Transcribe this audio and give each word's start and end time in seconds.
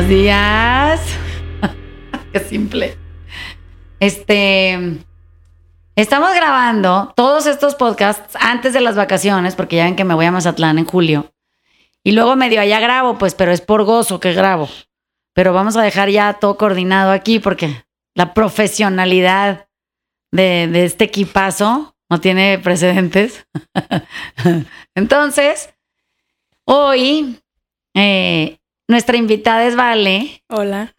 Buenos 0.00 0.16
días. 0.16 0.98
Qué 2.32 2.40
simple. 2.40 2.96
Este. 4.00 4.96
Estamos 5.94 6.34
grabando 6.34 7.12
todos 7.14 7.44
estos 7.44 7.74
podcasts 7.74 8.34
antes 8.40 8.72
de 8.72 8.80
las 8.80 8.96
vacaciones, 8.96 9.54
porque 9.56 9.76
ya 9.76 9.84
ven 9.84 9.96
que 9.96 10.04
me 10.04 10.14
voy 10.14 10.24
a 10.24 10.32
Mazatlán 10.32 10.78
en 10.78 10.86
julio. 10.86 11.34
Y 12.02 12.12
luego 12.12 12.34
medio 12.34 12.62
allá 12.62 12.80
grabo, 12.80 13.18
pues, 13.18 13.34
pero 13.34 13.52
es 13.52 13.60
por 13.60 13.84
gozo 13.84 14.20
que 14.20 14.32
grabo. 14.32 14.70
Pero 15.34 15.52
vamos 15.52 15.76
a 15.76 15.82
dejar 15.82 16.08
ya 16.08 16.32
todo 16.32 16.56
coordinado 16.56 17.12
aquí 17.12 17.38
porque 17.38 17.84
la 18.14 18.32
profesionalidad 18.32 19.68
de, 20.32 20.82
este 20.82 21.04
equipazo 21.04 21.94
no 22.08 22.22
tiene 22.22 22.58
precedentes. 22.58 23.46
Entonces, 24.94 25.74
hoy 26.64 27.38
eh, 27.94 28.59
nuestra 28.90 29.16
invitada 29.16 29.64
es 29.64 29.76
Vale. 29.76 30.42
Hola. 30.48 30.94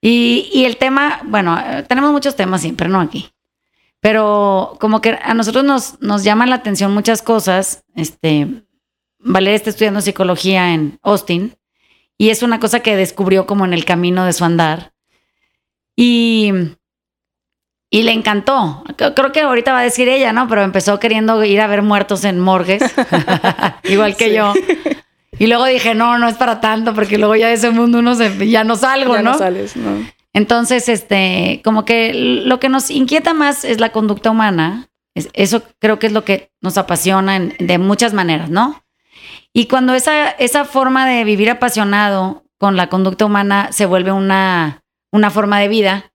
Y, 0.00 0.48
y, 0.52 0.64
el 0.64 0.76
tema, 0.76 1.20
bueno, 1.24 1.58
tenemos 1.88 2.12
muchos 2.12 2.36
temas 2.36 2.60
siempre, 2.60 2.88
¿no? 2.88 3.00
Aquí. 3.00 3.30
Pero 4.00 4.76
como 4.78 5.00
que 5.00 5.18
a 5.20 5.34
nosotros 5.34 5.64
nos, 5.64 6.00
nos 6.00 6.22
llaman 6.22 6.50
la 6.50 6.56
atención 6.56 6.94
muchas 6.94 7.20
cosas. 7.20 7.84
Este, 7.96 8.46
Valeria 9.18 9.56
está 9.56 9.70
estudiando 9.70 10.00
psicología 10.00 10.72
en 10.72 11.00
Austin 11.02 11.56
y 12.16 12.30
es 12.30 12.44
una 12.44 12.60
cosa 12.60 12.80
que 12.80 12.94
descubrió 12.94 13.46
como 13.46 13.64
en 13.64 13.72
el 13.72 13.84
camino 13.84 14.24
de 14.24 14.32
su 14.32 14.44
andar. 14.44 14.92
Y, 15.96 16.52
y 17.90 18.02
le 18.02 18.12
encantó. 18.12 18.84
Creo 18.96 19.32
que 19.32 19.40
ahorita 19.40 19.72
va 19.72 19.80
a 19.80 19.84
decir 19.84 20.08
ella, 20.08 20.32
¿no? 20.32 20.46
Pero 20.46 20.62
empezó 20.62 21.00
queriendo 21.00 21.42
ir 21.42 21.60
a 21.60 21.66
ver 21.66 21.82
muertos 21.82 22.24
en 22.24 22.38
morgues, 22.38 22.82
igual 23.82 24.16
que 24.16 24.32
yo. 24.32 24.54
Y 25.38 25.46
luego 25.46 25.66
dije, 25.66 25.94
no, 25.94 26.18
no 26.18 26.28
es 26.28 26.36
para 26.36 26.60
tanto, 26.60 26.94
porque 26.94 27.18
luego 27.18 27.36
ya 27.36 27.48
de 27.48 27.54
ese 27.54 27.70
mundo 27.70 27.98
uno 27.98 28.14
se, 28.14 28.48
ya 28.48 28.64
no 28.64 28.76
salgo, 28.76 29.14
ya 29.14 29.22
¿no? 29.22 29.32
no 29.32 29.38
sales, 29.38 29.76
no. 29.76 30.06
Entonces, 30.32 30.88
este, 30.88 31.60
como 31.64 31.84
que 31.84 32.14
lo 32.14 32.60
que 32.60 32.68
nos 32.68 32.90
inquieta 32.90 33.34
más 33.34 33.64
es 33.64 33.80
la 33.80 33.90
conducta 33.90 34.30
humana. 34.30 34.88
Es, 35.14 35.28
eso 35.32 35.62
creo 35.80 35.98
que 35.98 36.06
es 36.06 36.12
lo 36.12 36.24
que 36.24 36.52
nos 36.60 36.78
apasiona 36.78 37.36
en, 37.36 37.56
de 37.58 37.78
muchas 37.78 38.14
maneras, 38.14 38.50
¿no? 38.50 38.84
Y 39.52 39.66
cuando 39.66 39.94
esa, 39.94 40.30
esa 40.30 40.64
forma 40.64 41.08
de 41.08 41.24
vivir 41.24 41.50
apasionado 41.50 42.44
con 42.58 42.76
la 42.76 42.88
conducta 42.88 43.24
humana 43.24 43.68
se 43.72 43.86
vuelve 43.86 44.12
una, 44.12 44.82
una 45.10 45.30
forma 45.30 45.58
de 45.60 45.68
vida. 45.68 46.12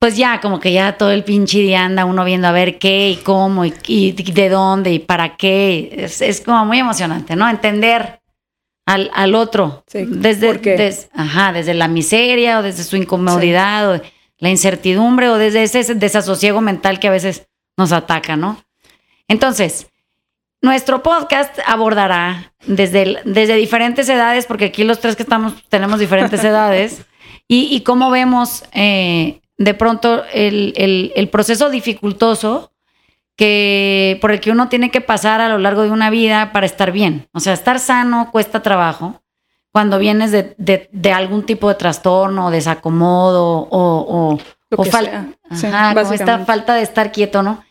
Pues 0.00 0.16
ya 0.16 0.40
como 0.40 0.58
que 0.60 0.72
ya 0.72 0.96
todo 0.96 1.12
el 1.12 1.22
pinche 1.24 1.58
día 1.58 1.84
anda 1.84 2.04
uno 2.06 2.24
viendo 2.24 2.48
a 2.48 2.52
ver 2.52 2.78
qué 2.78 3.10
y 3.10 3.16
cómo 3.16 3.64
y, 3.66 3.74
y 3.86 4.12
de 4.12 4.48
dónde 4.48 4.92
y 4.92 4.98
para 4.98 5.36
qué. 5.36 5.94
Es, 5.96 6.22
es 6.22 6.40
como 6.40 6.64
muy 6.64 6.78
emocionante, 6.78 7.36
¿no? 7.36 7.48
Entender 7.48 8.20
al, 8.86 9.10
al 9.14 9.34
otro. 9.34 9.84
Sí, 9.86 10.04
Desde, 10.08 10.46
¿por 10.46 10.60
qué? 10.60 10.76
des- 10.76 11.10
ajá, 11.14 11.52
desde 11.52 11.74
la 11.74 11.86
miseria 11.86 12.58
o 12.58 12.62
desde 12.62 12.82
su 12.82 12.96
incomodidad 12.96 13.92
o 13.96 14.02
la 14.38 14.48
incertidumbre 14.48 15.28
o 15.28 15.36
desde 15.36 15.62
ese 15.64 15.94
desasosiego 15.94 16.62
mental 16.62 16.98
que 16.98 17.08
a 17.08 17.12
veces 17.12 17.46
nos 17.76 17.92
ataca, 17.92 18.36
¿no? 18.36 18.58
Entonces, 19.28 19.86
nuestro 20.62 21.02
podcast 21.02 21.58
abordará 21.66 22.54
desde, 22.66 23.02
el- 23.02 23.18
desde 23.26 23.54
diferentes 23.56 24.08
edades, 24.08 24.46
porque 24.46 24.64
aquí 24.66 24.82
los 24.84 24.98
tres 24.98 25.14
que 25.14 25.22
estamos 25.24 25.62
tenemos 25.68 26.00
diferentes 26.00 26.42
edades, 26.44 27.02
y, 27.46 27.68
y 27.74 27.82
cómo 27.82 28.10
vemos 28.10 28.64
eh, 28.72 29.40
de 29.60 29.74
pronto 29.74 30.24
el, 30.32 30.72
el- 30.76 31.12
el 31.14 31.28
proceso 31.28 31.68
dificultoso 31.68 32.72
que, 33.36 34.18
por 34.20 34.32
el 34.32 34.40
que 34.40 34.50
uno 34.50 34.68
tiene 34.68 34.90
que 34.90 35.00
pasar 35.00 35.40
a 35.40 35.48
lo 35.48 35.58
largo 35.58 35.82
de 35.82 35.90
una 35.90 36.10
vida 36.10 36.50
para 36.52 36.66
estar 36.66 36.92
bien. 36.92 37.28
O 37.32 37.40
sea, 37.40 37.52
estar 37.52 37.78
sano 37.78 38.30
cuesta 38.32 38.62
trabajo 38.62 39.20
cuando 39.72 39.98
vienes 39.98 40.32
de, 40.32 40.54
de- 40.58 40.88
de 40.92 41.12
algún 41.12 41.44
tipo 41.44 41.68
de 41.68 41.74
trastorno, 41.74 42.50
desacomodo 42.50 43.58
o, 43.58 43.68
o, 43.70 44.38
o 44.78 44.82
que 44.82 44.90
fal- 44.90 45.04
sea. 45.04 45.28
Sí, 45.52 45.66
como 46.04 46.12
esta 46.14 46.38
falta 46.46 46.74
de 46.74 46.82
estar 46.82 47.12
quieto, 47.12 47.42
¿no? 47.42 47.62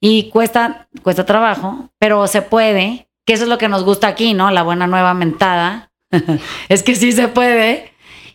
Y 0.00 0.28
cuesta, 0.30 0.88
cuesta 1.02 1.24
trabajo, 1.24 1.88
pero 1.98 2.26
se 2.26 2.42
puede, 2.42 3.08
que 3.24 3.34
eso 3.34 3.44
es 3.44 3.48
lo 3.48 3.58
que 3.58 3.68
nos 3.68 3.84
gusta 3.84 4.08
aquí, 4.08 4.34
¿no? 4.34 4.50
La 4.50 4.64
buena 4.64 4.88
nueva 4.88 5.14
mentada. 5.14 5.92
es 6.68 6.82
que 6.82 6.96
sí 6.96 7.12
se 7.12 7.28
puede. 7.28 7.91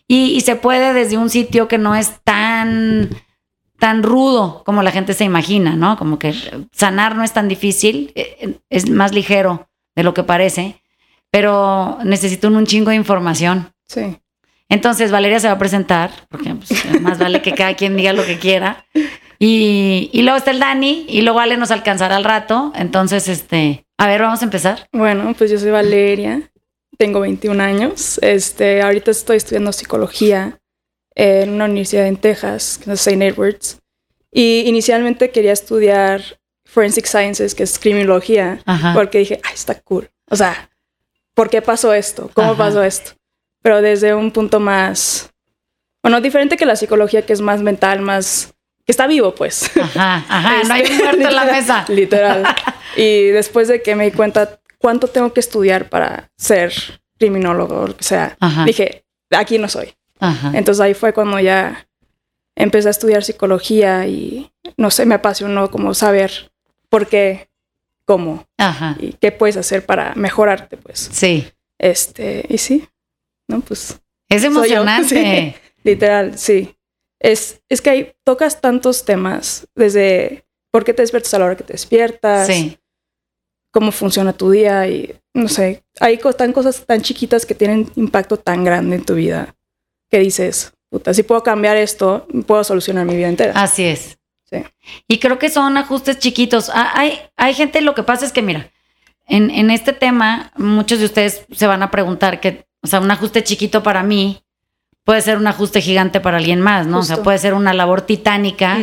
Y, 0.07 0.31
y 0.31 0.41
se 0.41 0.55
puede 0.55 0.93
desde 0.93 1.17
un 1.17 1.29
sitio 1.29 1.67
que 1.67 1.77
no 1.77 1.95
es 1.95 2.21
tan, 2.23 3.09
tan 3.77 4.03
rudo 4.03 4.63
como 4.65 4.81
la 4.83 4.91
gente 4.91 5.13
se 5.13 5.25
imagina, 5.25 5.75
¿no? 5.75 5.97
Como 5.97 6.17
que 6.17 6.33
sanar 6.71 7.15
no 7.15 7.23
es 7.23 7.33
tan 7.33 7.47
difícil, 7.47 8.13
eh, 8.15 8.59
es 8.69 8.89
más 8.89 9.13
ligero 9.13 9.67
de 9.95 10.03
lo 10.03 10.13
que 10.13 10.23
parece, 10.23 10.81
pero 11.29 11.97
necesito 12.03 12.47
un, 12.47 12.55
un 12.55 12.65
chingo 12.65 12.91
de 12.91 12.95
información. 12.95 13.73
Sí. 13.87 14.17
Entonces 14.69 15.11
Valeria 15.11 15.39
se 15.39 15.47
va 15.47 15.53
a 15.53 15.59
presentar, 15.59 16.11
porque 16.29 16.53
pues, 16.55 17.01
más 17.01 17.19
vale 17.19 17.41
que 17.41 17.53
cada 17.53 17.73
quien 17.75 17.95
diga 17.95 18.13
lo 18.13 18.25
que 18.25 18.37
quiera. 18.37 18.85
Y, 19.39 20.09
y 20.13 20.23
luego 20.23 20.37
está 20.37 20.51
el 20.51 20.59
Dani, 20.59 21.05
y 21.07 21.21
luego 21.21 21.39
Ale 21.39 21.57
nos 21.57 21.71
alcanzará 21.71 22.15
al 22.15 22.23
rato. 22.23 22.73
Entonces, 22.75 23.27
este, 23.27 23.85
a 23.97 24.07
ver, 24.07 24.21
vamos 24.21 24.41
a 24.41 24.45
empezar. 24.45 24.87
Bueno, 24.91 25.33
pues 25.37 25.51
yo 25.51 25.59
soy 25.59 25.71
Valeria, 25.71 26.41
tengo 26.97 27.19
21 27.21 27.61
años. 27.63 28.19
Este, 28.21 28.81
ahorita 28.81 29.11
estoy 29.11 29.37
estudiando 29.37 29.71
psicología 29.71 30.59
en 31.15 31.49
una 31.51 31.65
universidad 31.65 32.07
en 32.07 32.17
Texas, 32.17 32.79
que 32.83 32.91
es 32.91 33.07
St. 33.07 33.25
Edwards. 33.25 33.79
Y 34.31 34.63
inicialmente 34.67 35.31
quería 35.31 35.53
estudiar 35.53 36.21
Forensic 36.65 37.05
Sciences, 37.05 37.55
que 37.55 37.63
es 37.63 37.79
criminología, 37.79 38.59
Ajá. 38.65 38.93
porque 38.93 39.19
dije, 39.19 39.39
ay, 39.43 39.53
está 39.53 39.79
cool. 39.81 40.09
O 40.29 40.35
sea, 40.35 40.69
¿por 41.33 41.49
qué 41.49 41.61
pasó 41.61 41.93
esto? 41.93 42.29
¿Cómo 42.33 42.51
Ajá. 42.51 42.57
pasó 42.65 42.83
esto? 42.83 43.11
Pero 43.63 43.81
desde 43.81 44.13
un 44.13 44.31
punto 44.31 44.59
más, 44.59 45.29
bueno, 46.03 46.21
diferente 46.21 46.57
que 46.57 46.65
la 46.65 46.75
psicología, 46.75 47.25
que 47.25 47.33
es 47.33 47.41
más 47.41 47.61
mental, 47.61 48.01
más, 48.01 48.53
que 48.85 48.91
está 48.91 49.07
vivo, 49.07 49.33
pues. 49.33 49.71
Ajá, 49.77 50.25
ajá, 50.27 50.63
no 50.67 50.73
hay 50.73 50.81
Este, 50.83 51.03
muerto 51.03 51.27
en 51.27 51.35
la 51.35 51.45
mesa. 51.51 51.85
Literal. 51.89 52.43
Y 52.95 53.25
después 53.27 53.67
de 53.67 53.83
que 53.83 53.95
me 53.95 54.05
di 54.05 54.11
cuenta 54.11 54.59
cuánto 54.79 55.07
tengo 55.07 55.33
que 55.33 55.39
estudiar 55.39 55.89
para 55.89 56.29
ser 56.37 56.73
criminólogo 57.17 57.81
o 57.81 57.87
lo 57.87 57.97
que 57.97 58.03
sea, 58.03 58.37
Ajá. 58.39 58.63
dije, 58.65 59.03
aquí 59.31 59.57
no 59.57 59.67
soy. 59.69 59.93
Ajá. 60.19 60.51
Entonces 60.53 60.81
ahí 60.81 60.93
fue 60.93 61.13
cuando 61.13 61.39
ya 61.39 61.87
empecé 62.55 62.87
a 62.87 62.91
estudiar 62.91 63.23
psicología 63.23 64.05
y 64.07 64.51
no 64.77 64.89
sé, 64.91 65.05
me 65.05 65.15
apasionó 65.15 65.69
como 65.71 65.93
saber 65.93 66.51
por 66.89 67.07
qué, 67.07 67.49
cómo 68.05 68.45
Ajá. 68.57 68.95
y 68.99 69.13
qué 69.13 69.31
puedes 69.31 69.57
hacer 69.57 69.85
para 69.85 70.13
mejorarte, 70.15 70.77
pues. 70.77 71.09
Sí. 71.11 71.47
Este, 71.79 72.45
y 72.49 72.57
sí, 72.57 72.87
¿no? 73.47 73.61
Pues 73.61 73.99
Es 74.29 74.41
yo, 74.41 74.47
emocionante. 74.47 75.55
literal, 75.83 76.37
sí. 76.37 76.75
Es, 77.19 77.61
es 77.69 77.81
que 77.81 77.89
ahí 77.89 78.13
tocas 78.23 78.61
tantos 78.61 79.05
temas, 79.05 79.67
desde 79.75 80.45
por 80.71 80.83
qué 80.83 80.93
te 80.93 81.01
despiertas 81.01 81.33
a 81.33 81.39
la 81.39 81.45
hora 81.45 81.57
que 81.57 81.63
te 81.63 81.73
despiertas, 81.73 82.47
Sí. 82.47 82.77
Cómo 83.77 83.91
funciona 83.91 84.33
tu 84.33 84.49
día 84.49 84.87
y 84.87 85.13
no 85.35 85.47
sé, 85.47 85.83
hay 85.99 86.17
co- 86.17 86.33
tan 86.33 86.51
cosas 86.51 86.83
tan 86.87 86.99
chiquitas 87.03 87.45
que 87.45 87.53
tienen 87.53 87.91
impacto 87.95 88.37
tan 88.37 88.63
grande 88.63 88.95
en 88.95 89.05
tu 89.05 89.13
vida 89.13 89.53
que 90.09 90.17
dices, 90.17 90.73
puta, 90.89 91.13
si 91.13 91.21
puedo 91.21 91.43
cambiar 91.43 91.77
esto, 91.77 92.25
puedo 92.47 92.63
solucionar 92.63 93.05
mi 93.05 93.15
vida 93.15 93.27
entera. 93.27 93.53
Así 93.61 93.83
es. 93.85 94.17
Sí. 94.49 94.63
Y 95.07 95.19
creo 95.19 95.37
que 95.37 95.49
son 95.51 95.77
ajustes 95.77 96.17
chiquitos. 96.17 96.71
Ah, 96.73 96.91
Hay, 96.95 97.19
hay 97.35 97.53
gente, 97.53 97.81
lo 97.81 97.93
que 97.93 98.01
pasa 98.01 98.25
es 98.25 98.31
que, 98.31 98.41
mira, 98.41 98.71
en, 99.27 99.51
en 99.51 99.69
este 99.69 99.93
tema, 99.93 100.51
muchos 100.55 100.97
de 100.97 101.05
ustedes 101.05 101.45
se 101.51 101.67
van 101.67 101.83
a 101.83 101.91
preguntar 101.91 102.39
que, 102.39 102.65
o 102.81 102.87
sea, 102.87 102.99
un 102.99 103.11
ajuste 103.11 103.43
chiquito 103.43 103.83
para 103.83 104.01
mí 104.01 104.41
puede 105.03 105.21
ser 105.21 105.37
un 105.37 105.45
ajuste 105.45 105.81
gigante 105.81 106.19
para 106.19 106.37
alguien 106.37 106.61
más, 106.61 106.87
¿no? 106.87 106.99
O 106.99 107.03
sea, 107.03 107.17
puede 107.21 107.37
ser 107.37 107.53
una 107.53 107.73
labor 107.73 108.01
titánica 108.01 108.79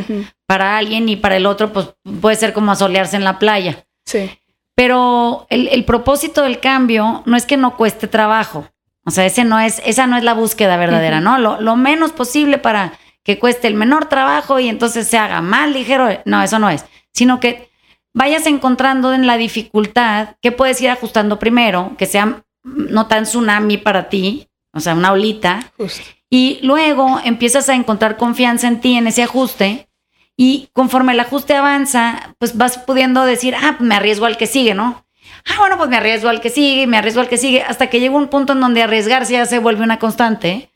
para 0.46 0.76
alguien 0.78 1.08
y 1.08 1.16
para 1.16 1.36
el 1.36 1.46
otro, 1.46 1.72
pues 1.72 1.88
puede 2.20 2.36
ser 2.36 2.52
como 2.52 2.70
asolearse 2.70 3.16
en 3.16 3.24
la 3.24 3.38
playa. 3.40 3.84
Sí, 4.06 4.30
Pero 4.74 5.46
el, 5.50 5.68
el 5.68 5.84
propósito 5.84 6.42
del 6.42 6.60
cambio 6.60 7.22
no 7.26 7.36
es 7.36 7.46
que 7.46 7.56
no 7.56 7.76
cueste 7.76 8.08
trabajo. 8.08 8.68
O 9.04 9.10
sea, 9.10 9.26
ese 9.26 9.44
no 9.44 9.60
es, 9.60 9.82
esa 9.84 10.06
no 10.06 10.16
es 10.16 10.24
la 10.24 10.34
búsqueda 10.34 10.76
verdadera. 10.76 11.20
¿no? 11.20 11.38
Lo, 11.38 11.60
lo 11.60 11.76
menos 11.76 12.12
posible 12.12 12.58
para 12.58 12.98
que 13.22 13.38
cueste 13.38 13.68
el 13.68 13.74
menor 13.74 14.06
trabajo 14.06 14.58
y 14.58 14.68
entonces 14.68 15.06
se 15.06 15.18
haga 15.18 15.40
más 15.40 15.70
ligero. 15.70 16.08
No, 16.24 16.42
eso 16.42 16.58
no 16.58 16.70
es. 16.70 16.84
Sino 17.12 17.40
que 17.40 17.70
vayas 18.12 18.46
encontrando 18.46 19.12
en 19.12 19.26
la 19.26 19.36
dificultad 19.36 20.36
que 20.40 20.52
puedes 20.52 20.80
ir 20.80 20.90
ajustando 20.90 21.38
primero, 21.38 21.94
que 21.98 22.06
sea 22.06 22.44
no 22.62 23.06
tan 23.06 23.24
tsunami 23.24 23.76
para 23.76 24.08
ti, 24.08 24.48
o 24.72 24.80
sea, 24.80 24.94
una 24.94 25.12
olita, 25.12 25.72
justo. 25.76 26.02
y 26.30 26.58
luego 26.62 27.20
empiezas 27.24 27.68
a 27.68 27.74
encontrar 27.74 28.16
confianza 28.16 28.68
en 28.68 28.80
ti 28.80 28.96
en 28.96 29.06
ese 29.06 29.22
ajuste. 29.22 29.88
Y 30.36 30.68
conforme 30.72 31.12
el 31.12 31.20
ajuste 31.20 31.54
avanza, 31.54 32.34
pues 32.38 32.56
vas 32.56 32.78
pudiendo 32.78 33.24
decir, 33.24 33.54
ah, 33.54 33.76
me 33.80 33.94
arriesgo 33.94 34.26
al 34.26 34.36
que 34.36 34.46
sigue, 34.46 34.74
¿no? 34.74 35.04
Ah, 35.46 35.56
bueno, 35.58 35.76
pues 35.76 35.88
me 35.90 35.96
arriesgo 35.96 36.28
al 36.28 36.40
que 36.40 36.50
sigue, 36.50 36.86
me 36.86 36.96
arriesgo 36.96 37.20
al 37.20 37.28
que 37.28 37.36
sigue, 37.36 37.62
hasta 37.62 37.88
que 37.88 38.00
llega 38.00 38.16
un 38.16 38.28
punto 38.28 38.52
en 38.54 38.60
donde 38.60 38.82
arriesgarse 38.82 39.34
ya 39.34 39.46
se 39.46 39.58
vuelve 39.58 39.84
una 39.84 39.98
constante 39.98 40.70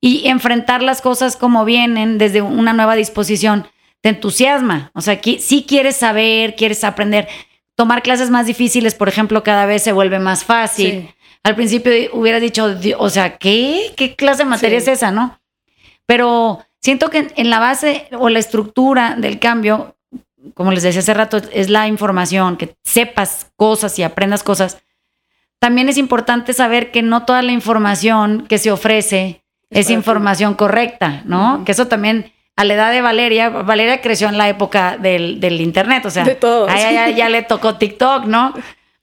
y 0.00 0.28
enfrentar 0.28 0.82
las 0.82 1.00
cosas 1.00 1.36
como 1.36 1.64
vienen 1.64 2.16
desde 2.18 2.40
una 2.42 2.72
nueva 2.72 2.94
disposición 2.96 3.66
te 4.00 4.10
entusiasma. 4.10 4.90
O 4.94 5.00
sea, 5.00 5.20
que 5.20 5.38
sí 5.40 5.64
quieres 5.66 5.96
saber, 5.96 6.54
quieres 6.56 6.84
aprender. 6.84 7.26
tomar 7.76 8.02
clases 8.02 8.30
más 8.30 8.46
difíciles, 8.46 8.94
por 8.94 9.08
ejemplo, 9.08 9.42
cada 9.42 9.66
vez 9.66 9.82
se 9.82 9.90
vuelve 9.90 10.20
más 10.20 10.44
fácil. 10.44 10.90
Sí. 10.90 11.08
Al 11.42 11.56
principio 11.56 11.92
hubiera 12.12 12.38
dicho, 12.38 12.72
"Di- 12.76 12.94
o 12.96 13.10
sea, 13.10 13.36
¿qué? 13.36 13.92
¿Qué 13.96 14.14
clase 14.14 14.44
de 14.44 14.48
materia 14.50 14.78
Sí. 14.80 14.90
es 14.90 14.98
esa, 14.98 15.10
no? 15.10 15.40
Pero 16.06 16.64
siento 16.84 17.08
que 17.08 17.32
en 17.36 17.48
la 17.48 17.58
base 17.60 18.08
o 18.12 18.28
la 18.28 18.38
estructura 18.38 19.14
del 19.16 19.38
cambio, 19.38 19.96
como 20.52 20.70
les 20.70 20.82
decía 20.82 21.00
hace 21.00 21.14
rato, 21.14 21.38
es 21.50 21.70
la 21.70 21.88
información, 21.88 22.58
que 22.58 22.76
sepas 22.84 23.50
cosas 23.56 23.98
y 23.98 24.02
aprendas 24.02 24.42
cosas. 24.42 24.76
También 25.58 25.88
es 25.88 25.96
importante 25.96 26.52
saber 26.52 26.90
que 26.90 27.00
no 27.00 27.24
toda 27.24 27.40
la 27.40 27.52
información 27.52 28.44
que 28.46 28.58
se 28.58 28.70
ofrece 28.70 29.42
Es 29.70 29.78
es 29.80 29.86
para 29.86 29.86
ti. 29.86 29.92
información 29.94 30.54
correcta, 30.54 31.22
¿no? 31.24 31.54
Ujú. 31.54 31.64
Que 31.64 31.72
eso 31.72 31.86
también, 31.86 32.30
a 32.54 32.64
la 32.64 32.74
edad 32.74 32.92
de 32.92 33.00
Valeria, 33.00 33.48
Valeria 33.48 34.02
creció 34.02 34.28
en 34.28 34.36
la 34.36 34.50
época 34.50 34.98
del, 34.98 35.40
del 35.40 35.62
internet, 35.62 36.04
o 36.04 36.10
sea, 36.10 36.24
De 36.24 36.34
todo, 36.34 36.68
a 36.68 36.78
ella 36.78 36.88
sí. 36.88 36.94
ya, 36.94 37.08
ya 37.16 37.28
le 37.30 37.42
tocó 37.44 37.76
TikTok, 37.76 38.26
¿no? 38.26 38.52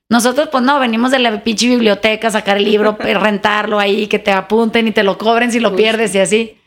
Nosotros, 0.07 0.49
pues 0.51 0.63
no, 0.63 0.77
venimos 0.79 1.09
de 1.09 1.17
la 1.19 1.41
pinche 1.43 1.67
biblioteca, 1.67 2.29
sacar 2.29 2.57
el 2.57 2.65
libro, 2.65 2.95
rentarlo 2.99 3.79
ahí, 3.79 4.05
que 4.05 4.19
te 4.19 4.31
apunten 4.31 4.87
y 4.87 4.91
te 4.91 5.01
lo 5.01 5.17
cobren 5.17 5.51
si 5.51 5.59
lo 5.59 5.69
Justo. 5.69 5.81
pierdes 5.81 6.13
y 6.13 6.19
así. 6.19 6.57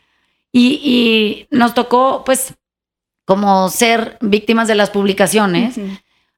Y, 0.57 0.79
y 0.83 1.47
nos 1.55 1.73
tocó, 1.73 2.23
pues, 2.25 2.53
como 3.25 3.67
ser 3.69 4.17
víctimas 4.21 4.67
de 4.69 4.75
las 4.75 4.89
publicaciones. 4.89 5.75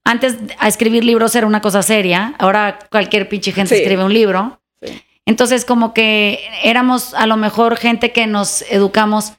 Antes 0.03 0.37
a 0.57 0.67
escribir 0.67 1.03
libros 1.03 1.35
era 1.35 1.45
una 1.45 1.61
cosa 1.61 1.83
seria, 1.83 2.33
ahora 2.39 2.79
cualquier 2.89 3.29
pinche 3.29 3.51
gente 3.51 3.75
Sí. 3.75 3.81
escribe 3.81 4.03
un 4.03 4.13
libro. 4.13 4.59
Sí. 4.81 5.03
Entonces 5.25 5.65
como 5.65 5.93
que 5.93 6.39
éramos 6.63 7.13
a 7.13 7.27
lo 7.27 7.35
mejor 7.37 7.75
gente 7.77 8.11
que 8.11 8.25
nos 8.25 8.63
educamos 8.71 9.33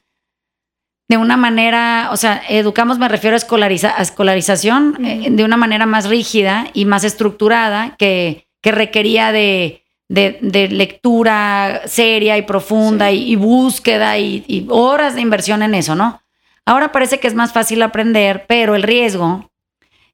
de 1.09 1.17
una 1.17 1.35
manera, 1.37 2.09
o 2.11 2.17
sea, 2.17 2.41
educamos 2.47 2.99
me 2.99 3.09
refiero 3.09 3.35
a, 3.35 3.39
escolariza- 3.39 3.95
a 3.97 4.01
escolarización 4.03 5.03
eh, 5.03 5.27
de 5.31 5.43
una 5.43 5.57
manera 5.57 5.87
más 5.87 6.07
rígida 6.07 6.67
y 6.73 6.85
más 6.85 7.03
estructurada 7.03 7.95
que, 7.97 8.47
que 8.61 8.71
requería 8.71 9.31
de, 9.31 9.83
de- 10.09 10.37
de 10.41 10.67
lectura 10.67 11.83
seria 11.85 12.37
y 12.37 12.41
profunda 12.41 13.09
Sí. 13.09 13.15
y, 13.27 13.31
y 13.33 13.35
búsqueda 13.35 14.17
y, 14.17 14.43
y 14.47 14.65
horas 14.69 15.15
de 15.15 15.21
inversión 15.21 15.61
en 15.63 15.75
eso, 15.75 15.95
¿no? 15.95 16.21
Ahora 16.65 16.91
parece 16.91 17.19
que 17.19 17.27
es 17.27 17.35
más 17.35 17.53
fácil 17.53 17.81
aprender, 17.81 18.45
pero 18.47 18.75
el 18.75 18.83
riesgo 18.83 19.49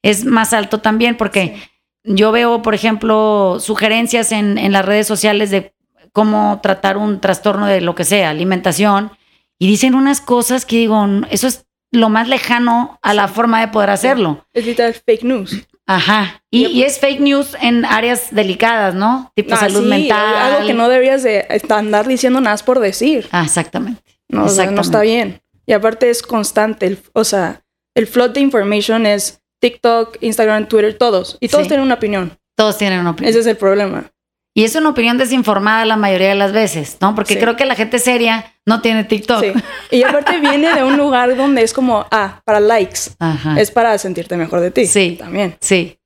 es 0.03 0.24
más 0.25 0.53
alto 0.53 0.80
también 0.80 1.18
porque 1.18 1.56
yo 2.03 2.31
veo, 2.31 2.62
por 2.62 2.75
ejemplo, 2.75 3.57
sugerencias 3.59 4.31
en, 4.31 4.57
en 4.57 4.71
las 4.71 4.86
redes 4.86 5.07
sociales 5.07 5.50
de 5.50 5.74
cómo 6.13 6.59
tratar 6.62 6.98
un 6.98 7.19
trastorno 7.19 7.65
de 7.65 7.81
lo 7.81 7.95
que 7.95 8.03
sea, 8.06 8.30
alimentación, 8.30 9.12
y 9.57 9.68
dicen 9.68 9.95
unas 9.95 10.21
cosas 10.21 10.65
que 10.65 10.77
digo, 10.77 11.03
"N- 11.03 11.27
eso 11.31 11.48
es 11.48 11.65
lo 11.91 12.09
más 12.09 12.27
lejano 12.27 13.00
a 13.01 13.13
la 13.13 13.27
forma 13.27 13.59
de 13.62 13.69
poder 13.69 13.89
hacerlo. 13.89 14.45
Es 14.53 14.65
literal 14.65 14.94
fake 14.94 15.24
news. 15.24 15.65
Ajá. 15.87 16.41
Y, 16.49 16.81
es 16.83 16.99
fake 16.99 17.19
news 17.19 17.55
en 17.61 17.85
áreas 17.85 18.27
delicadas, 18.31 18.95
¿no? 18.95 19.31
Tipo 19.35 19.53
Ah, 19.53 19.57
salud 19.57 19.83
sí, 19.83 19.87
mental. 19.89 20.35
Algo 20.35 20.67
que 20.67 20.73
no 20.73 20.89
deberías 20.89 21.21
de 21.23 21.45
andar 21.69 22.07
diciendo 22.07 22.41
nada 22.41 22.57
por 22.65 22.79
decir. 22.79 23.27
Ah, 23.31 23.43
exactamente. 23.43 24.01
No, 24.29 24.45
o 24.45 24.49
sea, 24.49 24.71
no 24.71 24.81
está 24.81 25.01
bien. 25.01 25.41
Y 25.67 25.73
aparte 25.73 26.09
es 26.09 26.21
constante. 26.23 26.87
el- 26.87 26.99
o 27.13 27.23
sea, 27.23 27.61
el 27.95 28.07
flood 28.07 28.31
de 28.31 28.39
information 28.41 29.05
es 29.05 29.41
TikTok, 29.61 30.17
Instagram, 30.21 30.67
Twitter, 30.67 30.97
todos. 30.97 31.37
Y 31.39 31.47
todos 31.49 31.63
Sí. 31.65 31.69
tienen 31.69 31.85
una 31.85 31.95
opinión. 31.95 32.38
Todos 32.57 32.77
tienen 32.77 32.99
una 32.99 33.11
opinión. 33.11 33.29
Ese 33.29 33.39
es 33.39 33.45
el 33.47 33.57
problema. 33.57 34.11
Y 34.57 34.63
es 34.63 34.73
una 34.75 34.89
opinión 34.89 35.17
desinformada 35.17 35.83
la 35.83 35.97
mayoría 35.97 36.29
de 36.29 36.35
las 36.35 36.53
veces, 36.53 36.97
¿no? 37.01 37.13
Porque 37.13 37.33
Sí. 37.33 37.39
creo 37.41 37.57
que 37.57 37.65
la 37.65 37.75
gente 37.75 37.99
seria 37.99 38.53
no 38.65 38.79
tiene 38.79 39.03
TikTok. 39.03 39.41
Sí. 39.43 39.51
Y 39.91 40.03
aparte 40.03 40.39
viene 40.39 40.73
de 40.73 40.81
un 40.83 40.95
lugar 40.95 41.35
donde 41.35 41.61
es 41.61 41.73
como, 41.73 42.07
ah, 42.09 42.41
para 42.45 42.61
likes. 42.61 43.01
Ajá. 43.19 43.59
Es 43.59 43.69
para 43.69 43.97
sentirte 43.97 44.37
mejor 44.37 44.61
de 44.61 44.71
ti. 44.71 44.87
Sí. 44.87 45.17
También. 45.19 45.57
Sí. 45.59 45.99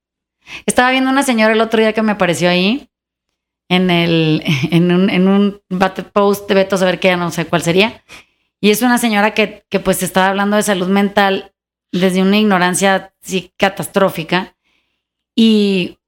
Estaba 0.66 0.90
viendo 0.90 1.12
una 1.12 1.22
señora 1.22 1.54
el 1.54 1.62
otro 1.62 1.80
día 1.80 1.94
que 1.94 2.02
me 2.02 2.12
apareció 2.14 2.50
ahí 2.50 2.90
en 3.70 3.92
el 3.92 4.44
en 4.72 4.92
un, 4.92 5.12
en 5.12 5.28
un 5.28 5.62
post 6.12 6.50
de 6.50 6.56
Beto 6.56 6.76
a 6.76 6.80
saber 6.80 7.00
qué, 7.00 7.16
no 7.16 7.30
sé 7.30 7.46
cuál 7.46 7.62
sería. 7.62 8.04
Y 8.60 8.72
es 8.72 8.82
una 8.82 8.98
señora 8.98 9.36
que, 9.36 9.64
que 9.70 9.80
pues 9.80 10.02
estaba 10.02 10.28
hablando 10.28 10.58
de 10.58 10.64
salud 10.64 10.88
mental 10.88 11.54
desde 11.92 12.24
una 12.24 12.40
ignorancia 12.40 13.14
sí, 13.22 13.54
catastrófica. 13.58 14.56
Y 15.36 15.99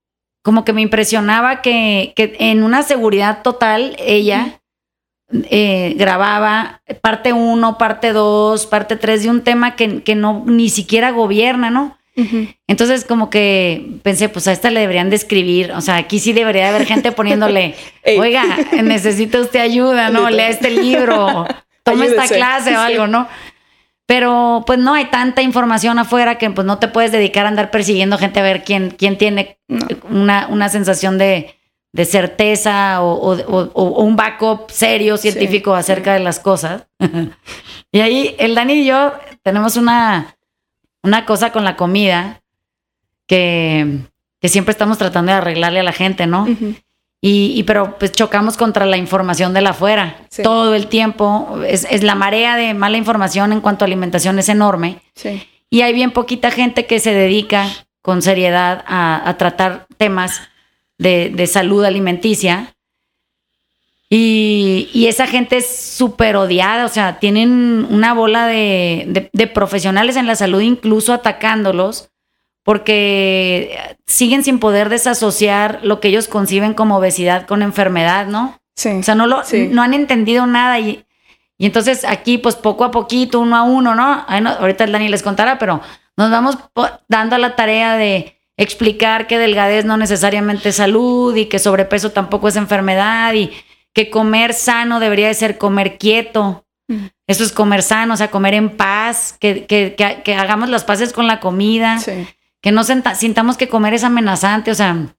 como 0.42 0.66
que 0.66 0.74
me 0.74 0.82
impresionaba 0.82 1.62
que, 1.62 2.14
que 2.16 2.36
en 2.40 2.64
una 2.64 2.84
seguridad 2.84 3.42
total 3.44 3.96
ella 4.00 4.62
eh, 5.50 5.94
grababa 5.98 6.82
parte 7.02 7.34
1, 7.34 7.78
parte 7.78 8.12
2, 8.12 8.66
parte 8.66 8.96
3 8.96 9.24
de 9.24 9.30
un 9.30 9.42
tema 9.42 9.76
que, 9.76 10.04
que 10.04 10.16
no 10.16 10.44
ni 10.46 10.70
siquiera 10.70 11.12
gobierna, 11.12 11.70
¿no? 11.70 11.98
Entonces, 12.68 13.04
como 13.04 13.32
que 13.32 13.98
pensé, 14.04 14.30
pues 14.30 14.48
a 14.48 14.52
esta 14.52 14.70
le 14.70 14.82
deberían 14.82 15.10
de 15.10 15.16
escribir. 15.16 15.72
O 15.72 15.82
sea, 15.82 15.96
aquí 15.96 16.20
sí 16.20 16.34
debería 16.34 16.64
de 16.64 16.76
haber 16.76 16.86
gente 16.86 17.12
poniéndole, 17.12 17.74
oiga, 18.20 18.44
necesita 18.84 19.40
usted 19.40 19.60
ayuda, 19.60 20.10
¿no? 20.10 20.30
Lea 20.30 20.50
este 20.50 20.70
libro, 20.70 21.48
tome 21.84 22.06
esta 22.06 22.28
clase 22.28 22.78
o 22.78 22.80
algo, 22.80 23.08
¿no? 23.08 23.28
Pero 24.14 24.64
pues 24.68 24.78
no 24.78 24.94
hay 24.94 25.06
tanta 25.06 25.42
información 25.42 25.98
afuera 25.98 26.38
que 26.38 26.50
pues 26.50 26.68
no 26.68 26.80
te 26.80 26.90
puedes 26.90 27.14
dedicar 27.14 27.46
a 27.46 27.48
andar 27.48 27.72
persiguiendo 27.72 28.18
gente 28.18 28.42
a 28.42 28.44
ver 28.44 28.66
quién, 28.66 28.90
quién 28.92 29.18
tiene 29.18 29.58
No. 29.70 29.86
una, 30.10 30.48
una 30.50 30.68
sensación 30.68 31.18
de, 31.18 31.56
de 31.94 32.04
certeza 32.04 33.02
o, 33.04 33.14
o- 33.14 33.40
o- 33.48 33.72
o 33.74 34.04
un 34.04 34.18
backup 34.18 34.70
serio, 34.70 35.16
científico 35.16 35.74
Sí, 35.76 35.80
acerca 35.80 36.12
de 36.12 36.20
las 36.20 36.42
cosas. 36.42 36.88
y 37.94 38.02
ahí 38.02 38.36
el 38.38 38.54
Dani 38.54 38.74
y 38.74 38.86
yo 38.86 39.14
tenemos 39.44 39.78
una, 39.78 40.36
una 41.04 41.26
cosa 41.26 41.54
con 41.54 41.64
la 41.64 41.78
comida 41.78 42.42
que, 43.28 44.00
que 44.42 44.50
siempre 44.50 44.74
estamos 44.74 44.98
tratando 44.98 45.32
de 45.32 45.38
arreglarle 45.38 45.80
a 45.80 45.84
la 45.84 45.94
gente, 45.94 46.28
¿no? 46.28 46.48
Y, 47.24 47.54
y 47.56 47.64
pero 47.64 47.98
pues 48.00 48.12
chocamos 48.14 48.58
contra 48.58 48.86
la 48.88 48.98
información 48.98 49.54
de 49.54 49.62
la 49.62 49.70
afuera 49.72 50.18
Sí. 50.30 50.42
todo 50.42 50.74
el 50.74 50.88
tiempo. 50.88 51.60
Es, 51.68 51.86
es 51.90 52.02
la 52.04 52.16
marea 52.16 52.56
de 52.56 52.74
mala 52.74 52.98
información 52.98 53.54
en 53.54 53.62
cuanto 53.62 53.86
a 53.86 53.88
alimentación 53.88 54.40
es 54.40 54.50
enorme. 54.50 55.02
Sí. 55.16 55.48
Y 55.70 55.82
hay 55.82 55.94
bien 55.94 56.12
poquita 56.12 56.50
gente 56.52 56.86
que 56.88 57.00
se 57.00 57.14
dedica 57.14 57.68
con 58.02 58.22
seriedad 58.24 58.84
a, 58.88 59.30
a 59.30 59.38
tratar 59.38 59.86
temas 59.98 60.42
de, 60.98 61.30
de 61.30 61.46
salud 61.48 61.86
alimenticia. 61.86 62.74
Y, 64.10 64.90
y 64.94 65.08
esa 65.08 65.26
gente 65.26 65.58
es 65.58 65.68
súper 65.96 66.36
odiada, 66.36 66.84
o 66.86 66.90
sea, 66.90 67.20
tienen 67.20 67.88
una 67.90 68.14
bola 68.14 68.46
de, 68.46 69.06
de- 69.08 69.30
de 69.32 69.48
profesionales 69.48 70.18
en 70.18 70.28
la 70.28 70.36
salud 70.36 70.60
incluso 70.60 71.14
atacándolos 71.14 72.10
porque 72.64 73.98
siguen 74.06 74.44
sin 74.44 74.60
poder 74.60 74.90
desasociar 74.90 75.80
lo 75.84 76.00
que 76.00 76.10
ellos 76.10 76.28
conciben 76.28 76.74
como 76.74 76.98
obesidad 76.98 77.48
con 77.48 77.62
enfermedad, 77.62 78.28
¿no? 78.28 78.60
Sí. 78.76 78.90
O 78.90 79.04
sea, 79.04 79.16
no, 79.16 79.28
lo, 79.28 79.44
Sí. 79.44 79.68
no 79.70 79.82
han 79.82 79.94
entendido 79.94 80.46
nada 80.48 80.80
y, 80.80 81.06
y 81.58 81.66
entonces 81.66 82.06
aquí, 82.06 82.38
pues 82.38 82.56
poco 82.56 82.84
a 82.84 82.92
poquito, 82.92 83.40
uno 83.40 83.56
a 83.56 83.64
uno, 83.64 83.96
¿no? 83.96 84.24
Ay, 84.28 84.42
no, 84.42 84.52
ahorita 84.52 84.84
el 84.84 84.92
Dani 84.92 85.08
les 85.10 85.24
contará, 85.24 85.58
pero 85.60 85.82
nos 86.18 86.30
vamos 86.32 86.58
dando 87.08 87.36
a 87.36 87.40
la 87.40 87.56
tarea 87.56 87.96
de 87.98 88.38
explicar 88.58 89.28
que 89.28 89.40
delgadez 89.40 89.86
no 89.86 89.98
necesariamente 89.98 90.70
es 90.70 90.76
salud 90.76 91.36
y 91.36 91.46
que 91.46 91.58
sobrepeso 91.58 92.12
tampoco 92.12 92.48
es 92.48 92.56
enfermedad 92.56 93.34
y 93.34 93.52
que 93.94 94.10
comer 94.10 94.54
sano 94.54 95.00
debería 95.00 95.28
de 95.28 95.34
ser 95.34 95.58
comer 95.58 95.98
quieto. 95.98 96.66
Mm. 96.88 97.06
Eso 97.28 97.44
es 97.44 97.52
comer 97.52 97.82
sano, 97.82 98.14
o 98.14 98.18
sea, 98.18 98.30
comer 98.30 98.54
en 98.54 98.70
paz, 98.78 99.36
que, 99.40 99.66
que, 99.66 99.96
que, 99.96 100.22
que 100.24 100.36
hagamos 100.36 100.70
las 100.70 100.84
paces 100.84 101.12
con 101.12 101.28
la 101.28 101.40
comida 101.40 101.98
Sí. 102.00 102.28
Que 102.62 102.72
no 102.72 102.84
senta- 102.84 103.16
sintamos 103.16 103.58
que 103.58 103.68
comer 103.70 103.94
es 103.94 104.04
amenazante, 104.04 104.72
o 104.72 104.76
sea, 104.76 105.16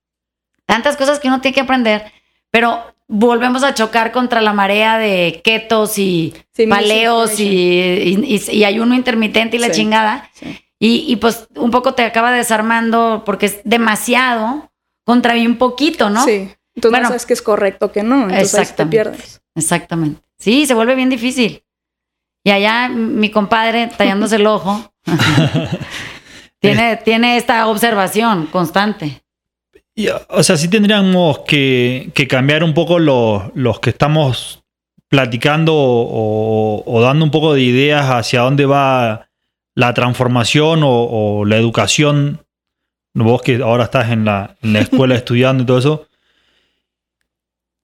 tantas 0.66 0.96
cosas 0.96 1.18
que 1.18 1.28
uno 1.28 1.40
tiene 1.40 1.54
que 1.54 1.60
aprender, 1.60 2.10
pero 2.50 2.94
volvemos 3.08 3.62
a 3.64 3.74
chocar 3.74 4.12
contra 4.12 4.40
la 4.40 4.52
marea 4.52 4.96
de 4.98 5.40
ketos 5.44 5.98
y 5.98 6.32
Sí, 6.54 6.66
paleos 6.66 7.38
y, 7.40 7.44
misinformation. 7.44 8.52
y- 8.54 8.58
y 8.60 8.64
ayuno 8.64 8.94
intermitente 8.94 9.56
y 9.56 9.60
la 9.60 9.66
Sí. 9.66 9.72
chingada. 9.80 10.30
Sí. 10.32 10.58
Y, 10.78 11.04
y 11.12 11.16
pues 11.16 11.46
un 11.56 11.70
poco 11.70 11.94
te 11.94 12.04
acaba 12.04 12.32
desarmando 12.32 13.22
porque 13.26 13.46
es 13.46 13.60
demasiado 13.64 14.70
contra 15.04 15.34
bien 15.34 15.58
poquito, 15.58 16.10
¿no? 16.10 16.24
Sí. 16.24 16.48
Entonces 16.74 16.90
Bueno. 16.90 17.02
no 17.04 17.08
sabes 17.08 17.26
que 17.26 17.34
es 17.34 17.42
correcto 17.42 17.92
que 17.92 18.02
no. 18.02 18.22
Entonces 18.30 18.38
ahí 18.38 18.46
sí 18.46 18.52
te 18.56 18.60
Exactamente. 18.62 18.96
pierdes. 18.96 19.42
Exactamente. 19.54 20.22
Sí, 20.38 20.66
se 20.66 20.74
vuelve 20.74 20.94
bien 20.94 21.10
difícil. 21.10 21.62
Y 22.44 22.50
allá 22.50 22.88
mi 22.88 23.30
compadre 23.30 23.88
tallándose 23.96 24.36
el 24.36 24.46
ojo 24.46 24.92
tiene, 26.62 26.96
tiene 26.96 27.36
esta 27.36 27.66
observación 27.66 28.46
constante. 28.46 29.22
Y, 29.94 30.08
o 30.08 30.42
sea, 30.42 30.56
sí 30.56 30.68
tendríamos 30.68 31.40
que, 31.40 32.10
que 32.14 32.26
cambiar 32.28 32.64
un 32.64 32.72
poco 32.72 32.98
los, 32.98 33.42
los 33.54 33.80
que 33.80 33.90
estamos 33.90 34.62
platicando 35.08 35.74
o, 35.74 37.00
dando 37.02 37.24
un 37.24 37.30
poco 37.30 37.52
de 37.52 37.62
ideas 37.62 38.06
hacia 38.06 38.40
dónde 38.40 38.64
va 38.64 39.28
la 39.74 39.92
transformación 39.92 40.82
o, 40.84 40.90
o 40.90 41.44
la 41.44 41.56
educación. 41.56 42.46
Vos 43.12 43.42
que 43.42 43.56
ahora 43.56 43.84
estás 43.84 44.10
en 44.10 44.24
la, 44.24 44.56
en 44.62 44.72
la 44.72 44.80
escuela 44.80 45.14
estudiando 45.16 45.64
y 45.64 45.66
todo 45.66 45.78
eso. 45.78 46.06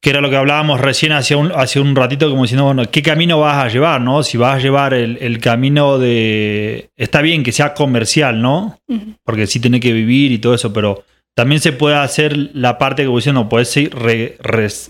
Que 0.00 0.10
era 0.10 0.20
lo 0.20 0.30
que 0.30 0.36
hablábamos 0.36 0.80
recién 0.80 1.12
hace 1.12 1.34
un, 1.34 1.50
hace 1.52 1.80
un 1.80 1.96
ratito, 1.96 2.30
como 2.30 2.42
diciendo, 2.42 2.64
bueno, 2.64 2.84
¿qué 2.90 3.02
camino 3.02 3.40
vas 3.40 3.64
a 3.64 3.68
llevar, 3.68 4.00
no? 4.00 4.22
Si 4.22 4.38
vas 4.38 4.56
a 4.56 4.58
llevar 4.58 4.94
el, 4.94 5.38
camino 5.40 5.98
de... 5.98 6.90
Está 6.96 7.20
bien 7.20 7.42
que 7.42 7.52
sea 7.52 7.74
comercial, 7.74 8.40
¿no? 8.40 8.78
Porque 9.24 9.46
sí 9.46 9.58
tiene 9.58 9.80
que 9.80 9.92
vivir 9.92 10.30
y 10.30 10.38
todo 10.38 10.54
eso, 10.54 10.72
pero 10.72 11.04
también 11.34 11.60
se 11.60 11.72
puede 11.72 11.96
hacer 11.96 12.36
la 12.54 12.78
parte 12.78 13.04
que 13.04 13.10
diciendo, 13.10 13.48
puedes 13.48 13.74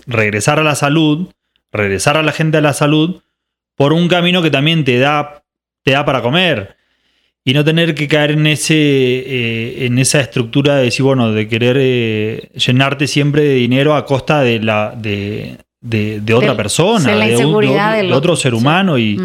regresar 0.05 0.59
a 0.59 0.63
la 0.63 0.75
salud, 0.75 1.29
regresar 1.71 2.17
a 2.17 2.23
la 2.23 2.31
gente 2.31 2.57
a 2.57 2.61
la 2.61 2.73
salud, 2.73 3.21
por 3.75 3.93
un 3.93 4.07
camino 4.09 4.41
que 4.41 4.51
también 4.51 4.83
te 4.83 4.99
da, 4.99 5.43
te 5.83 5.91
da 5.91 6.05
para 6.05 6.21
comer 6.21 6.78
y 7.43 7.53
no 7.53 7.63
tener 7.63 7.95
que 7.95 8.07
caer 8.07 8.31
en 8.31 8.47
ese 8.47 8.75
eh, 8.75 9.85
en 9.85 9.97
esa 9.97 10.19
estructura 10.19 10.75
de 10.75 10.83
decir 10.83 11.03
bueno 11.03 11.31
de 11.31 11.47
querer 11.47 11.77
eh, 11.79 12.49
llenarte 12.53 13.07
siempre 13.07 13.43
de 13.43 13.55
dinero 13.55 13.95
a 13.95 14.05
costa 14.05 14.41
de 14.41 14.59
la 14.59 14.93
de, 14.95 15.57
de, 15.81 16.33
otra 16.33 16.55
persona 16.55 17.15
de, 17.15 18.13
otro 18.13 18.35
ser 18.35 18.53
humano 18.53 18.97
y, 18.97 19.17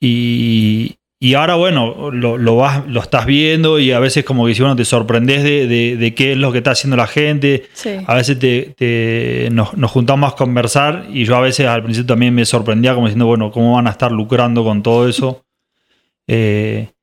y, 0.00 1.34
ahora 1.34 1.56
bueno 1.56 2.10
lo, 2.12 2.38
lo, 2.38 2.56
vas 2.56 2.86
lo 2.86 3.00
estás 3.00 3.26
viendo 3.26 3.80
y 3.80 3.90
a 3.90 3.98
veces 3.98 4.24
como 4.24 4.46
que 4.46 4.54
si 4.54 4.60
bueno 4.60 4.76
te 4.76 4.84
sorprendes 4.84 5.42
de, 5.42 6.14
qué 6.16 6.32
es 6.32 6.38
lo 6.38 6.52
que 6.52 6.58
está 6.58 6.72
haciendo 6.72 6.96
la 6.96 7.06
gente. 7.06 7.64
A 8.06 8.14
veces 8.14 8.38
te, 8.38 9.48
nos, 9.50 9.74
nos, 9.74 9.90
juntamos 9.90 10.32
a 10.32 10.36
conversar 10.36 11.06
y 11.12 11.24
yo 11.24 11.34
a 11.34 11.40
veces 11.40 11.66
al 11.66 11.82
principio 11.82 12.06
también 12.06 12.34
me 12.34 12.44
sorprendía 12.44 12.94
como 12.94 13.06
diciendo 13.06 13.26
bueno 13.26 13.50
cómo 13.50 13.74
van 13.74 13.86
a 13.86 13.90
estar 13.90 14.12
lucrando 14.12 14.62
con 14.64 14.82
todo 14.82 15.08
eso 15.08 15.44
eh, 16.28 16.93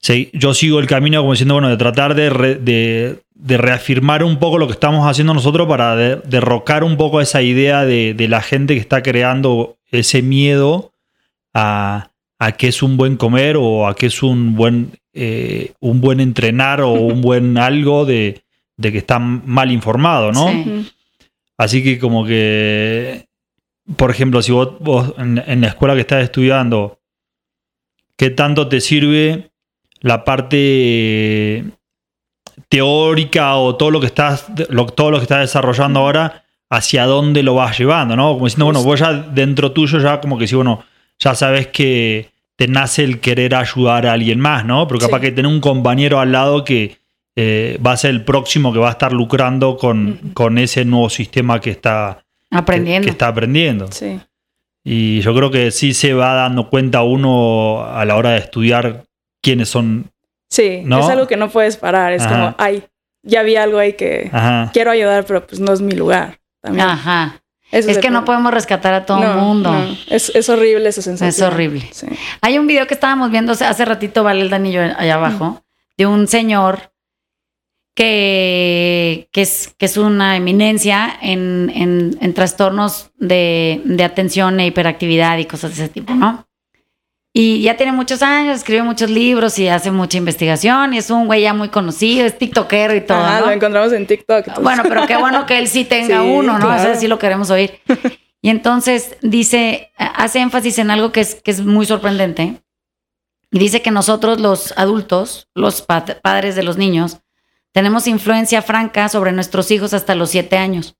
yo 0.00 0.54
sigo 0.54 0.78
el 0.78 0.86
camino 0.86 1.20
como 1.20 1.32
diciendo, 1.32 1.54
bueno, 1.54 1.68
de 1.68 1.76
tratar 1.76 2.14
de, 2.14 3.18
reafirmar 3.34 4.24
un 4.24 4.38
poco 4.38 4.58
lo 4.58 4.66
que 4.66 4.72
estamos 4.72 5.08
haciendo 5.08 5.34
nosotros 5.34 5.68
para 5.68 5.96
derrocar 5.96 6.84
un 6.84 6.96
poco 6.96 7.20
esa 7.20 7.42
idea 7.42 7.84
de, 7.84 8.26
la 8.28 8.40
gente 8.40 8.74
que 8.74 8.80
está 8.80 9.02
creando 9.02 9.76
ese 9.90 10.22
miedo 10.22 10.92
a, 11.54 12.10
a 12.38 12.52
que 12.52 12.68
es 12.68 12.82
un 12.82 12.96
buen 12.96 13.16
comer 13.16 13.56
o 13.56 13.86
a 13.86 13.96
que 13.96 14.06
es 14.06 14.22
un 14.22 14.54
buen, 14.54 14.92
eh, 15.12 15.72
un 15.80 16.00
buen 16.00 16.20
entrenar 16.20 16.80
o 16.80 16.92
un 16.92 17.20
buen 17.20 17.58
algo 17.58 18.04
de, 18.04 18.42
que 18.80 18.98
está 18.98 19.18
mal 19.18 19.72
informado, 19.72 20.32
¿no? 20.32 20.48
Así 21.56 21.82
que 21.82 21.98
como 21.98 22.24
que, 22.24 23.26
por 23.96 24.12
ejemplo, 24.12 24.40
si 24.42 24.52
vos, 24.52 25.14
en, 25.18 25.42
en, 25.44 25.60
la 25.60 25.68
escuela 25.68 25.94
que 25.94 26.02
estás 26.02 26.22
estudiando, 26.22 27.00
¿qué 28.16 28.30
tanto 28.30 28.68
te 28.68 28.80
sirve 28.80 29.50
la 30.00 30.24
parte 30.24 31.64
teórica 32.68 33.56
o 33.56 33.76
todo 33.76 33.90
lo 33.90 34.00
que 34.00 34.06
estás, 34.06 34.46
todo 34.94 35.10
lo 35.10 35.18
que 35.18 35.24
estás 35.24 35.40
desarrollando 35.40 36.00
ahora, 36.00 36.44
hacia 36.70 37.06
dónde 37.06 37.42
lo 37.42 37.54
vas 37.54 37.78
llevando, 37.78 38.14
¿no? 38.16 38.34
Como 38.34 38.46
diciendo, 38.46 38.66
bueno, 38.66 38.82
vos 38.82 39.00
ya 39.00 39.12
dentro 39.12 39.72
tuyo 39.72 39.98
ya 39.98 40.20
como 40.20 40.38
que 40.38 40.46
si, 40.46 40.54
bueno, 40.54 40.84
ya 41.18 41.34
sabes 41.34 41.68
que 41.68 42.30
te 42.56 42.68
nace 42.68 43.04
el 43.04 43.20
querer 43.20 43.54
ayudar 43.54 44.06
a 44.06 44.12
alguien 44.12 44.40
más, 44.40 44.64
¿no? 44.64 44.86
Pero 44.86 45.00
capaz 45.00 45.20
que 45.20 45.30
tener 45.32 45.50
un 45.50 45.60
compañero 45.60 46.20
al 46.20 46.32
lado 46.32 46.64
que 46.64 46.98
eh, 47.36 47.78
va 47.84 47.92
a 47.92 47.96
ser 47.96 48.10
el 48.10 48.24
próximo 48.24 48.72
que 48.72 48.80
va 48.80 48.88
a 48.88 48.92
estar 48.92 49.12
lucrando 49.12 49.76
con, 49.76 50.32
con 50.34 50.58
ese 50.58 50.84
nuevo 50.84 51.08
sistema 51.08 51.60
que 51.60 51.70
está 51.70 52.24
aprendiendo. 52.50 53.06
Que, 53.06 53.10
está 53.10 53.28
aprendiendo. 53.28 53.92
Sí. 53.92 54.18
Y 54.84 55.20
yo 55.20 55.34
creo 55.34 55.50
que 55.50 55.70
sí 55.70 55.94
se 55.94 56.14
va 56.14 56.34
dando 56.34 56.68
cuenta 56.68 57.02
uno 57.02 57.84
a 57.84 58.04
la 58.04 58.16
hora 58.16 58.30
de 58.30 58.38
estudiar 58.38 59.04
quiénes 59.42 59.68
son. 59.68 60.10
Sí, 60.50 60.84
es 60.84 61.08
algo 61.08 61.26
que 61.26 61.36
no 61.36 61.50
puedes 61.50 61.76
parar. 61.76 62.12
Es 62.12 62.26
como, 62.26 62.54
ay, 62.58 62.84
ya 63.22 63.42
vi 63.42 63.56
algo 63.56 63.78
ahí 63.78 63.92
que 63.94 64.30
quiero 64.72 64.90
ayudar, 64.90 65.24
pero 65.24 65.46
pues 65.46 65.60
no 65.60 65.72
es 65.72 65.80
mi 65.80 65.92
lugar. 65.92 66.40
También. 66.60 66.88
Ajá. 66.88 67.42
es 67.70 67.98
que 67.98 68.10
no 68.10 68.24
podemos 68.24 68.52
rescatar 68.52 68.94
a 68.94 69.06
todo 69.06 69.22
el 69.22 69.36
mundo. 69.36 69.72
Es, 70.08 70.48
horrible 70.48 70.88
esa 70.88 71.02
sensación. 71.02 71.28
Es 71.28 71.40
horrible. 71.42 71.88
Hay 72.40 72.58
un 72.58 72.66
video 72.66 72.86
que 72.86 72.94
estábamos 72.94 73.30
viendo 73.30 73.52
hace 73.52 73.84
ratito, 73.84 74.24
vale 74.24 74.40
el 74.40 74.50
danillo 74.50 74.82
allá 74.82 75.14
abajo, 75.14 75.62
de 75.96 76.06
un 76.06 76.26
señor 76.26 76.92
que, 77.94 79.28
que, 79.32 79.42
es, 79.42 79.74
que 79.76 79.86
es 79.86 79.96
una 79.96 80.36
eminencia 80.36 81.18
en, 81.20 81.72
en, 82.20 82.34
trastornos 82.34 83.10
de, 83.16 83.82
de, 83.84 84.04
atención 84.04 84.60
e 84.60 84.66
hiperactividad 84.66 85.36
y 85.38 85.46
cosas 85.46 85.76
de 85.76 85.82
ese 85.82 85.92
tipo, 85.92 86.14
¿no? 86.14 86.47
Y 87.32 87.62
ya 87.62 87.76
tiene 87.76 87.92
muchos 87.92 88.22
años, 88.22 88.56
escribe 88.56 88.82
muchos 88.82 89.10
libros 89.10 89.58
y 89.58 89.68
hace 89.68 89.90
mucha 89.90 90.18
investigación. 90.18 90.94
Y 90.94 90.98
es 90.98 91.10
un 91.10 91.26
güey 91.26 91.42
ya 91.42 91.54
muy 91.54 91.68
conocido, 91.68 92.26
es 92.26 92.36
tiktokero 92.38 92.94
y 92.94 93.00
todo. 93.02 93.18
Ah, 93.18 93.40
lo 93.40 93.50
encontramos 93.50 93.92
en 93.92 94.06
TikTok. 94.06 94.60
Bueno, 94.60 94.82
pero 94.82 95.06
qué 95.06 95.16
bueno 95.16 95.46
que 95.46 95.58
él 95.58 95.68
sí 95.68 95.84
tenga 95.84 96.22
uno, 96.22 96.58
¿no? 96.58 96.74
Eso 96.74 96.98
sí 96.98 97.06
lo 97.06 97.18
queremos 97.18 97.50
oír. 97.50 97.80
Y 98.40 98.50
entonces 98.50 99.16
dice, 99.20 99.90
hace 99.96 100.38
énfasis 100.38 100.78
en 100.78 100.92
algo 100.92 101.10
que 101.10 101.20
es, 101.20 101.34
que 101.34 101.50
es 101.50 101.60
muy 101.60 101.86
sorprendente. 101.86 102.62
Y 103.50 103.58
dice 103.58 103.82
que 103.82 103.90
nosotros, 103.90 104.40
los 104.40 104.72
adultos, 104.76 105.48
los 105.56 105.82
padres 105.82 106.54
de 106.54 106.62
los 106.62 106.76
niños, 106.76 107.18
tenemos 107.72 108.06
influencia 108.06 108.62
franca 108.62 109.08
sobre 109.08 109.32
nuestros 109.32 109.72
hijos 109.72 109.92
hasta 109.92 110.14
los 110.14 110.30
siete 110.30 110.56
años. 110.56 110.96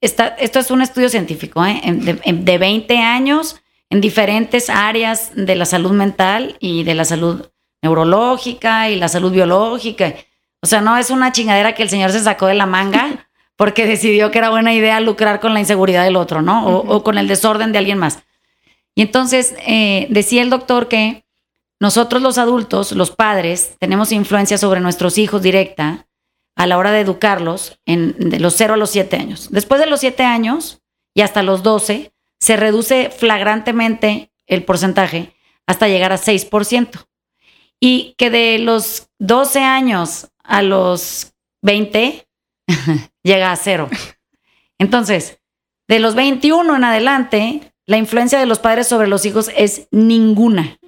esto 0.00 0.58
es 0.58 0.70
un 0.70 0.80
estudio 0.80 1.10
científico, 1.10 1.64
¿eh? 1.66 1.82
De, 1.84 2.14
de 2.32 2.58
20 2.58 2.96
años 2.96 3.59
en 3.90 4.00
diferentes 4.00 4.70
áreas 4.70 5.32
de 5.34 5.56
la 5.56 5.64
salud 5.64 5.90
mental 5.90 6.56
y 6.60 6.84
de 6.84 6.94
la 6.94 7.04
salud 7.04 7.50
neurológica 7.82 8.88
y 8.88 8.96
la 8.96 9.08
salud 9.08 9.32
biológica. 9.32 10.14
O 10.62 10.66
sea, 10.66 10.80
no 10.80 10.96
es 10.96 11.10
una 11.10 11.32
chingadera 11.32 11.74
que 11.74 11.82
el 11.82 11.90
señor 11.90 12.12
se 12.12 12.20
sacó 12.20 12.46
de 12.46 12.54
la 12.54 12.66
manga 12.66 13.28
porque 13.56 13.86
decidió 13.86 14.30
que 14.30 14.38
era 14.38 14.50
buena 14.50 14.72
idea 14.72 15.00
lucrar 15.00 15.40
con 15.40 15.52
la 15.52 15.60
inseguridad 15.60 16.04
del 16.04 16.16
otro, 16.16 16.40
¿no? 16.40 16.66
O, 16.66 17.02
con 17.02 17.18
el 17.18 17.28
desorden 17.28 17.72
de 17.72 17.78
alguien 17.78 17.98
más. 17.98 18.20
Y 18.94 19.02
entonces 19.02 19.54
eh, 19.66 20.06
decía 20.08 20.42
el 20.42 20.50
doctor 20.50 20.88
que 20.88 21.24
nosotros 21.80 22.22
los 22.22 22.38
adultos, 22.38 22.92
los 22.92 23.10
padres, 23.10 23.76
tenemos 23.78 24.12
influencia 24.12 24.56
sobre 24.56 24.80
nuestros 24.80 25.18
hijos 25.18 25.42
directa 25.42 26.06
a 26.56 26.66
la 26.66 26.78
hora 26.78 26.90
de 26.92 27.00
educarlos 27.00 27.78
en, 27.86 28.14
de 28.18 28.38
los 28.38 28.54
0 28.54 28.74
a 28.74 28.76
los 28.76 28.90
7 28.90 29.16
años. 29.16 29.48
Después 29.50 29.80
de 29.80 29.86
los 29.86 30.00
7 30.00 30.22
años 30.22 30.82
y 31.14 31.22
hasta 31.22 31.42
los 31.42 31.62
12, 31.62 32.12
se 32.40 32.56
reduce 32.56 33.10
flagrantemente 33.10 34.32
el 34.46 34.64
porcentaje 34.64 35.34
hasta 35.66 35.88
llegar 35.88 36.12
a 36.12 36.18
6%. 36.18 37.06
Y 37.78 38.14
que 38.18 38.30
de 38.30 38.58
los 38.58 39.08
12 39.18 39.60
años 39.60 40.28
a 40.42 40.62
los 40.62 41.32
20 41.62 42.26
llega 43.22 43.52
a 43.52 43.56
cero. 43.56 43.88
Entonces, 44.78 45.38
de 45.88 45.98
los 46.00 46.14
21 46.14 46.76
en 46.76 46.84
adelante, 46.84 47.72
la 47.86 47.98
influencia 47.98 48.38
de 48.38 48.46
los 48.46 48.58
padres 48.58 48.88
sobre 48.88 49.08
los 49.08 49.24
hijos 49.24 49.50
es 49.56 49.88
ninguna. 49.90 50.78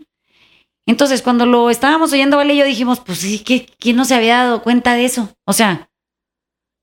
Entonces, 0.87 1.23
cuando 1.23 1.47
lo 1.47 1.71
estábamos 1.71 2.12
oyendo, 2.12 2.37
Vale 2.37 2.56
yo 2.56 2.64
dijimos, 2.64 3.00
pues 3.00 3.18
sí, 3.18 3.44
¿quién 3.78 3.97
no 3.97 4.04
se 4.04 4.14
había 4.14 4.38
dado 4.38 4.62
cuenta 4.62 4.94
de 4.94 5.04
eso? 5.04 5.35
O 5.44 5.52
sea, 5.52 5.90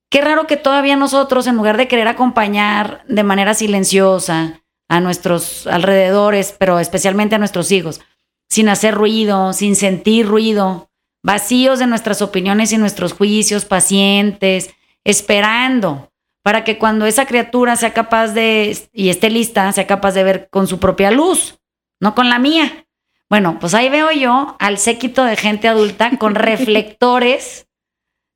Qué 0.10 0.22
raro 0.22 0.48
que 0.48 0.58
todavía 0.58 0.96
nosotros, 0.96 1.46
en 1.48 1.56
lugar 1.56 1.78
de 1.78 1.88
querer 1.88 2.08
acompañar 2.08 3.04
de 3.08 3.24
manera 3.24 3.54
silenciosa 3.54 4.64
a 4.88 5.00
nuestros 5.00 5.68
alrededores, 5.68 6.56
pero 6.58 6.80
especialmente 6.80 7.36
a 7.36 7.40
nuestros 7.40 7.72
hijos, 7.72 8.02
sin 8.50 8.70
hacer 8.70 8.96
ruido, 8.96 9.54
sin 9.54 9.76
sentir 9.76 10.28
ruido, 10.28 10.90
vacíos 11.24 11.80
de 11.80 11.88
nuestras 11.88 12.22
opiniones 12.22 12.72
y 12.72 12.78
nuestros 12.78 13.14
juicios, 13.14 13.66
pacientes, 13.66 14.74
esperando 15.04 16.12
para 16.44 16.64
que 16.64 16.78
cuando 16.78 17.06
esa 17.06 17.26
criatura 17.26 17.76
sea 17.76 17.94
capaz 17.94 18.30
de, 18.30 18.76
y 18.94 19.10
esté 19.10 19.30
lista, 19.30 19.72
sea 19.72 19.86
capaz 19.88 20.14
de 20.14 20.24
ver 20.24 20.50
con 20.50 20.68
su 20.68 20.80
propia 20.80 21.12
luz, 21.12 21.60
no 22.00 22.16
con 22.16 22.30
la 22.30 22.40
mía. 22.40 22.88
Bueno, 23.30 23.58
pues 23.60 23.76
ahí 23.76 23.90
veo 23.90 24.12
yo 24.12 24.56
al 24.60 24.80
séquito 24.80 25.24
de 25.24 25.36
gente 25.36 25.68
adulta 25.68 26.18
con 26.18 26.34
reflectores 26.36 27.68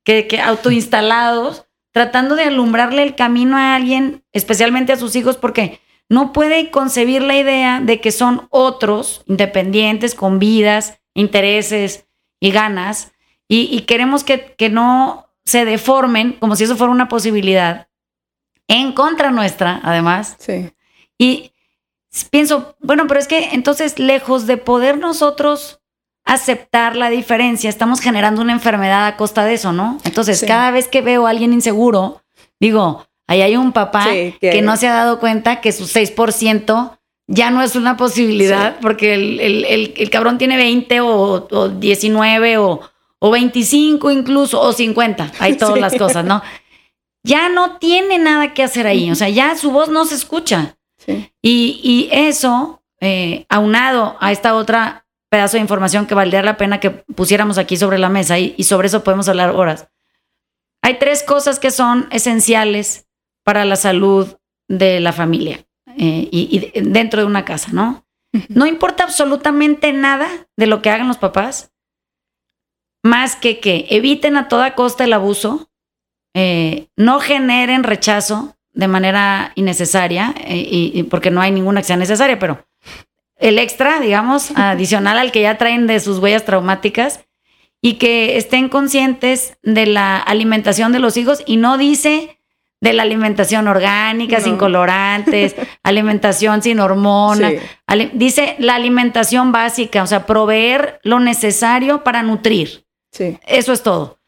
que, 0.04 0.28
que 0.28 0.40
autoinstalados, 0.40 1.63
tratando 1.94 2.34
de 2.34 2.42
alumbrarle 2.42 3.04
el 3.04 3.14
camino 3.14 3.56
a 3.56 3.76
alguien, 3.76 4.24
especialmente 4.32 4.92
a 4.92 4.96
sus 4.96 5.14
hijos, 5.14 5.36
porque 5.36 5.80
no 6.08 6.32
puede 6.32 6.72
concebir 6.72 7.22
la 7.22 7.36
idea 7.36 7.80
de 7.80 8.00
que 8.00 8.10
son 8.10 8.48
otros, 8.50 9.22
independientes, 9.26 10.16
con 10.16 10.40
vidas, 10.40 11.00
intereses 11.14 12.08
y 12.40 12.50
ganas, 12.50 13.12
y, 13.46 13.82
queremos 13.82 14.24
que, 14.24 14.56
que 14.58 14.70
no 14.70 15.28
se 15.44 15.64
deformen 15.64 16.32
como 16.32 16.56
si 16.56 16.64
eso 16.64 16.76
fuera 16.76 16.92
una 16.92 17.08
posibilidad, 17.08 17.86
en 18.66 18.92
contra 18.92 19.30
nuestra, 19.30 19.80
además. 19.84 20.34
Sí. 20.40 20.72
Y 21.16 21.52
pienso, 22.30 22.74
bueno, 22.80 23.06
pero 23.06 23.20
es 23.20 23.28
que 23.28 23.50
entonces, 23.52 24.00
lejos 24.00 24.48
de 24.48 24.56
poder 24.56 24.98
nosotros 24.98 25.80
aceptar 26.24 26.96
la 26.96 27.10
diferencia, 27.10 27.68
estamos 27.68 28.00
generando 28.00 28.40
una 28.40 28.52
enfermedad 28.52 29.06
a 29.06 29.16
costa 29.16 29.44
de 29.44 29.54
eso, 29.54 29.72
¿no? 29.72 29.98
Entonces, 30.04 30.44
cada 30.46 30.70
vez 30.70 30.88
que 30.88 31.02
veo 31.02 31.26
a 31.26 31.30
alguien 31.30 31.52
inseguro, 31.52 32.22
digo, 32.58 33.06
ahí 33.26 33.42
hay 33.42 33.56
un 33.56 33.72
papá 33.72 34.06
que... 34.40 34.60
no 34.62 34.76
se 34.76 34.88
ha 34.88 34.94
dado 34.94 35.20
cuenta 35.20 35.60
que 35.60 35.72
su 35.72 35.84
6% 35.84 36.98
ya 37.26 37.50
no 37.50 37.62
es 37.62 37.76
una 37.76 37.96
posibilidad, 37.96 38.76
porque 38.80 39.14
el, 39.14 40.10
cabrón 40.10 40.38
tiene 40.38 40.56
20 40.56 41.00
o, 41.00 41.46
o 41.50 41.68
19 41.68 42.58
o, 42.58 42.80
o 43.18 43.30
25 43.30 44.10
incluso, 44.10 44.60
o 44.60 44.72
50, 44.72 45.32
hay 45.38 45.54
todas 45.58 45.78
las 45.78 45.94
cosas, 45.94 46.24
¿no? 46.24 46.42
ya 47.24 47.48
no 47.48 47.78
tiene 47.78 48.18
nada 48.18 48.54
que 48.54 48.62
hacer 48.62 48.86
ahí. 48.86 49.10
O 49.10 49.14
sea, 49.16 49.28
ya 49.28 49.56
su 49.56 49.72
voz 49.72 49.88
no 49.88 50.04
se 50.04 50.14
escucha. 50.14 50.76
Sí. 50.98 51.30
Y, 51.42 51.80
y 51.82 52.08
eso, 52.12 52.82
eh, 53.00 53.46
aunado 53.48 54.16
a 54.20 54.30
esta 54.30 54.54
otra 54.54 55.03
pedazo 55.34 55.56
de 55.56 55.62
información 55.62 56.06
que 56.06 56.14
valdría 56.14 56.44
la 56.44 56.56
pena 56.56 56.78
que 56.78 56.90
pusiéramos 56.90 57.58
aquí 57.58 57.76
sobre 57.76 57.98
la 57.98 58.08
mesa 58.08 58.38
y, 58.38 58.54
y 58.56 58.62
sobre 58.62 58.86
eso 58.86 59.02
podemos 59.02 59.28
hablar 59.28 59.50
horas. 59.50 59.88
Hay 60.80 61.00
tres 61.00 61.24
cosas 61.24 61.58
que 61.58 61.72
son 61.72 62.06
esenciales 62.12 63.08
para 63.42 63.64
la 63.64 63.74
salud 63.74 64.36
de 64.68 65.00
la 65.00 65.12
familia 65.12 65.66
eh, 65.98 66.28
y, 66.30 66.70
y 66.74 66.80
dentro 66.82 67.20
de 67.20 67.26
una 67.26 67.44
casa, 67.44 67.70
¿no? 67.72 68.06
No 68.48 68.64
importa 68.64 69.02
absolutamente 69.02 69.92
nada 69.92 70.28
de 70.56 70.68
lo 70.68 70.82
que 70.82 70.90
hagan 70.90 71.08
los 71.08 71.18
papás, 71.18 71.72
más 73.02 73.34
que 73.34 73.58
que 73.58 73.86
eviten 73.90 74.36
a 74.36 74.46
toda 74.46 74.76
costa 74.76 75.02
el 75.02 75.14
abuso, 75.14 75.68
eh, 76.32 76.86
no 76.96 77.18
generen 77.18 77.82
rechazo 77.82 78.56
de 78.72 78.86
manera 78.86 79.50
innecesaria, 79.56 80.32
eh, 80.46 80.58
y, 80.58 80.92
y 80.94 81.02
porque 81.02 81.32
no 81.32 81.40
hay 81.40 81.50
ninguna 81.50 81.80
que 81.80 81.88
sea 81.88 81.96
necesaria, 81.96 82.38
pero 82.38 82.68
el 83.36 83.58
extra, 83.58 84.00
digamos, 84.00 84.50
adicional 84.56 85.18
al 85.18 85.32
que 85.32 85.42
ya 85.42 85.58
traen 85.58 85.86
de 85.86 86.00
sus 86.00 86.18
huellas 86.18 86.44
traumáticas, 86.44 87.20
y 87.84 87.94
que 87.98 88.38
estén 88.38 88.70
conscientes 88.70 89.58
de 89.62 89.84
la 89.84 90.16
alimentación 90.16 90.90
de 90.92 91.00
los 91.00 91.18
hijos 91.18 91.42
y 91.44 91.58
no 91.58 91.76
dice 91.76 92.38
de 92.80 92.94
la 92.94 93.02
alimentación 93.02 93.68
orgánica, 93.68 94.38
No. 94.38 94.44
sin 94.44 94.56
colorantes, 94.56 95.54
alimentación 95.82 96.62
sin 96.62 96.80
hormonas. 96.80 97.52
Sí. 97.52 98.10
Dice 98.14 98.56
la 98.58 98.76
alimentación 98.76 99.52
básica, 99.52 100.02
o 100.02 100.06
sea, 100.06 100.24
proveer 100.24 100.98
lo 101.02 101.20
necesario 101.20 102.02
para 102.04 102.22
nutrir. 102.22 102.86
Sí. 103.12 103.38
Eso 103.46 103.74
es 103.74 103.82
todo. 103.82 104.18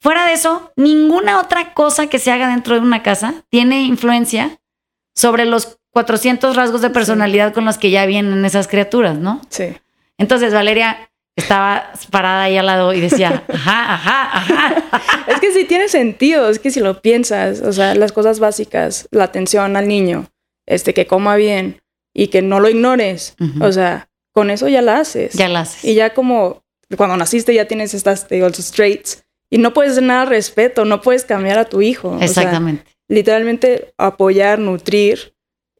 Fuera 0.00 0.26
de 0.26 0.32
eso, 0.32 0.72
ninguna 0.74 1.40
otra 1.40 1.74
cosa 1.74 2.06
que 2.06 2.18
se 2.18 2.32
haga 2.32 2.48
dentro 2.48 2.74
de 2.74 2.80
una 2.80 3.02
casa 3.02 3.44
tiene 3.50 3.82
influencia 3.82 4.60
sobre 5.14 5.44
los 5.44 5.78
400 5.94 6.56
rasgos 6.56 6.82
de 6.82 6.90
personalidad 6.90 7.54
con 7.54 7.64
los 7.64 7.78
que 7.78 7.90
ya 7.90 8.04
vienen 8.04 8.44
esas 8.44 8.66
criaturas, 8.66 9.16
¿no? 9.16 9.40
Sí. 9.48 9.74
Entonces 10.18 10.52
Valeria 10.52 11.08
estaba 11.36 11.92
parada 12.10 12.42
ahí 12.42 12.56
al 12.56 12.66
lado 12.66 12.92
y 12.92 13.00
decía, 13.00 13.44
ajá, 13.48 13.94
ajá, 13.94 14.38
ajá. 14.38 14.74
Es 15.28 15.40
que 15.40 15.52
sí 15.52 15.64
tiene 15.64 15.88
sentido, 15.88 16.48
es 16.50 16.58
que 16.58 16.70
si 16.72 16.80
lo 16.80 17.00
piensas, 17.00 17.60
o 17.60 17.72
sea, 17.72 17.94
las 17.94 18.10
cosas 18.12 18.40
básicas, 18.40 19.08
la 19.12 19.24
atención 19.24 19.76
al 19.76 19.86
niño, 19.86 20.26
este, 20.66 20.94
que 20.94 21.06
coma 21.06 21.36
bien 21.36 21.80
y 22.12 22.26
que 22.26 22.42
no 22.42 22.58
lo 22.60 22.68
ignores, 22.68 23.36
Ujú. 23.40 23.64
o 23.64 23.72
sea, 23.72 24.08
con 24.32 24.50
eso 24.50 24.68
ya 24.68 24.82
la 24.82 24.98
haces. 24.98 25.34
Ya 25.34 25.48
la 25.48 25.60
haces. 25.60 25.84
Y 25.84 25.94
ya 25.94 26.12
como 26.12 26.64
cuando 26.96 27.16
naciste 27.16 27.54
ya 27.54 27.66
tienes 27.66 27.94
estas, 27.94 28.26
te 28.26 28.34
digo, 28.36 28.48
los 28.48 28.70
traits 28.72 29.24
y 29.48 29.58
no 29.58 29.72
puedes 29.72 29.92
hacer 29.92 30.04
nada 30.04 30.22
al 30.22 30.28
respeto, 30.28 30.84
no 30.84 31.00
puedes 31.00 31.24
cambiar 31.24 31.58
a 31.58 31.64
tu 31.66 31.82
hijo. 31.82 32.10
O 32.10 32.18
sea, 32.18 32.26
Exactamente. 32.26 32.84
literalmente 33.08 33.94
apoyar, 33.96 34.58
nutrir 34.58 35.33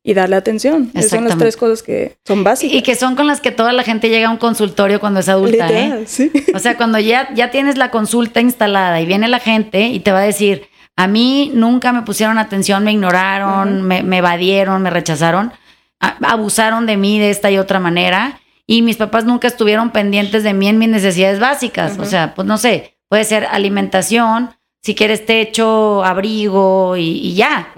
y 0.06 0.12
darle 0.14 0.36
atención. 0.36 0.90
Esas 0.94 1.10
son 1.10 1.24
las 1.24 1.32
tres 1.38 1.56
cosas 1.56 1.82
que 1.82 2.18
son 2.26 2.44
básicas. 2.44 2.76
Y 2.76 2.82
que 2.82 2.94
son 2.94 3.16
con 3.16 3.26
las 3.26 3.40
que 3.40 3.50
toda 3.50 3.72
la 3.72 3.82
gente 3.82 4.10
llega 4.10 4.28
a 4.28 4.30
un 4.30 4.36
consultorio 4.36 5.00
cuando 5.00 5.20
es 5.20 5.28
adulta, 5.30 5.66
¿eh? 5.70 5.82
Literal, 5.84 6.06
sí. 6.06 6.30
O 6.54 6.58
sea, 6.58 6.76
cuando 6.76 6.98
ya, 7.00 7.30
ya 7.34 7.50
tienes 7.50 7.78
la 7.78 7.90
consulta 7.90 8.40
instalada 8.42 9.00
y 9.00 9.06
viene 9.06 9.26
la 9.28 9.38
gente 9.40 9.88
y 9.88 10.00
te 10.00 10.12
va 10.12 10.18
a 10.18 10.24
decir, 10.24 10.68
a 10.94 11.06
mí 11.08 11.50
nunca 11.54 11.92
me 11.92 12.02
pusieron 12.02 12.36
atención, 12.38 12.84
me 12.84 12.92
ignoraron, 12.92 13.82
me, 13.82 14.02
me 14.02 14.18
evadieron, 14.18 14.82
me 14.82 14.90
rechazaron, 14.90 15.52
a- 16.00 16.16
abusaron 16.32 16.84
de 16.86 16.96
mí 16.98 17.18
de 17.18 17.30
esta 17.30 17.50
y 17.50 17.56
otra 17.58 17.80
manera 17.80 18.40
y 18.66 18.82
mis 18.82 18.96
papás 18.98 19.24
nunca 19.24 19.48
estuvieron 19.48 19.90
pendientes 19.90 20.42
de 20.42 20.52
mí 20.52 20.68
en 20.68 20.78
mis 20.78 20.88
necesidades 20.90 21.40
básicas. 21.40 21.98
O 21.98 22.04
sea, 22.04 22.34
pues 22.34 22.46
no 22.46 22.58
sé, 22.58 22.96
puede 23.08 23.24
ser 23.24 23.46
alimentación, 23.50 24.50
si 24.82 24.94
quieres 24.94 25.24
techo, 25.24 26.04
abrigo 26.04 26.94
y, 26.98 27.04
y 27.26 27.34
ya. 27.34 27.68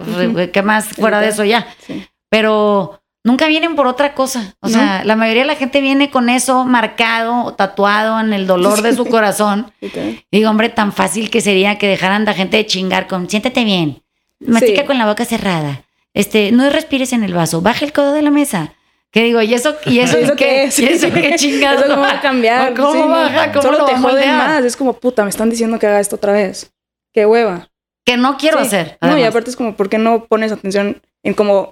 ¿Qué 0.52 0.62
más 0.62 0.86
fuera 0.88 1.20
de 1.20 1.28
eso 1.28 1.44
ya? 1.44 1.66
Sí. 1.86 2.04
Pero 2.30 3.00
nunca 3.24 3.46
vienen 3.48 3.74
por 3.76 3.86
otra 3.86 4.14
cosa. 4.14 4.54
O 4.60 4.68
No. 4.68 4.74
sea, 4.74 5.04
la 5.04 5.16
mayoría 5.16 5.42
de 5.42 5.48
la 5.48 5.56
gente 5.56 5.80
viene 5.80 6.10
con 6.10 6.28
eso 6.28 6.64
marcado 6.64 7.44
o 7.44 7.54
tatuado 7.54 8.20
en 8.20 8.32
el 8.32 8.46
dolor 8.46 8.82
de 8.82 8.94
su 8.94 9.04
corazón. 9.10 9.72
Literal. 9.80 10.24
Y 10.30 10.36
digo, 10.38 10.50
hombre, 10.50 10.68
tan 10.68 10.92
fácil 10.92 11.30
que 11.30 11.40
sería 11.40 11.78
que 11.78 11.88
dejaran 11.88 12.24
la 12.24 12.34
gente 12.34 12.56
de 12.56 12.66
chingar 12.66 13.06
con 13.06 13.28
siéntate 13.28 13.64
bien, 13.64 14.02
mastica 14.40 14.82
Sí. 14.82 14.86
con 14.86 14.98
la 14.98 15.06
boca 15.06 15.24
cerrada, 15.24 15.82
este, 16.14 16.52
no 16.52 16.68
respires 16.70 17.12
en 17.12 17.24
el 17.24 17.34
vaso, 17.34 17.60
baja 17.62 17.84
el 17.84 17.92
codo 17.92 18.12
de 18.12 18.22
la 18.22 18.30
mesa. 18.30 18.72
¿Qué 19.12 19.22
digo? 19.22 19.40
¿Y 19.40 19.54
eso, 19.54 19.74
y 19.86 20.00
eso, 20.00 20.18
¿Eso 20.18 20.32
es 20.32 20.38
qué 20.38 20.64
es? 20.64 20.78
¿Y 20.78 20.84
eso 20.86 21.10
qué 21.10 21.34
chingados? 21.36 21.82
Eso 21.84 21.90
cómo 21.90 22.02
va 22.02 22.12
a 22.12 22.20
cambiar. 22.20 22.74
¿Cómo 22.74 22.92
Sí, 22.92 22.98
baja? 23.08 23.50
¿Cómo 23.52 23.62
Solo 23.62 23.78
lo 23.78 23.84
te 23.86 23.92
a 23.92 23.98
joden 24.00 24.36
más. 24.36 24.64
Es 24.64 24.76
como, 24.76 24.92
puta, 24.94 25.22
me 25.24 25.30
están 25.30 25.48
diciendo 25.48 25.78
que 25.78 25.86
haga 25.86 26.00
esto 26.00 26.16
otra 26.16 26.32
vez. 26.32 26.70
Qué 27.14 27.24
hueva. 27.24 27.70
Que 28.04 28.16
no 28.18 28.36
quiero 28.36 28.58
Sí. 28.60 28.66
hacer. 28.66 28.98
No, 29.00 29.16
y 29.16 29.22
aparte 29.22 29.48
es 29.48 29.56
como, 29.56 29.74
¿por 29.74 29.88
qué 29.88 29.96
no 29.96 30.24
pones 30.26 30.52
atención 30.52 31.00
en 31.22 31.32
como, 31.34 31.70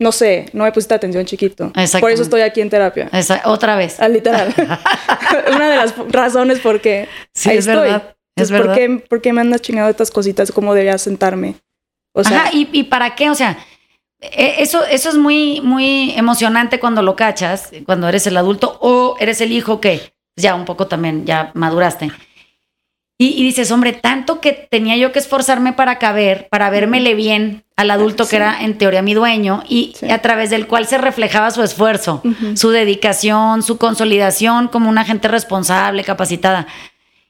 no 0.00 0.12
sé, 0.12 0.46
no 0.52 0.64
me 0.64 0.72
pusiste 0.72 0.94
atención 0.94 1.24
chiquito? 1.24 1.72
Por 2.00 2.10
eso 2.10 2.22
estoy 2.22 2.40
aquí 2.42 2.60
en 2.60 2.70
terapia. 2.70 3.08
Esa- 3.12 3.42
otra 3.44 3.76
vez. 3.76 4.00
Ah, 4.00 4.08
literal. 4.08 4.52
Una 5.54 5.68
de 5.70 5.76
las 5.76 5.94
razones 6.10 6.60
por 6.60 6.80
qué 6.80 7.08
Sí, 7.34 7.50
ahí 7.50 7.58
es 7.58 7.66
estoy. 7.66 7.82
verdad. 7.90 8.16
Es 8.36 8.50
¿por 8.50 8.58
verdad. 8.60 8.74
qué, 8.74 8.88
por 9.08 9.20
qué 9.20 9.32
me 9.32 9.40
andas 9.40 9.62
chingando 9.62 9.88
estas 9.90 10.10
cositas? 10.10 10.50
¿Cómo 10.50 10.74
debería 10.74 10.98
sentarme? 10.98 11.54
O 12.12 12.24
sea, 12.24 12.42
Ajá, 12.42 12.50
¿y, 12.52 12.68
y 12.72 12.84
para 12.84 13.14
qué? 13.14 13.30
O 13.30 13.34
sea, 13.34 13.58
e- 14.20 14.56
eso, 14.58 14.84
eso 14.84 15.08
es 15.08 15.14
muy, 15.16 15.60
muy 15.60 16.12
emocionante 16.16 16.80
cuando 16.80 17.00
lo 17.02 17.14
cachas, 17.14 17.70
cuando 17.86 18.08
eres 18.08 18.26
el 18.26 18.36
adulto 18.36 18.76
o 18.80 19.16
eres 19.20 19.40
el 19.40 19.52
hijo 19.52 19.80
que 19.80 20.12
ya 20.36 20.56
un 20.56 20.64
poco 20.64 20.88
también 20.88 21.24
ya 21.26 21.52
maduraste. 21.54 22.10
Y, 23.16 23.28
y 23.28 23.44
dices, 23.44 23.70
hombre, 23.70 23.92
tanto 23.92 24.40
que 24.40 24.52
tenía 24.52 24.96
yo 24.96 25.12
que 25.12 25.20
esforzarme 25.20 25.72
para 25.72 25.98
caber, 26.00 26.48
para 26.50 26.68
vérmele 26.70 27.14
bien 27.14 27.62
al 27.76 27.90
adulto 27.92 28.24
Sí. 28.24 28.30
que 28.30 28.36
era 28.36 28.62
en 28.62 28.76
teoría 28.76 29.02
mi 29.02 29.14
dueño 29.14 29.62
y 29.68 29.94
Sí. 29.98 30.10
a 30.10 30.18
través 30.20 30.50
del 30.50 30.66
cual 30.66 30.86
se 30.86 30.98
reflejaba 30.98 31.52
su 31.52 31.62
esfuerzo, 31.62 32.22
su 32.56 32.70
dedicación, 32.70 33.62
su 33.62 33.78
consolidación 33.78 34.66
como 34.66 34.90
una 34.90 35.04
gente 35.04 35.28
responsable, 35.28 36.02
capacitada. 36.02 36.66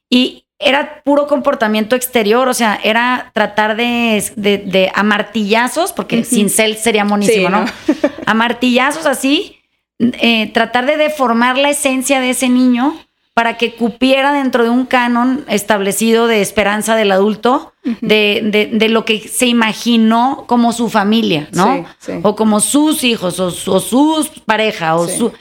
Y 0.08 0.46
era 0.58 1.02
puro 1.04 1.26
comportamiento 1.26 1.96
exterior, 1.96 2.48
o 2.48 2.54
sea, 2.54 2.80
era 2.82 3.30
tratar 3.34 3.76
de, 3.76 4.24
de, 4.36 4.58
de 4.58 4.90
a 4.94 5.02
martillazos, 5.02 5.92
porque 5.92 6.20
Ujú. 6.20 6.24
sin 6.34 6.48
cel 6.48 6.76
sería 6.78 7.04
monísimo, 7.04 7.48
Sí, 7.48 7.52
¿no? 7.52 7.64
¿no? 7.64 7.70
A 8.26 8.32
martillazos 8.32 9.04
así, 9.04 9.58
eh, 9.98 10.50
tratar 10.54 10.86
de 10.86 10.96
deformar 10.96 11.58
la 11.58 11.68
esencia 11.70 12.20
de 12.20 12.30
ese 12.30 12.48
niño 12.48 12.96
para 13.34 13.56
que 13.58 13.74
cupiera 13.74 14.32
dentro 14.32 14.62
de 14.62 14.70
un 14.70 14.86
canon 14.86 15.44
establecido 15.48 16.28
de 16.28 16.40
esperanza 16.40 16.94
del 16.94 17.10
adulto, 17.12 17.72
de, 18.00 18.40
de- 18.44 18.66
de 18.72 18.88
lo 18.88 19.04
que 19.04 19.26
se 19.28 19.46
imaginó 19.46 20.44
como 20.46 20.72
su 20.72 20.88
familia, 20.88 21.48
¿no? 21.52 21.74
Sí, 21.98 22.12
sí. 22.12 22.20
O 22.22 22.36
como 22.36 22.60
sus 22.60 23.02
hijos, 23.04 23.40
o, 23.40 23.50
su- 23.50 23.72
o 23.72 23.80
sus 23.80 24.28
pareja, 24.46 24.94
o 24.96 25.06
Sí. 25.08 25.18
su... 25.18 25.32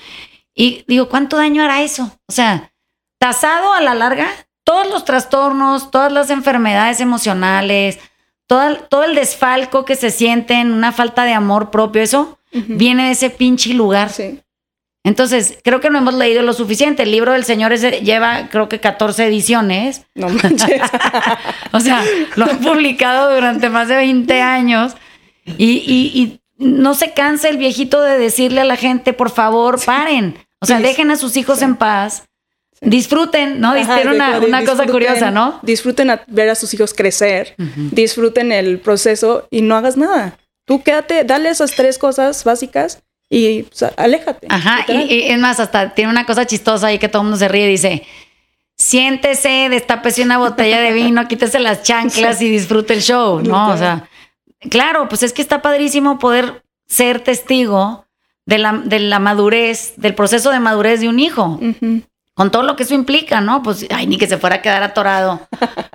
Y 0.56 0.84
digo, 0.88 1.08
¿cuánto 1.08 1.38
daño 1.38 1.63
hará 1.63 1.82
eso? 1.84 2.12
O 2.27 2.32
sea, 2.32 2.71
tasado 3.19 3.73
a 3.73 3.82
la 3.82 3.93
larga, 3.95 4.27
todos 4.63 4.89
los 4.89 5.06
trastornos, 5.06 5.91
todas 5.91 6.12
las 6.12 6.29
enfermedades 6.32 6.99
emocionales, 6.99 7.99
todo, 8.47 8.75
todo 8.89 9.03
el 9.03 9.13
desfalco 9.15 9.86
que 9.86 9.95
se 9.95 10.10
sienten, 10.12 10.71
una 10.73 10.91
falta 10.91 11.23
de 11.25 11.34
amor 11.34 11.69
propio, 11.69 12.01
eso 12.01 12.39
viene 12.51 13.06
de 13.06 13.12
ese 13.12 13.29
pinche 13.29 13.73
lugar. 13.73 14.10
Sí. 14.12 14.39
Entonces, 15.05 15.57
creo 15.63 15.81
que 15.81 15.89
no 15.89 15.97
hemos 15.97 16.13
leído 16.13 16.41
lo 16.43 16.53
suficiente. 16.53 17.03
El 17.03 17.11
libro 17.11 17.33
del 17.33 17.43
Señor 17.43 17.73
ese 17.73 18.01
lleva, 18.01 18.47
creo 18.49 18.69
que 18.69 18.79
14 18.79 19.25
ediciones. 19.27 20.03
No 20.15 20.29
manches. 20.29 20.81
O 21.73 21.79
sea, 21.79 22.03
lo 22.35 22.45
han 22.45 22.59
publicado 22.59 23.33
durante 23.33 23.69
más 23.69 23.87
de 23.87 23.95
20 23.97 24.41
años. 24.41 24.93
Y, 25.45 25.83
y- 25.85 26.11
y 26.21 26.39
no 26.57 26.93
se 26.93 27.13
cansa 27.13 27.49
el 27.49 27.57
viejito 27.57 28.01
de 28.01 28.17
decirle 28.17 28.61
a 28.61 28.65
la 28.65 28.75
gente, 28.77 29.11
por 29.11 29.29
favor, 29.31 29.83
paren. 29.83 30.37
O 30.61 30.65
sea, 30.65 30.77
Sí. 30.77 30.83
dejen 30.83 31.11
a 31.11 31.17
sus 31.17 31.35
hijos 31.35 31.59
Sí. 31.59 31.65
en 31.65 31.75
paz. 31.75 32.23
Disfruten, 32.79 33.59
¿no? 33.61 33.71
Ajá, 33.73 34.01
una, 34.45 34.65
cosa 34.65 34.85
curiosa, 34.85 35.31
¿no? 35.31 35.59
Disfruten 35.63 36.09
a 36.11 36.23
ver 36.27 36.49
a 36.49 36.55
sus 36.55 36.73
hijos 36.73 36.93
crecer, 36.93 37.55
disfruten 37.91 38.51
el 38.51 38.79
proceso 38.79 39.47
y 39.49 39.61
no 39.61 39.75
hagas 39.77 39.95
nada. 39.95 40.37
Tú 40.65 40.83
quédate, 40.83 41.23
dale 41.23 41.49
esas 41.49 41.71
tres 41.75 41.97
cosas 41.97 42.43
básicas 42.43 43.01
y 43.38 43.67
sea, 43.72 43.91
aléjate. 43.98 44.48
Ajá, 44.50 44.86
y, 44.88 45.13
y 45.13 45.24
es 45.24 45.39
más, 45.39 45.60
hasta 45.60 45.93
tiene 45.96 46.12
una 46.12 46.26
cosa 46.26 46.46
chistosa 46.46 46.88
ahí 46.88 47.00
que 47.00 47.08
todo 47.08 47.22
el 47.22 47.26
mundo 47.28 47.38
se 47.38 47.48
ríe 47.48 47.65
y 47.65 47.72
dice, 47.72 48.04
siéntese, 48.76 49.67
destapese 49.69 50.24
una 50.24 50.38
botella 50.38 50.80
de 50.80 50.91
vino, 50.91 51.28
quítese 51.28 51.60
las 51.60 51.84
chanclas 51.84 52.41
y 52.41 52.50
disfrute 52.50 52.93
el 52.93 53.02
show, 53.02 53.41
¿no? 53.41 53.69
O 53.69 53.78
sea, 53.78 54.08
claro, 54.69 55.08
pues 55.10 55.24
es 55.24 55.34
que 55.34 55.41
está 55.41 55.62
padrísimo 55.62 56.19
poder 56.19 56.63
ser 56.88 57.22
testigo 57.22 58.06
de 58.46 58.58
la, 58.58 58.74
de 58.74 59.00
la 59.00 59.19
madurez, 59.19 59.93
del 59.98 60.15
proceso 60.15 60.52
de 60.52 60.60
madurez 60.60 61.00
de 61.00 61.08
un 61.08 61.19
hijo, 61.19 61.60
con 62.34 62.52
todo 62.52 62.63
lo 62.63 62.76
que 62.76 62.84
eso 62.84 62.93
implica, 62.93 63.41
¿no? 63.41 63.63
Pues, 63.63 63.86
ay, 63.89 64.08
ni 64.08 64.17
que 64.17 64.28
se 64.28 64.38
fuera 64.38 64.58
a 64.58 64.62
quedar 64.62 64.84
atorado, 64.84 65.48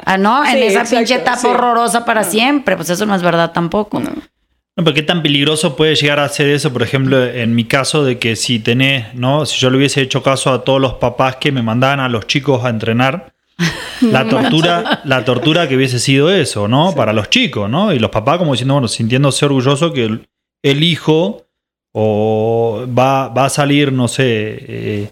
ah, 0.04 0.18
¿no? 0.18 0.44
En 0.44 0.56
esa 0.56 0.80
exacto, 0.80 0.96
pinche 0.96 1.14
etapa 1.14 1.36
sí. 1.36 1.46
horrorosa 1.46 2.04
para 2.04 2.22
No. 2.22 2.30
siempre, 2.30 2.76
pues 2.76 2.90
eso 2.90 3.06
no 3.06 3.14
es 3.14 3.22
verdad 3.22 3.52
tampoco. 3.52 4.00
No. 4.00 4.10
No, 4.78 4.84
pero 4.84 4.94
qué 4.94 5.02
tan 5.02 5.24
peligroso 5.24 5.74
puede 5.74 5.96
llegar 5.96 6.20
a 6.20 6.28
ser 6.28 6.50
eso, 6.50 6.72
por 6.72 6.84
ejemplo, 6.84 7.24
en 7.24 7.52
mi 7.56 7.64
caso, 7.64 8.04
de 8.04 8.20
que 8.20 8.36
si 8.36 8.60
tenés, 8.60 9.12
¿no? 9.12 9.44
Si 9.44 9.58
yo 9.58 9.70
le 9.70 9.76
hubiese 9.76 10.00
hecho 10.00 10.22
caso 10.22 10.52
a 10.52 10.62
todos 10.62 10.80
los 10.80 10.94
papás 10.94 11.34
que 11.34 11.50
me 11.50 11.62
mandaban 11.62 11.98
a 11.98 12.08
los 12.08 12.28
chicos 12.28 12.64
a 12.64 12.68
entrenar, 12.68 13.34
la 14.00 14.28
tortura, 14.28 15.00
la 15.02 15.24
tortura 15.24 15.66
que 15.66 15.74
hubiese 15.74 15.98
sido 15.98 16.30
eso, 16.30 16.68
¿no? 16.68 16.94
Para 16.94 17.12
los 17.12 17.28
chicos, 17.28 17.68
¿no? 17.68 17.92
Y 17.92 17.98
los 17.98 18.12
papás 18.12 18.38
como 18.38 18.52
diciendo, 18.52 18.74
bueno, 18.74 18.86
sintiéndose 18.86 19.46
orgulloso 19.46 19.92
que 19.92 20.04
el, 20.04 20.28
el 20.62 20.84
hijo 20.84 21.44
o 21.90 22.86
va, 22.96 23.30
va, 23.30 23.46
a 23.46 23.50
salir, 23.50 23.92
no 23.92 24.06
sé, 24.06 24.24
eh, 24.24 25.10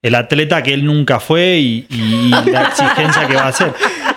el 0.00 0.14
atleta 0.14 0.62
que 0.62 0.74
él 0.74 0.84
nunca 0.84 1.18
fue 1.18 1.58
y, 1.58 1.86
y 1.90 2.28
la 2.52 2.68
exigencia 2.68 3.26
que 3.26 3.34
va 3.34 3.42
a 3.42 3.48
hacer. 3.48 3.74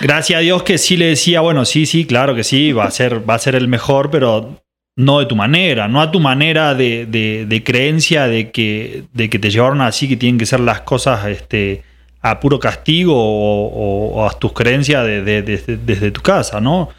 Gracias 0.00 0.38
a 0.38 0.40
Dios 0.40 0.62
que 0.62 0.78
sí 0.78 0.96
le 0.96 1.06
decía, 1.06 1.40
bueno, 1.40 1.64
sí, 1.64 1.86
sí, 1.86 2.04
claro 2.04 2.34
que 2.34 2.44
sí, 2.44 2.72
va 2.72 2.84
a 2.84 2.90
ser, 2.90 3.28
va 3.28 3.34
a 3.34 3.38
ser 3.38 3.54
el 3.54 3.68
mejor, 3.68 4.10
pero 4.10 4.62
no 4.96 5.20
de 5.20 5.26
tu 5.26 5.36
manera, 5.36 5.88
no 5.88 6.00
a 6.00 6.10
tu 6.10 6.20
manera 6.20 6.74
de, 6.74 7.06
de, 7.06 7.46
de 7.46 7.64
creencia 7.64 8.26
de 8.26 8.50
que, 8.50 9.04
de 9.12 9.30
que 9.30 9.38
te 9.38 9.50
llevaron 9.50 9.80
así, 9.80 10.08
que 10.08 10.16
tienen 10.16 10.38
que 10.38 10.46
ser 10.46 10.60
las 10.60 10.80
cosas 10.80 11.26
este, 11.26 11.82
a 12.20 12.40
puro 12.40 12.58
castigo 12.58 13.14
o, 13.16 14.26
a 14.26 14.36
tus 14.38 14.52
creencias 14.52 15.04
de, 15.04 15.42
desde 15.42 16.10
tu 16.10 16.20
casa, 16.20 16.60
¿no? 16.60 16.90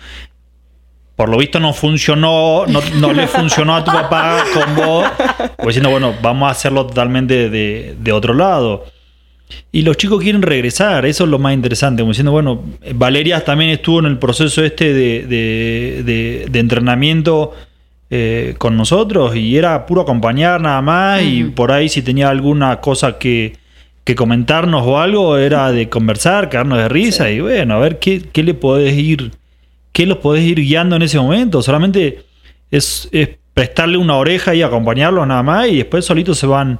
Por 1.15 1.27
lo 1.27 1.37
visto 1.37 1.59
no 1.59 1.73
funcionó, 1.73 2.65
no, 2.67 2.81
no 2.95 3.11
le 3.11 3.27
funcionó 3.27 3.75
a 3.75 3.83
tu 3.83 3.91
papá 3.91 4.45
con 4.53 4.75
vos, 4.77 5.05
pues 5.57 5.75
diciendo, 5.75 5.89
bueno, 5.89 6.15
vamos 6.21 6.47
a 6.47 6.51
hacerlo 6.51 6.85
totalmente 6.85 7.49
de, 7.49 7.95
de 7.99 8.11
otro 8.13 8.33
lado. 8.33 8.85
Y 9.71 9.81
los 9.81 9.97
chicos 9.97 10.21
quieren 10.21 10.41
regresar, 10.41 11.05
eso 11.05 11.23
es 11.23 11.29
lo 11.29 11.39
más 11.39 11.53
interesante, 11.53 12.01
como 12.01 12.11
diciendo, 12.11 12.31
bueno, 12.31 12.63
Valeria 12.93 13.43
también 13.43 13.71
estuvo 13.71 13.99
en 13.99 14.05
el 14.05 14.17
proceso 14.17 14.63
este 14.63 14.93
de, 14.93 15.25
de, 15.25 16.45
de 16.49 16.59
entrenamiento 16.59 17.53
eh, 18.11 18.55
con 18.57 18.75
nosotros 18.75 19.35
y 19.35 19.55
era 19.55 19.85
puro 19.85 20.01
acompañar 20.01 20.59
nada 20.59 20.81
más 20.81 21.21
y 21.21 21.43
por 21.43 21.71
ahí 21.71 21.89
si 21.89 22.01
tenía 22.01 22.29
alguna 22.29 22.81
cosa 22.81 23.19
que, 23.19 23.55
que, 24.03 24.15
comentarnos 24.15 24.81
o 24.83 24.99
algo 24.99 25.37
era 25.37 25.71
de 25.71 25.89
conversar, 25.89 26.49
quedarnos 26.49 26.79
de 26.79 26.89
risa 26.89 27.29
y 27.29 27.39
bueno, 27.39 27.75
a 27.75 27.77
ver 27.77 27.99
qué, 27.99 28.23
qué 28.33 28.41
le 28.41 28.55
podés 28.55 28.97
ir, 28.97 29.33
qué 29.91 30.07
los 30.07 30.17
podés 30.17 30.43
ir 30.43 30.59
guiando 30.59 30.95
en 30.95 31.03
ese 31.03 31.19
momento, 31.19 31.61
solamente 31.61 32.23
es, 32.71 33.07
es 33.11 33.29
prestarle 33.53 33.99
una 33.99 34.15
oreja 34.15 34.55
y 34.55 34.63
acompañarlos 34.63 35.27
nada 35.27 35.43
más 35.43 35.67
y 35.67 35.77
después 35.77 36.03
solitos 36.03 36.39
se 36.39 36.47
van, 36.47 36.79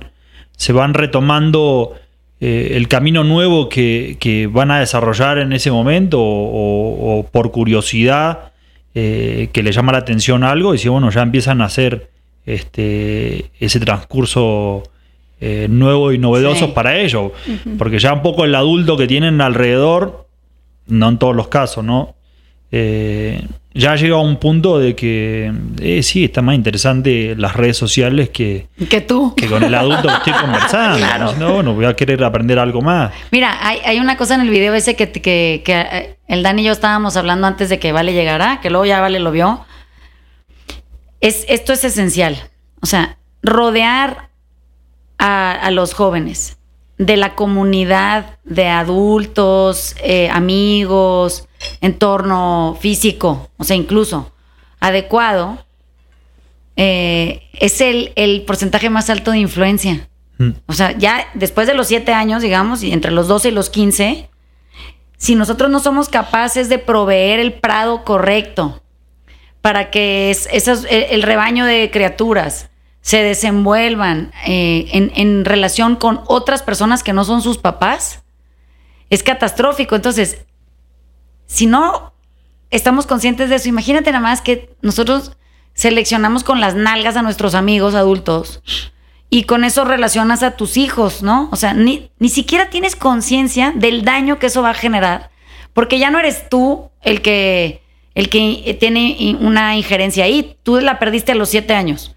se 0.57 0.73
van 0.73 0.95
retomando 0.95 1.93
eh, 2.41 2.71
el 2.75 2.87
camino 2.87 3.23
nuevo 3.23 3.67
que, 3.69 4.17
que, 4.19 4.47
van 4.47 4.71
a 4.71 4.79
desarrollar 4.79 5.39
en 5.39 5.51
ese 5.53 5.71
momento 5.71 6.19
o, 6.21 7.19
o 7.19 7.23
por 7.23 7.51
curiosidad 7.51 8.51
eh, 8.95 9.49
que 9.51 9.61
le 9.61 9.71
llama 9.71 9.91
la 9.91 9.99
atención 9.99 10.43
algo 10.43 10.73
y 10.73 10.77
si 10.77 10.87
bueno, 10.89 11.09
ya 11.11 11.21
empiezan 11.21 11.61
a 11.61 11.65
hacer 11.65 12.09
este, 12.45 13.51
ese 13.59 13.79
transcurso 13.79 14.83
eh, 15.41 15.67
nuevo 15.69 16.11
y 16.11 16.17
novedoso 16.17 16.65
Sí. 16.67 16.71
para 16.73 16.99
ellos. 16.99 17.31
Porque 17.77 17.99
ya 17.99 18.13
un 18.13 18.21
poco 18.21 18.45
el 18.45 18.55
adulto 18.55 18.97
que 18.97 19.07
tienen 19.07 19.41
alrededor, 19.41 20.27
no 20.87 21.09
en 21.09 21.17
todos 21.19 21.35
los 21.35 21.47
casos, 21.49 21.83
¿no? 21.83 22.15
Ya 23.79 23.95
llega 23.95 24.15
a 24.15 24.19
un 24.19 24.35
punto 24.37 24.77
de 24.77 24.93
que 24.95 25.53
eh, 25.81 26.03
sí, 26.03 26.25
está 26.25 26.41
más 26.41 26.55
interesante 26.55 27.33
las 27.37 27.55
redes 27.55 27.77
sociales 27.77 28.29
que, 28.29 28.67
Que 28.89 28.99
tú. 28.99 29.33
que 29.35 29.47
con 29.47 29.63
el 29.63 29.73
adulto 29.73 30.07
que 30.07 30.13
estoy 30.15 30.33
conversando. 30.33 30.97
Claro. 30.97 31.33
No, 31.39 31.53
bueno, 31.53 31.73
voy 31.73 31.85
a 31.85 31.95
querer 31.95 32.23
aprender 32.23 32.59
algo 32.59 32.81
más. 32.81 33.11
Mira, 33.31 33.57
hay, 33.65 33.79
hay 33.85 33.99
una 33.99 34.17
cosa 34.17 34.35
en 34.35 34.41
el 34.41 34.49
video 34.49 34.73
ese 34.73 34.95
que, 34.95 35.11
que, 35.11 35.61
que, 35.63 35.79
eh, 35.79 36.17
el 36.27 36.43
Dan 36.43 36.59
y 36.59 36.63
yo 36.65 36.73
estábamos 36.73 37.15
hablando 37.15 37.47
antes 37.47 37.69
de 37.69 37.79
que 37.79 37.91
Vale 37.91 38.13
llegara, 38.13 38.59
que 38.61 38.69
luego 38.69 38.85
ya 38.85 38.99
Vale 38.99 39.19
lo 39.19 39.31
vio. 39.31 39.65
Es, 41.21 41.45
esto 41.47 41.73
es 41.73 41.83
esencial. 41.83 42.37
O 42.81 42.85
sea, 42.85 43.17
rodear 43.41 44.29
a, 45.17 45.51
a 45.51 45.71
los 45.71 45.93
jóvenes 45.93 46.57
de 46.97 47.17
la 47.17 47.33
comunidad 47.35 48.37
de 48.43 48.67
adultos, 48.67 49.95
eh, 50.03 50.29
amigos, 50.29 51.47
entorno 51.81 52.77
físico, 52.79 53.49
o 53.57 53.63
sea, 53.63 53.75
incluso 53.75 54.31
adecuado, 54.79 55.65
eh, 56.75 57.43
es 57.53 57.81
el, 57.81 58.13
el 58.15 58.43
porcentaje 58.43 58.89
más 58.89 59.09
alto 59.09 59.31
de 59.31 59.39
influencia. 59.39 60.07
Mm. 60.37 60.51
O 60.67 60.73
sea, 60.73 60.97
ya 60.97 61.27
después 61.33 61.67
de 61.67 61.73
los 61.73 61.87
siete 61.87 62.13
años, 62.13 62.41
digamos, 62.41 62.83
y 62.83 62.91
entre 62.93 63.11
los 63.11 63.27
12 63.27 63.49
y 63.49 63.51
los 63.51 63.69
15, 63.69 64.29
si 65.17 65.35
nosotros 65.35 65.69
no 65.69 65.79
somos 65.81 66.07
capaces 66.07 66.69
de 66.69 66.79
proveer 66.79 67.39
el 67.39 67.53
prado 67.53 68.05
correcto 68.05 68.81
para 69.61 69.91
que 69.91 70.31
es, 70.31 70.47
esas- 70.53 70.85
el, 70.89 71.03
el 71.09 71.23
rebaño 71.23 71.65
de 71.65 71.91
criaturas 71.91 72.69
se 73.01 73.21
desenvuelvan 73.23 74.31
eh, 74.45 74.87
en, 74.93 75.11
en 75.15 75.43
relación 75.43 75.97
con 75.97 76.21
otras 76.27 76.63
personas 76.63 77.03
que 77.03 77.11
no 77.11 77.25
son 77.25 77.41
sus 77.41 77.57
papás, 77.57 78.23
es 79.09 79.23
catastrófico. 79.23 79.95
Entonces, 79.95 80.45
si 81.49 81.65
no 81.65 82.13
estamos 82.69 83.07
conscientes 83.07 83.49
de 83.49 83.55
eso, 83.55 83.67
imagínate 83.67 84.11
nada 84.11 84.21
más 84.21 84.41
que 84.41 84.69
nosotros 84.83 85.35
seleccionamos 85.73 86.43
con 86.43 86.61
las 86.61 86.75
nalgas 86.75 87.17
a 87.17 87.23
nuestros 87.23 87.55
amigos 87.55 87.95
adultos 87.95 88.61
y 89.31 89.43
con 89.43 89.63
eso 89.63 89.83
relacionas 89.83 90.43
a 90.43 90.51
tus 90.51 90.77
hijos, 90.77 91.23
¿no? 91.23 91.49
O 91.51 91.55
sea, 91.55 91.73
ni, 91.73 92.11
ni 92.19 92.29
siquiera 92.29 92.69
tienes 92.69 92.95
conciencia 92.95 93.73
del 93.75 94.05
daño 94.05 94.37
que 94.37 94.45
eso 94.45 94.61
va 94.61 94.69
a 94.69 94.75
generar, 94.75 95.31
porque 95.73 95.97
ya 95.97 96.11
no 96.11 96.19
eres 96.19 96.49
tú 96.49 96.91
el 97.01 97.23
que, 97.23 97.81
el 98.13 98.29
que 98.29 98.77
tiene 98.79 99.35
una 99.39 99.75
injerencia 99.75 100.25
ahí, 100.25 100.55
tú 100.61 100.79
la 100.79 100.99
perdiste 100.99 101.31
a 101.31 101.35
los 101.35 101.49
siete 101.49 101.73
años. 101.73 102.15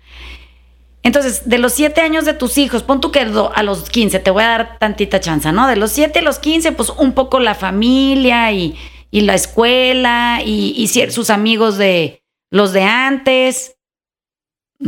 Entonces, 1.03 1.49
de 1.49 1.59
los 1.59 1.73
siete 1.73 2.03
años 2.03 2.27
de 2.27 2.35
tus 2.35 2.59
hijos, 2.59 2.83
pon 2.83 3.01
tú 3.01 3.11
que 3.11 3.21
a 3.21 3.63
los 3.63 3.89
15, 3.89 4.19
te 4.21 4.31
voy 4.31 4.43
a 4.43 4.49
dar 4.49 4.79
tantita 4.79 5.21
chance, 5.21 5.51
¿no? 5.53 5.67
De 5.67 5.77
los 5.77 5.91
siete 5.91 6.19
a 6.19 6.23
los 6.23 6.39
15, 6.39 6.73
pues 6.73 6.91
un 6.91 7.13
poco 7.13 7.41
la 7.41 7.55
familia 7.55 8.53
y, 8.53 8.77
y 9.13 9.21
la 9.21 9.35
escuela 9.35 10.41
y, 10.45 10.75
y 10.77 10.89
sus 10.89 11.31
amigos 11.31 11.77
de 11.77 12.25
los 12.51 12.73
de 12.73 12.83
antes. 12.83 13.77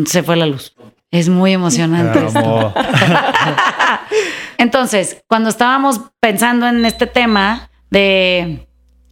Se 0.06 0.22
fue 0.24 0.34
la 0.34 0.46
luz. 0.46 0.74
Es 1.10 1.28
muy 1.28 1.52
emocionante. 1.52 2.26
esto. 2.26 2.74
Entonces, 4.58 5.22
cuando 5.28 5.50
estábamos 5.50 6.00
pensando 6.20 6.66
en 6.66 6.86
este 6.86 7.06
tema 7.06 7.70
de, 7.90 8.66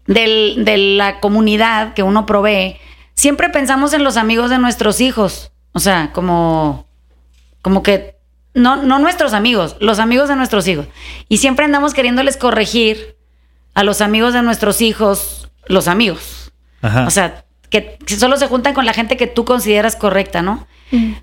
de 0.06 0.76
la 0.96 1.20
comunidad 1.20 1.92
que 1.92 2.02
uno 2.02 2.24
provee, 2.24 2.78
siempre 3.14 3.50
pensamos 3.50 3.92
en 3.92 4.04
los 4.04 4.16
amigos 4.16 4.48
de 4.48 4.58
nuestros 4.58 5.02
hijos. 5.02 5.52
O 5.72 5.78
sea, 5.78 6.10
como, 6.12 6.86
como 7.60 7.82
que 7.82 8.16
no, 8.54 8.76
no 8.82 8.98
nuestros 8.98 9.34
amigos, 9.34 9.76
los 9.78 9.98
amigos 9.98 10.30
de 10.30 10.36
nuestros 10.36 10.66
hijos. 10.68 10.86
Y 11.28 11.36
siempre 11.36 11.66
andamos 11.66 11.92
queriéndoles 11.92 12.38
corregir 12.38 13.16
a 13.74 13.84
los 13.84 14.00
amigos 14.00 14.32
de 14.34 14.42
nuestros 14.42 14.80
hijos, 14.80 15.50
los 15.66 15.88
amigos. 15.88 16.52
Ajá. 16.82 17.06
O 17.06 17.10
sea, 17.10 17.44
que, 17.70 17.98
que 18.04 18.16
solo 18.16 18.36
se 18.36 18.48
juntan 18.48 18.74
con 18.74 18.84
la 18.84 18.92
gente 18.92 19.16
que 19.16 19.26
tú 19.26 19.44
consideras 19.44 19.96
correcta, 19.96 20.42
¿no? 20.42 20.66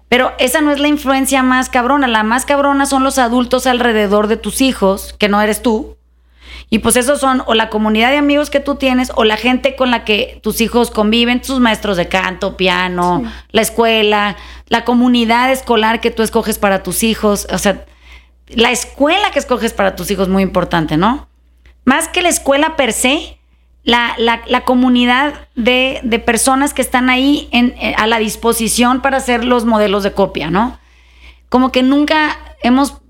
Pero 0.07 0.33
esa 0.39 0.61
no 0.61 0.71
es 0.71 0.79
la 0.79 0.87
influencia 0.87 1.43
más 1.43 1.69
cabrona. 1.69 2.07
La 2.07 2.23
más 2.23 2.45
cabrona 2.45 2.87
son 2.87 3.03
los 3.03 3.19
adultos 3.19 3.67
alrededor 3.67 4.27
de 4.27 4.35
tus 4.37 4.61
hijos, 4.61 5.15
que 5.19 5.29
no 5.29 5.39
eres 5.41 5.61
tú. 5.61 5.95
Y 6.71 6.79
pues 6.79 6.95
esos 6.95 7.19
son 7.19 7.43
o 7.45 7.53
la 7.53 7.69
comunidad 7.69 8.09
de 8.09 8.17
amigos 8.17 8.49
que 8.49 8.59
tú 8.59 8.75
tienes 8.75 9.11
o 9.15 9.23
la 9.23 9.37
gente 9.37 9.75
con 9.75 9.91
la 9.91 10.03
que 10.05 10.39
tus 10.43 10.61
hijos 10.61 10.91
conviven, 10.91 11.41
tus 11.41 11.59
maestros 11.59 11.97
de 11.97 12.07
canto, 12.07 12.57
piano, 12.57 13.23
la 13.51 13.61
escuela, 13.61 14.37
la 14.67 14.85
comunidad 14.85 15.51
escolar 15.51 16.01
que 16.01 16.11
tú 16.11 16.23
escoges 16.23 16.57
para 16.57 16.83
tus 16.83 17.03
hijos. 17.03 17.47
O 17.51 17.57
sea, 17.57 17.85
la 18.47 18.71
escuela 18.71 19.31
que 19.31 19.39
escoges 19.39 19.73
para 19.73 19.95
tus 19.95 20.09
hijos 20.11 20.27
es 20.27 20.33
muy 20.33 20.43
importante, 20.43 20.97
¿no? 20.97 21.28
Más 21.89 22.07
que 22.07 22.21
la 22.21 22.29
escuela 22.29 22.75
per 22.75 22.93
se, 22.93 23.39
la, 23.83 24.13
la- 24.19 24.61
comunidad 24.63 25.33
de, 25.55 25.99
de 26.03 26.19
personas 26.19 26.75
que 26.75 26.83
están 26.83 27.09
ahí 27.09 27.49
eh, 27.51 27.95
a 27.97 28.05
la 28.05 28.19
disposición 28.19 29.01
para 29.01 29.19
ser 29.19 29.43
los 29.43 29.65
modelos 29.65 30.03
de 30.03 30.13
copia, 30.13 30.51
¿no? 30.51 30.77
Como 31.49 31.71
que 31.71 31.81
nunca 31.81 32.37
hemos 32.61 33.01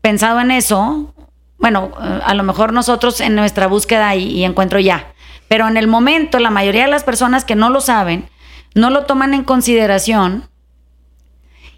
pensado 0.00 0.38
en 0.38 0.52
eso. 0.52 1.12
Bueno, 1.58 1.90
eh, 2.00 2.20
a 2.24 2.34
lo 2.34 2.44
mejor 2.44 2.72
nosotros 2.72 3.20
en 3.20 3.34
nuestra 3.34 3.66
búsqueda 3.66 4.14
y, 4.14 4.28
y 4.28 4.44
encuentro 4.44 4.78
ya. 4.78 5.12
Pero 5.48 5.66
en 5.66 5.76
el 5.76 5.88
momento, 5.88 6.38
la 6.38 6.50
mayoría 6.50 6.84
de 6.84 6.90
las 6.92 7.02
personas 7.02 7.44
que 7.44 7.56
no 7.56 7.68
lo 7.68 7.80
saben, 7.80 8.28
no 8.76 8.90
lo 8.90 9.06
toman 9.06 9.34
en 9.34 9.42
consideración 9.42 10.48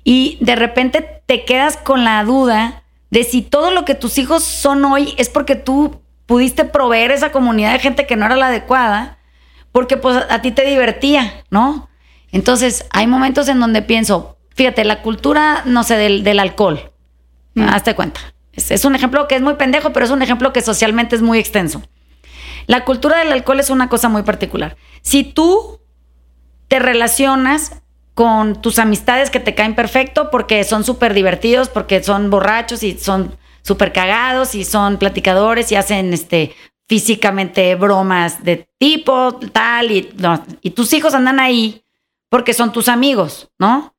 y 0.05 0.37
de 0.43 0.57
repente 0.57 1.23
te 1.25 1.47
quedas 1.47 1.79
con 1.79 2.05
la 2.05 2.23
duda 2.25 2.83
de 3.11 3.25
si 3.25 3.41
todo 3.41 3.71
lo 3.71 3.87
que 3.87 3.95
tus 3.95 4.19
hijos 4.19 4.45
son 4.45 4.85
hoy 4.85 5.15
es 5.17 5.31
porque 5.31 5.57
tú 5.57 6.03
pudiste 6.27 6.65
proveer 6.65 7.11
esa 7.11 7.33
comunidad 7.33 7.73
de 7.73 7.79
gente 7.79 8.07
que 8.07 8.17
no 8.17 8.27
era 8.27 8.37
la 8.37 8.49
adecuada, 8.49 9.19
porque 9.73 9.97
pues 9.97 10.17
a, 10.29 10.43
ti 10.43 10.53
te 10.53 10.65
divertía, 10.65 11.45
¿no? 11.51 11.89
Entonces 12.31 12.87
hay 12.91 13.07
momentos 13.07 13.49
en 13.49 13.61
donde 13.61 13.83
pienso, 13.83 14.39
fíjate, 14.55 14.85
la 14.85 15.03
cultura, 15.03 15.63
no 15.65 15.83
sé, 15.83 15.97
del, 15.97 16.25
del 16.25 16.39
alcohol, 16.39 16.93
hazte 17.57 17.95
cuenta. 17.95 18.21
Es, 18.53 18.71
es 18.71 18.85
un 18.85 18.95
ejemplo 18.95 19.29
que 19.29 19.35
es 19.35 19.43
muy 19.43 19.55
pendejo, 19.55 19.93
pero 19.93 20.05
es 20.05 20.11
un 20.11 20.23
ejemplo 20.23 20.53
que 20.53 20.63
socialmente 20.63 21.17
es 21.17 21.23
muy 21.23 21.39
extenso. 21.39 21.83
La 22.67 22.85
cultura 22.85 23.19
del 23.19 23.33
alcohol 23.33 23.61
es 23.61 23.71
una 23.71 23.89
cosa 23.89 24.09
muy 24.09 24.23
particular. 24.23 24.77
Si 25.03 25.25
tú 25.25 25.81
te 26.69 26.79
relacionas 26.79 27.83
con 28.15 28.61
tus 28.61 28.79
amistades 28.79 29.31
que 29.31 29.41
te 29.41 29.55
caen 29.55 29.75
perfecto 29.75 30.31
porque 30.31 30.63
son 30.65 30.85
súper 30.85 31.15
divertidos, 31.15 31.69
porque 31.69 32.03
son 32.03 32.31
borrachos 32.31 32.83
y 32.83 32.99
son 32.99 33.37
súper 33.63 33.93
cagados 33.93 34.55
y 34.55 34.65
son 34.65 34.99
platicadores 34.99 35.73
y 35.73 35.77
hacen 35.77 36.13
este 36.13 36.55
físicamente 36.89 37.75
bromas 37.75 38.45
de 38.45 38.69
tipo 38.79 39.39
tal 39.53 39.91
y, 39.91 40.11
y 40.61 40.71
tus 40.71 40.93
hijos 40.93 41.15
andan 41.15 41.41
ahí 41.41 41.83
porque 42.29 42.55
son 42.55 42.73
tus 42.73 42.89
amigos, 42.89 43.51
¿no? 43.59 43.95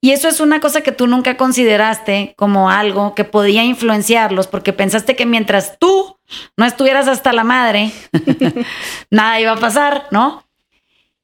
Y 0.00 0.12
eso 0.12 0.28
es 0.28 0.38
una 0.38 0.60
cosa 0.60 0.82
que 0.82 0.92
tú 0.92 1.08
nunca 1.08 1.36
consideraste 1.36 2.34
como 2.36 2.70
algo 2.70 3.14
que 3.14 3.24
podía 3.24 3.64
influenciarlos 3.64 4.46
porque 4.46 4.72
pensaste 4.72 5.16
que 5.16 5.26
mientras 5.26 5.78
tú 5.80 6.16
no 6.56 6.64
estuvieras 6.64 7.08
hasta 7.08 7.32
la 7.32 7.42
madre, 7.42 7.90
nada 9.10 9.40
iba 9.40 9.52
a 9.52 9.56
pasar, 9.56 10.06
¿no? 10.12 10.44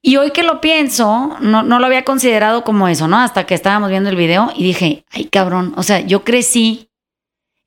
Y 0.03 0.17
hoy 0.17 0.33
que 0.33 0.43
lo 0.43 0.61
pienso, 0.61 1.37
no, 1.41 1.63
no 1.63 1.79
lo 1.79 1.87
había 1.87 2.05
considerado 2.05 2.65
como 2.65 2.89
eso, 2.89 3.07
¿no? 3.07 3.19
Hasta 3.19 3.47
que 3.47 3.55
estábamos 3.55 3.91
viendo 3.91 4.11
el 4.11 4.17
video 4.17 4.53
y 4.57 4.65
dije, 4.65 5.05
ay 5.11 5.27
cabrón, 5.27 5.73
o 5.77 5.83
sea, 5.83 6.01
yo 6.01 6.25
crecí 6.25 6.91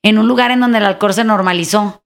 en 0.02 0.18
un 0.18 0.28
lugar 0.28 0.50
en 0.50 0.60
donde 0.60 0.78
el 0.78 0.84
alcohol 0.84 1.14
se 1.14 1.24
normalizó. 1.24 2.02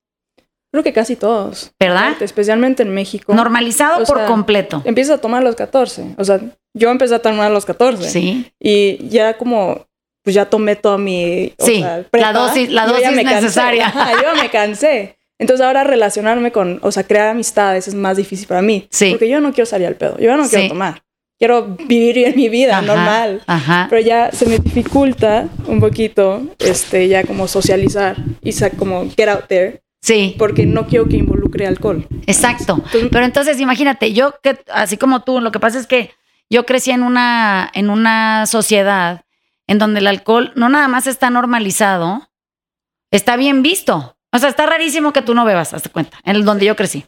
Creo 0.73 0.83
que 0.83 0.93
casi 0.95 1.17
todos. 1.17 1.73
¿Verdad? 1.79 2.15
Especialmente 2.21 2.83
en 2.83 2.95
México. 2.95 3.35
Normalizado 3.35 4.03
O 4.03 4.07
por 4.07 4.17
sea, 4.19 4.27
completo. 4.27 4.81
Empiezas 4.87 5.19
a 5.19 5.21
tomar 5.21 5.43
a 5.43 5.45
los 5.45 5.55
14. 5.55 6.15
O 6.17 6.25
sea, 6.25 6.41
yo 6.75 6.91
empecé 6.91 7.15
a 7.15 7.19
tomar 7.21 7.47
a 7.47 7.51
los 7.51 7.67
14. 7.67 8.09
Sí. 8.09 8.51
Y 8.59 9.07
ya 9.09 9.37
como, 9.37 9.87
pues 10.25 10.35
ya 10.35 10.47
tomé 10.49 10.77
toda 10.77 10.97
mi... 10.97 11.53
o 11.59 11.67
Sí, 11.67 11.81
sea, 11.81 11.99
la 11.99 12.03
prepa, 12.05 12.33
dosis- 12.33 12.69
la 12.71 12.87
yo 12.87 12.99
ya 12.99 13.11
dosis 13.11 13.17
me 13.17 13.25
necesaria. 13.25 13.87
Ajá, 13.89 14.13
yo 14.23 14.43
me 14.43 14.49
cansé. 14.49 15.19
Entonces 15.39 15.67
ahora 15.67 15.85
relacionarme 15.85 16.53
con, 16.53 16.79
o 16.83 16.91
sea, 16.91 17.05
crear 17.05 17.29
amistades 17.29 17.87
es 17.89 17.95
más 17.95 18.17
difícil 18.17 18.47
para 18.47 18.63
mí. 18.63 18.87
Sí. 18.91 19.11
Porque 19.11 19.29
yo 19.29 19.41
no 19.41 19.53
quiero 19.53 19.67
salir 19.67 19.89
al 19.89 19.97
pedo. 19.97 20.17
Yo 20.19 20.35
no 20.39 20.45
Sí. 20.45 20.51
quiero 20.57 20.69
tomar. 20.69 21.03
Quiero 21.43 21.75
vivir 21.77 22.15
bien 22.15 22.37
mi 22.37 22.49
vida 22.49 22.79
Ajá, 22.79 22.87
normal. 22.87 23.43
Ajá. 23.49 23.89
Pero 23.91 24.01
ya 24.01 24.31
se 24.31 24.47
me 24.47 24.61
dificulta 24.61 25.49
un 25.67 25.81
poquito, 25.81 26.41
este, 26.61 27.09
ya 27.09 27.25
como 27.25 27.49
socializar 27.49 28.15
y 28.43 28.53
como 28.79 29.11
get 29.17 29.29
out 29.29 29.47
there, 29.49 29.83
Sí. 30.01 30.37
porque 30.39 30.67
no 30.67 30.87
quiero 30.87 31.09
que 31.09 31.17
involucre 31.17 31.67
alcohol. 31.67 32.07
Exacto. 32.29 32.75
Entonces- 32.85 33.09
Pero 33.11 33.25
entonces 33.25 33.59
imagínate, 33.59 34.13
yo 34.13 34.37
que 34.41 34.61
así 34.73 34.97
como 34.97 35.25
tú, 35.25 35.41
lo 35.41 35.51
que 35.51 35.59
pasa 35.59 35.81
es 35.81 35.89
que 35.89 36.13
yo 36.49 36.65
crecí 36.65 36.93
en 36.93 37.03
una 37.03 37.69
en 37.75 37.91
una 37.91 38.47
sociedad 38.47 39.25
en 39.67 39.81
donde 39.81 39.99
el 39.99 40.07
alcohol 40.07 40.53
no 40.55 40.69
nada 40.69 40.87
más 40.87 41.09
está 41.09 41.29
normalizado, 41.29 42.31
está 43.11 43.35
bien 43.37 43.63
visto. 43.65 44.17
O 44.33 44.39
sea, 44.39 44.49
está 44.49 44.67
rarísimo 44.67 45.13
que 45.13 45.23
tú 45.23 45.35
no 45.35 45.45
bebas, 45.45 45.75
hazte 45.75 45.91
cuenta, 45.91 46.19
en 46.23 46.37
el 46.37 46.45
donde 46.45 46.67
yo 46.67 46.77
crecí. 46.77 47.05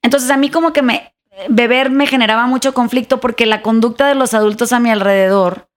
Entonces 0.00 0.30
a 0.30 0.36
mí 0.36 0.48
como 0.48 0.72
que 0.72 0.82
me 0.82 1.08
beber 1.48 1.90
me 1.90 2.06
generaba 2.06 2.46
mucho 2.46 2.74
conflicto 2.74 3.20
porque 3.20 3.46
la 3.46 3.62
conducta 3.62 4.06
de 4.08 4.14
los 4.14 4.34
adultos 4.34 4.72
a 4.72 4.80
mi 4.80 4.90
alrededor 4.90 5.68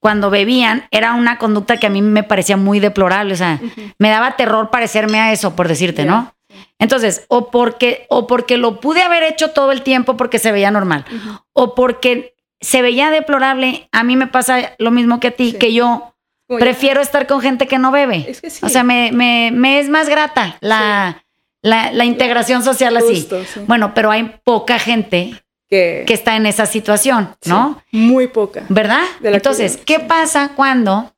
cuando 0.00 0.30
bebían 0.30 0.86
era 0.90 1.14
una 1.14 1.38
conducta 1.38 1.78
que 1.78 1.86
a 1.86 1.90
mí 1.90 2.02
me 2.02 2.22
parecía 2.22 2.56
muy 2.56 2.78
deplorable, 2.80 3.34
o 3.34 3.36
sea, 3.36 3.60
me 3.98 4.10
daba 4.10 4.36
terror 4.36 4.70
parecerme 4.70 5.18
a 5.20 5.32
eso, 5.32 5.56
por 5.56 5.66
decirte, 5.68 6.04
¿no? 6.04 6.34
Entonces, 6.78 7.24
o 7.28 7.50
porque, 7.50 8.06
o 8.10 8.26
porque 8.26 8.58
lo 8.58 8.80
pude 8.80 9.02
haber 9.02 9.22
hecho 9.22 9.50
todo 9.50 9.72
el 9.72 9.82
tiempo 9.82 10.16
porque 10.16 10.38
se 10.38 10.52
veía 10.52 10.70
normal, 10.70 11.04
o 11.52 11.74
porque 11.74 12.34
se 12.60 12.82
veía 12.82 13.10
deplorable, 13.10 13.88
a 13.92 14.04
mí 14.04 14.16
me 14.16 14.26
pasa 14.26 14.72
lo 14.78 14.90
mismo 14.90 15.20
que 15.20 15.28
a 15.28 15.30
ti, 15.32 15.52
Sí. 15.52 15.58
que 15.58 15.72
yo 15.72 16.14
prefiero 16.58 17.00
estar 17.00 17.26
con 17.26 17.40
gente 17.40 17.66
que 17.66 17.78
no 17.78 17.90
bebe. 17.90 18.26
Es 18.28 18.40
que 18.42 18.50
sí. 18.50 18.64
O 18.64 18.68
sea, 18.68 18.84
me, 18.84 19.10
me, 19.12 19.50
me 19.52 19.78
es 19.80 19.88
más 19.88 20.08
grata 20.08 20.56
la, 20.60 21.23
la, 21.64 21.90
la 21.92 22.04
integración 22.04 22.62
social 22.62 22.96
así. 22.96 23.16
Justo, 23.16 23.42
sí. 23.44 23.60
Bueno, 23.66 23.92
pero 23.94 24.10
hay 24.10 24.38
poca 24.44 24.78
gente 24.78 25.42
que, 25.68 26.04
que 26.06 26.12
está 26.14 26.36
en 26.36 26.44
esa 26.46 26.66
situación, 26.66 27.34
sí, 27.40 27.48
¿no? 27.50 27.82
Muy 27.90 28.28
poca. 28.28 28.64
¿Verdad? 28.68 29.02
Entonces, 29.22 29.78
¿qué 29.84 29.98
pasa 29.98 30.52
cuando 30.54 31.12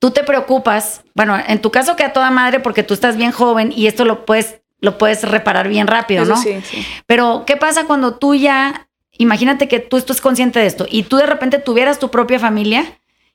tú 0.00 0.10
te 0.10 0.24
preocupas? 0.24 1.02
Bueno, 1.14 1.38
en 1.46 1.60
tu 1.60 1.70
caso 1.70 1.96
que 1.96 2.02
a 2.04 2.12
toda 2.12 2.30
madre 2.30 2.60
porque 2.60 2.82
tú 2.82 2.94
estás 2.94 3.16
bien 3.16 3.30
joven 3.32 3.72
y 3.74 3.86
esto 3.86 4.04
lo 4.04 4.26
puedes 4.26 4.60
lo 4.80 4.96
puedes 4.96 5.22
reparar 5.28 5.66
bien 5.68 5.88
rápido, 5.88 6.22
Eso 6.22 6.36
¿no? 6.36 6.40
sí, 6.42 6.60
sí. 6.62 6.86
Pero 7.06 7.42
¿qué 7.46 7.56
pasa 7.56 7.84
cuando 7.86 8.14
tú 8.14 8.34
ya 8.36 8.88
imagínate 9.18 9.66
que 9.66 9.80
tú 9.80 9.96
estás 9.96 10.20
consciente 10.20 10.60
de 10.60 10.66
esto 10.66 10.86
y 10.88 11.02
tú 11.04 11.16
de 11.16 11.26
repente 11.26 11.58
tuvieras 11.58 11.98
tu 11.98 12.10
propia 12.12 12.38
familia 12.38 12.84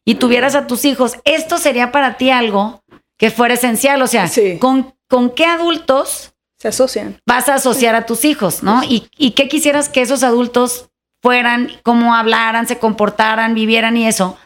y 0.06 0.16
tuvieras 0.16 0.56
a 0.56 0.68
tus 0.68 0.86
hijos? 0.86 1.18
Esto 1.26 1.58
sería 1.58 1.92
para 1.92 2.16
ti 2.16 2.30
algo 2.30 2.82
que 3.18 3.30
fuera 3.30 3.54
esencial, 3.56 4.02
o 4.02 4.08
sea, 4.08 4.28
Sí. 4.30 4.58
¿con 4.58 4.94
con 5.13 5.30
qué 5.30 5.45
adultos 5.45 6.34
Se 6.58 6.69
asocian. 6.69 7.21
vas 7.28 7.47
a 7.47 7.54
asociar 7.54 7.93
a 7.93 8.08
tus 8.08 8.26
hijos, 8.26 8.63
¿no? 8.63 8.84
Y, 8.84 9.08
y 9.15 9.32
qué 9.32 9.47
quisieras 9.47 9.88
que 9.88 10.02
esos 10.02 10.23
adultos 10.23 10.89
fueran, 11.21 11.69
cómo 11.84 12.15
hablaran, 12.15 12.67
se 12.67 12.80
comportaran, 12.80 13.54
vivieran 13.54 13.95
y 13.95 14.08
eso. 14.08 14.39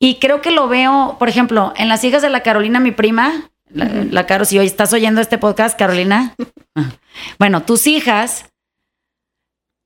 Y 0.00 0.16
creo 0.16 0.42
que 0.42 0.50
lo 0.50 0.66
veo, 0.66 1.14
por 1.20 1.28
ejemplo, 1.28 1.72
en 1.76 1.88
las 1.88 2.02
hijas 2.02 2.20
de 2.20 2.30
la 2.30 2.42
Carolina, 2.42 2.80
mi 2.80 2.90
prima, 2.90 3.48
la, 3.68 3.84
la 4.10 4.26
Caro, 4.26 4.44
si 4.44 4.58
hoy 4.58 4.66
estás 4.66 4.92
oyendo 4.92 5.20
este 5.20 5.38
podcast, 5.38 5.78
Carolina. 5.78 6.34
bueno, 7.38 7.62
tus 7.62 7.86
hijas 7.86 8.46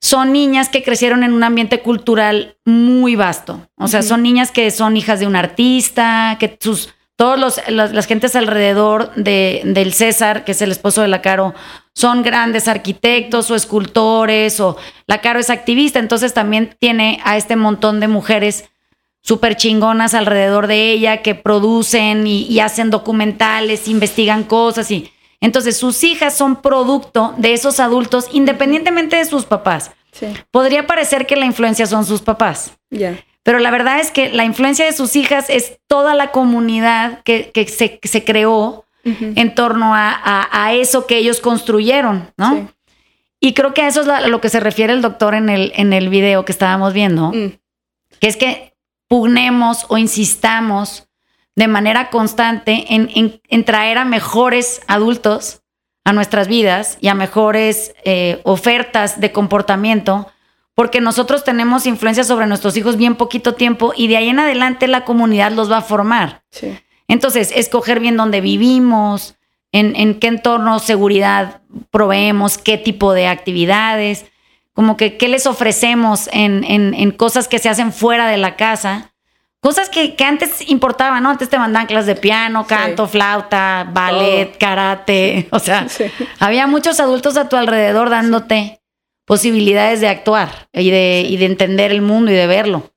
son 0.01 0.33
niñas 0.33 0.71
que 0.71 0.83
crecieron 0.83 1.25
en 1.25 1.35
un 1.35 1.45
ambiente 1.45 1.83
cultural 1.83 2.57
muy 2.65 3.17
vasto. 3.17 3.69
O 3.77 3.87
sea, 3.87 4.01
son 4.01 4.23
niñas 4.23 4.51
que 4.51 4.71
son 4.71 4.97
hijas 4.97 5.21
de 5.21 5.27
un 5.27 5.37
artista, 5.37 6.39
que 6.41 6.57
sus 6.59 6.96
todos 7.17 7.39
los 7.39 7.61
las, 7.69 7.93
las 7.93 8.07
gentes 8.07 8.37
alrededor 8.37 9.15
de, 9.15 9.63
del 9.65 9.93
César, 9.93 10.45
que 10.45 10.53
es 10.53 10.63
el 10.63 10.71
esposo 10.71 11.03
de 11.03 11.09
la 11.09 11.23
Caro, 11.23 11.55
son 11.95 12.23
grandes 12.23 12.69
arquitectos 12.69 13.51
o 13.51 13.55
escultores 13.55 14.61
o 14.61 14.77
la 15.07 15.21
Caro 15.21 15.41
es 15.41 15.51
activista, 15.51 15.99
entonces 15.99 16.35
también 16.35 16.77
tiene 16.79 17.21
a 17.25 17.37
este 17.37 17.57
montón 17.57 18.01
de 18.01 18.09
mujeres 18.09 18.67
súper 19.23 19.57
chingonas 19.57 20.15
alrededor 20.15 20.67
de 20.67 20.93
ella 20.93 21.23
que 21.23 21.35
producen 21.35 22.27
y, 22.27 22.43
y 22.43 22.61
hacen 22.61 22.91
documentales, 22.91 23.89
investigan 23.89 24.45
cosas 24.45 24.91
y 24.91 25.11
entonces 25.41 25.77
sus 25.77 26.05
hijas 26.05 26.37
son 26.37 26.63
producto 26.63 27.35
de 27.39 27.53
esos 27.55 27.81
adultos 27.81 28.29
independientemente 28.33 29.17
de 29.17 29.25
sus 29.25 29.45
papás. 29.45 29.91
Sí. 30.13 30.27
Podría 30.51 30.87
parecer 30.87 31.27
que 31.27 31.37
la 31.37 31.45
influencia 31.45 31.87
son 31.87 32.05
sus 32.05 32.23
papás, 32.23 32.73
Ya. 32.91 33.19
Pero 33.47 33.61
la 33.61 33.71
verdad 33.71 34.01
es 34.01 34.11
que 34.11 34.29
la 34.31 34.45
influencia 34.45 34.85
de 34.85 34.93
sus 34.93 35.15
hijas 35.17 35.49
es 35.49 35.79
toda 35.87 36.15
la 36.15 36.33
comunidad 36.33 37.23
que, 37.23 37.51
que 37.53 37.67
se, 37.69 37.99
que 38.01 38.09
se 38.09 38.25
creó 38.25 38.85
en 39.05 39.55
torno 39.55 39.95
a, 39.95 40.11
a- 40.11 40.49
a 40.65 40.73
eso 40.73 41.07
que 41.07 41.17
ellos 41.17 41.39
construyeron, 41.41 42.33
¿no? 42.37 42.51
Sí. 42.57 42.67
Y 43.39 43.55
creo 43.55 43.73
que 43.73 43.83
a 43.83 43.87
eso 43.89 44.01
es 44.01 44.09
la- 44.09 44.17
a 44.17 44.27
lo 44.27 44.41
que 44.41 44.49
se 44.49 44.59
refiere 44.59 44.93
el 44.93 45.01
doctor 45.01 45.35
en 45.37 45.49
el, 45.49 45.73
en 45.77 45.93
el 45.93 46.09
video 46.09 46.45
que 46.45 46.51
estábamos 46.51 46.93
viendo, 46.93 47.31
Mm. 47.33 47.53
que 48.19 48.27
es 48.27 48.37
que 48.37 48.75
pugnemos 49.09 49.87
o 49.89 49.97
insistamos 49.97 51.07
de 51.55 51.69
manera 51.69 52.11
constante 52.11 52.85
en, 52.95 53.09
en- 53.15 53.41
en 53.49 53.65
traer 53.65 53.99
a 53.99 54.05
mejores 54.05 54.81
adultos 54.89 55.63
a 56.05 56.13
nuestras 56.13 56.49
vidas 56.49 56.99
y 57.01 57.07
a 57.09 57.15
mejores 57.15 57.95
eh, 58.05 58.41
ofertas 58.43 59.21
de 59.21 59.31
comportamiento, 59.31 60.27
porque 60.77 61.01
nosotros 61.01 61.43
tenemos 61.43 61.87
influencia 61.87 62.23
sobre 62.23 62.47
nuestros 62.47 62.77
hijos 62.77 62.97
bien 62.97 63.17
poquito 63.17 63.55
tiempo 63.55 63.93
y 63.97 64.07
de 64.07 64.19
ahí 64.19 64.29
en 64.29 64.39
adelante 64.39 64.87
la 64.87 65.05
comunidad 65.05 65.51
los 65.51 65.69
va 65.73 65.79
a 65.79 65.83
formar. 65.83 66.43
Sí. 66.53 66.79
Entonces, 67.09 67.51
escoger 67.55 67.99
bien 67.99 68.17
dónde 68.17 68.41
vivimos, 68.41 69.35
en, 69.73 69.97
en 69.97 70.21
qué 70.21 70.29
entorno 70.29 70.79
seguridad 70.79 71.61
proveemos, 71.91 72.57
qué 72.59 72.79
tipo 72.79 73.13
de 73.13 73.27
actividades, 73.27 74.27
como 74.75 74.97
que 74.97 75.17
qué 75.17 75.29
les 75.29 75.47
ofrecemos 75.47 76.29
en, 76.33 76.63
en- 76.65 76.95
en 76.95 77.11
cosas 77.11 77.49
que 77.49 77.59
se 77.59 77.69
hacen 77.69 77.93
fuera 77.93 78.29
de 78.29 78.37
la 78.37 78.55
casa. 78.57 79.13
Cosas 79.61 79.89
que, 79.89 80.15
que 80.15 80.25
antes 80.25 80.69
importaban, 80.69 81.23
¿no? 81.23 81.31
Antes 81.31 81.49
te 81.49 81.59
mandaban 81.59 81.87
clases 81.89 82.07
de 82.07 82.15
piano, 82.17 82.67
canto, 82.67 83.09
flauta, 83.09 83.89
ballet, 83.93 84.57
karate. 84.59 85.49
O 85.53 85.59
sea, 85.59 85.89
Sí. 85.89 86.05
había 86.39 86.67
muchos 86.67 87.01
adultos 87.01 87.37
a 87.39 87.49
tu 87.49 87.57
alrededor 87.57 88.11
dándote 88.11 88.81
posibilidades 89.27 90.01
de 90.01 90.09
actuar 90.09 90.69
y 90.73 90.91
de, 90.91 91.27
y 91.29 91.37
de 91.37 91.45
entender 91.45 91.91
el 91.91 92.01
mundo 92.01 92.31
y 92.31 92.35
de 92.35 92.47
verlo. 92.47 92.91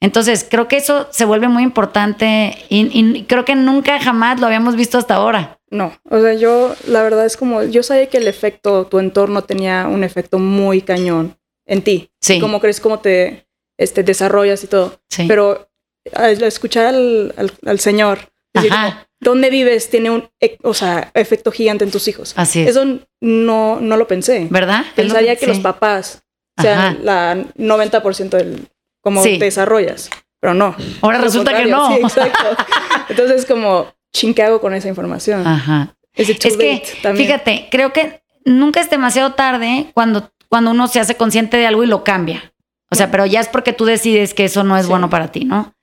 Entonces, 0.00 0.46
creo 0.48 0.68
que 0.68 0.76
eso 0.76 1.08
se 1.10 1.24
vuelve 1.24 1.48
muy 1.48 1.62
importante 1.62 2.56
y, 2.68 2.88
y 2.92 3.24
creo 3.24 3.44
que 3.44 3.54
nunca 3.54 4.00
jamás 4.00 4.40
lo 4.40 4.46
habíamos 4.46 4.76
visto 4.76 4.98
hasta 4.98 5.14
ahora. 5.14 5.60
No, 5.70 5.96
o 6.10 6.20
sea, 6.20 6.34
yo 6.34 6.74
la 6.86 7.02
verdad 7.02 7.24
es 7.24 7.36
como, 7.36 7.62
yo 7.62 7.82
sabía 7.82 8.06
que 8.06 8.18
el 8.18 8.28
efecto, 8.28 8.86
tu 8.86 8.98
entorno 8.98 9.42
tenía 9.42 9.88
un 9.88 10.04
efecto 10.04 10.38
muy 10.38 10.82
cañón 10.82 11.38
en 11.66 11.82
ti. 11.82 12.10
Sí. 12.20 12.40
Cómo 12.40 12.60
crees, 12.60 12.80
cómo 12.80 12.98
te 12.98 13.46
este, 13.78 14.02
desarrollas 14.02 14.62
y 14.64 14.66
todo. 14.66 15.00
Sí. 15.08 15.24
Pero 15.26 15.70
al 16.14 16.42
escuchar 16.42 16.86
al, 16.86 17.32
al, 17.36 17.52
al 17.64 17.80
Señor 17.80 18.31
decir, 18.54 18.72
Ajá. 18.72 18.90
como, 18.90 19.04
¿dónde 19.20 19.50
vives? 19.50 19.88
Tiene 19.90 20.10
un, 20.10 20.28
e- 20.40 20.58
o 20.62 20.74
sea, 20.74 21.10
efecto 21.14 21.50
gigante 21.52 21.84
en 21.84 21.90
tus 21.90 22.08
hijos. 22.08 22.34
Así 22.36 22.60
es. 22.62 22.70
Eso 22.70 22.98
no, 23.20 23.80
no 23.80 23.96
lo 23.96 24.06
pensé. 24.06 24.46
¿Verdad? 24.50 24.84
Pensaría 24.94 25.32
Es 25.32 25.40
lo 25.40 25.46
que 25.46 25.52
los 25.52 25.60
papás 25.60 26.22
Ajá. 26.56 26.68
sean 26.68 26.98
la 27.04 27.36
90% 27.56 28.30
del 28.36 28.68
cómo 29.00 29.22
Sí. 29.22 29.38
te 29.38 29.44
desarrollas. 29.46 30.10
Pero 30.40 30.54
no. 30.54 30.74
Ahora 31.02 31.18
resulta 31.18 31.56
que 31.56 31.66
no. 31.66 31.88
Sí, 31.96 32.02
exacto. 32.02 32.44
Entonces, 33.08 33.46
como, 33.46 33.92
chin, 34.12 34.34
¿qué 34.34 34.42
hago 34.42 34.60
con 34.60 34.74
esa 34.74 34.88
información? 34.88 35.46
Ajá. 35.46 35.94
Too 36.14 36.22
Es 36.24 36.56
que? 36.56 36.82
También. 37.02 37.26
fíjate, 37.26 37.68
creo 37.70 37.92
que 37.92 38.22
nunca 38.44 38.80
es 38.80 38.90
demasiado 38.90 39.34
tarde 39.34 39.86
cuando, 39.94 40.30
cuando 40.48 40.72
uno 40.72 40.88
se 40.88 40.98
hace 41.00 41.14
consciente 41.16 41.56
de 41.56 41.66
algo 41.66 41.84
y 41.84 41.86
lo 41.86 42.02
cambia. 42.04 42.52
O 42.90 42.94
sea, 42.96 43.10
pero 43.10 43.24
ya 43.24 43.40
es 43.40 43.48
porque 43.48 43.72
tú 43.72 43.84
decides 43.86 44.34
que 44.34 44.44
eso 44.44 44.64
no 44.64 44.76
es 44.76 44.84
Sí. 44.84 44.90
bueno 44.90 45.08
para 45.08 45.30
ti, 45.32 45.44
¿no? 45.46 45.74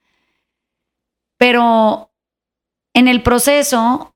Pero 1.38 2.09
en 2.94 3.08
el 3.08 3.22
proceso, 3.22 4.14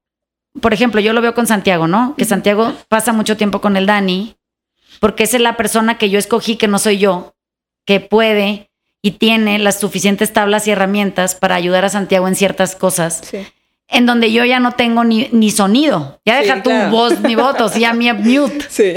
por 0.60 0.72
ejemplo, 0.74 1.00
yo 1.00 1.12
lo 1.12 1.20
veo 1.20 1.34
con 1.34 1.46
Santiago, 1.46 1.86
¿no? 1.86 2.14
Que 2.16 2.24
Santiago 2.24 2.72
pasa 2.88 3.12
mucho 3.12 3.36
tiempo 3.36 3.60
con 3.60 3.76
el 3.76 3.86
Dani, 3.86 4.36
porque 5.00 5.24
esa 5.24 5.36
es 5.36 5.42
la 5.42 5.56
persona 5.56 5.98
que 5.98 6.10
yo 6.10 6.18
escogí, 6.18 6.56
que 6.56 6.68
no 6.68 6.78
soy 6.78 6.98
yo, 6.98 7.34
que 7.86 8.00
puede 8.00 8.70
y 9.02 9.12
tiene 9.12 9.58
las 9.58 9.78
suficientes 9.80 10.32
tablas 10.32 10.66
y 10.66 10.70
herramientas 10.70 11.34
para 11.34 11.54
ayudar 11.56 11.84
a 11.84 11.88
Santiago 11.90 12.26
en 12.28 12.34
ciertas 12.36 12.74
cosas. 12.76 13.20
Sí. 13.30 13.46
En 13.88 14.06
donde 14.06 14.32
yo 14.32 14.44
ya 14.46 14.60
no 14.60 14.72
tengo 14.72 15.04
ni, 15.04 15.28
ni 15.30 15.50
sonido. 15.50 16.20
Ya 16.24 16.38
Sí, 16.40 16.44
deja 16.46 16.62
tu 16.62 16.70
claro. 16.70 16.90
voz 16.90 17.20
ni 17.20 17.34
votos, 17.34 17.74
ya 17.74 17.92
mi 17.92 18.10
mute. 18.12 18.64
Sí. 18.70 18.94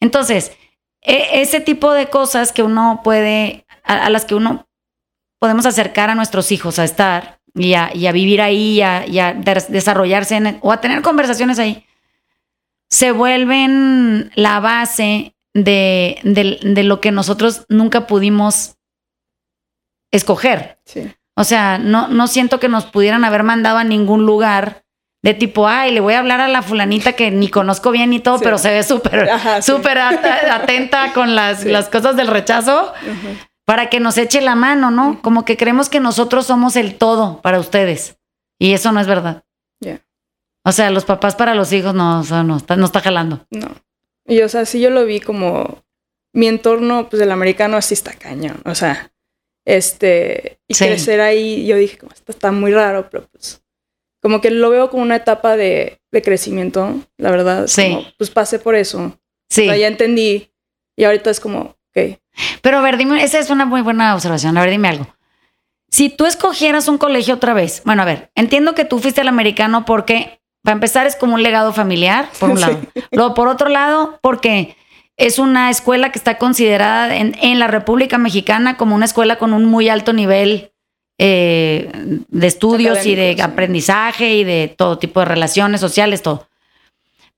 Entonces, 0.00 0.52
e- 1.02 1.42
ese 1.42 1.60
tipo 1.60 1.92
de 1.92 2.06
cosas 2.08 2.50
que 2.52 2.62
uno 2.62 3.02
puede, 3.04 3.66
a, 3.84 4.06
a 4.06 4.10
las 4.10 4.24
que 4.24 4.34
uno 4.34 4.66
podemos 5.38 5.66
acercar 5.66 6.08
a 6.08 6.14
nuestros 6.14 6.50
hijos 6.50 6.78
a 6.78 6.84
estar 6.84 7.35
y 7.56 7.74
a, 7.74 7.90
y 7.94 8.06
a 8.06 8.12
vivir 8.12 8.40
ahí 8.42 8.74
y 8.78 8.82
a, 8.82 9.06
y 9.06 9.18
a 9.18 9.32
des- 9.32 9.70
desarrollarse 9.72 10.36
en- 10.36 10.58
o 10.60 10.70
a 10.72 10.80
tener 10.80 11.02
conversaciones 11.02 11.58
ahí, 11.58 11.84
se 12.90 13.10
vuelven 13.12 14.30
la 14.34 14.60
base 14.60 15.34
de, 15.54 16.18
de- 16.22 16.58
de 16.62 16.82
lo 16.84 17.00
que 17.00 17.10
nosotros 17.10 17.64
nunca 17.68 18.06
pudimos 18.06 18.76
escoger. 20.10 20.78
Sí. 20.84 21.10
O 21.34 21.44
sea, 21.44 21.78
no, 21.78 22.08
no 22.08 22.26
siento 22.28 22.60
que 22.60 22.68
nos 22.68 22.86
pudieran 22.86 23.24
haber 23.24 23.42
mandado 23.42 23.78
a 23.78 23.84
ningún 23.84 24.24
lugar 24.24 24.84
de 25.22 25.34
tipo, 25.34 25.66
ay, 25.66 25.92
le 25.92 26.00
voy 26.00 26.14
a 26.14 26.20
hablar 26.20 26.40
a 26.40 26.48
la 26.48 26.62
fulanita 26.62 27.14
que 27.14 27.30
ni 27.30 27.48
conozco 27.48 27.90
bien 27.90 28.10
ni 28.10 28.20
todo, 28.20 28.38
Sí. 28.38 28.44
pero 28.44 28.58
se 28.58 28.70
ve 28.70 28.82
súper, 28.84 29.28
sí. 29.60 29.62
súper 29.72 29.98
at- 29.98 30.24
atenta 30.50 31.12
con 31.12 31.34
las, 31.34 31.64
las 31.64 31.88
cosas 31.88 32.16
del 32.16 32.28
rechazo. 32.28 32.92
Para 33.66 33.90
que 33.90 34.00
nos 34.00 34.16
eche 34.16 34.40
la 34.40 34.54
mano, 34.54 34.90
¿no? 34.90 35.20
Como 35.20 35.44
que 35.44 35.56
creemos 35.58 35.88
que 35.90 36.00
nosotros 36.00 36.46
somos 36.46 36.76
el 36.76 36.96
todo 36.96 37.42
para 37.42 37.58
ustedes. 37.60 38.16
Y 38.58 38.72
eso 38.72 38.92
no 38.92 39.00
es 39.00 39.06
verdad. 39.06 39.44
Ya. 39.80 40.00
O 40.64 40.72
sea, 40.72 40.90
los 40.90 41.04
papás 41.04 41.36
para 41.36 41.54
los 41.54 41.72
hijos 41.72 41.92
no, 41.94 42.20
o 42.20 42.24
sea, 42.24 42.42
no, 42.42 42.56
está, 42.56 42.76
no 42.76 42.86
está 42.86 43.00
jalando. 43.00 43.44
No. 43.50 43.68
Y 44.24 44.40
o 44.40 44.48
sea, 44.48 44.64
sí 44.64 44.80
yo 44.80 44.88
lo 44.90 45.04
vi 45.04 45.20
como 45.20 45.84
mi 46.32 46.46
entorno, 46.48 47.08
pues 47.10 47.20
el 47.20 47.30
americano 47.30 47.76
así 47.76 47.92
está 47.94 48.12
cañón. 48.14 48.60
O 48.64 48.74
sea, 48.74 49.12
este, 49.64 50.58
y 50.68 50.74
Sí. 50.74 50.86
crecer 50.86 51.20
ahí, 51.20 51.66
yo 51.66 51.76
dije, 51.76 51.98
como 51.98 52.12
esto 52.12 52.32
está 52.32 52.52
muy 52.52 52.72
raro, 52.72 53.08
pero 53.10 53.26
pues 53.30 53.62
como 54.22 54.40
que 54.40 54.50
lo 54.50 54.70
veo 54.70 54.90
como 54.90 55.02
una 55.02 55.16
etapa 55.16 55.56
de, 55.56 56.00
de 56.10 56.22
crecimiento, 56.22 56.94
la 57.18 57.30
verdad. 57.30 57.66
Sí. 57.66 57.82
como, 57.94 58.06
pues 58.18 58.30
pasé 58.30 58.58
por 58.58 58.74
eso. 58.74 59.18
Sí. 59.50 59.62
O 59.62 59.64
sea, 59.66 59.76
ya 59.76 59.86
entendí. 59.88 60.50
Y 60.96 61.04
ahorita 61.04 61.30
es 61.30 61.38
como, 61.40 61.76
ok. 61.94 62.18
Pero 62.60 62.78
a 62.78 62.80
ver, 62.80 62.96
dime, 62.96 63.22
esa 63.22 63.38
es 63.38 63.50
una 63.50 63.64
muy 63.64 63.80
buena 63.80 64.14
observación. 64.14 64.56
A 64.56 64.60
ver, 64.60 64.70
dime 64.70 64.88
algo. 64.88 65.06
Si 65.90 66.10
tú 66.10 66.26
escogieras 66.26 66.88
un 66.88 66.98
colegio 66.98 67.34
otra 67.34 67.54
vez, 67.54 67.82
bueno, 67.84 68.02
a 68.02 68.04
ver, 68.04 68.30
entiendo 68.34 68.74
que 68.74 68.84
tú 68.84 68.98
fuiste 68.98 69.20
al 69.20 69.28
americano 69.28 69.84
porque, 69.84 70.40
para 70.62 70.74
empezar, 70.74 71.06
es 71.06 71.16
como 71.16 71.34
un 71.34 71.42
legado 71.42 71.72
familiar, 71.72 72.28
por 72.38 72.50
un 72.50 72.56
Sí. 72.58 72.62
lado. 72.62 72.80
Luego, 73.12 73.34
por 73.34 73.48
otro 73.48 73.68
lado, 73.68 74.18
porque 74.20 74.76
es 75.16 75.38
una 75.38 75.70
escuela 75.70 76.12
que 76.12 76.18
está 76.18 76.36
considerada 76.38 77.16
en, 77.16 77.36
en 77.40 77.58
la 77.58 77.68
República 77.68 78.18
Mexicana 78.18 78.76
como 78.76 78.94
una 78.94 79.06
escuela 79.06 79.38
con 79.38 79.54
un 79.54 79.64
muy 79.64 79.88
alto 79.88 80.12
nivel 80.12 80.72
eh, 81.18 81.90
de 82.28 82.46
estudios 82.46 83.06
y 83.06 83.14
de 83.14 83.34
sí. 83.34 83.40
aprendizaje 83.40 84.34
y 84.34 84.44
de 84.44 84.74
todo 84.76 84.98
tipo 84.98 85.20
de 85.20 85.26
relaciones 85.26 85.80
sociales, 85.80 86.20
todo. 86.22 86.48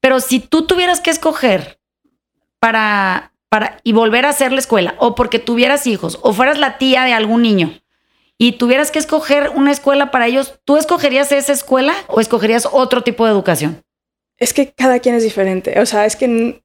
Pero 0.00 0.18
si 0.18 0.40
tú 0.40 0.66
tuvieras 0.66 1.00
que 1.00 1.10
escoger 1.10 1.78
para, 2.58 3.30
para 3.48 3.80
y 3.82 3.92
volver 3.92 4.26
a 4.26 4.30
hacer 4.30 4.52
la 4.52 4.58
escuela, 4.58 4.94
o 4.98 5.14
porque 5.14 5.38
tuvieras 5.38 5.86
hijos, 5.86 6.18
o 6.22 6.32
fueras 6.32 6.58
la 6.58 6.78
tía 6.78 7.04
de 7.04 7.12
algún 7.12 7.42
niño, 7.42 7.80
y 8.38 8.52
tuvieras 8.52 8.92
que 8.92 9.00
escoger 9.00 9.50
una 9.54 9.72
escuela 9.72 10.10
para 10.12 10.28
ellos, 10.28 10.60
¿tú 10.64 10.76
escogerías 10.76 11.32
esa 11.32 11.52
escuela 11.52 11.94
o 12.06 12.20
escogerías 12.20 12.68
otro 12.70 13.02
tipo 13.02 13.24
de 13.24 13.32
educación? 13.32 13.82
Es 14.36 14.54
que 14.54 14.72
cada 14.72 15.00
quien 15.00 15.16
es 15.16 15.24
diferente. 15.24 15.80
O 15.80 15.86
sea, 15.86 16.06
es 16.06 16.14
que 16.14 16.62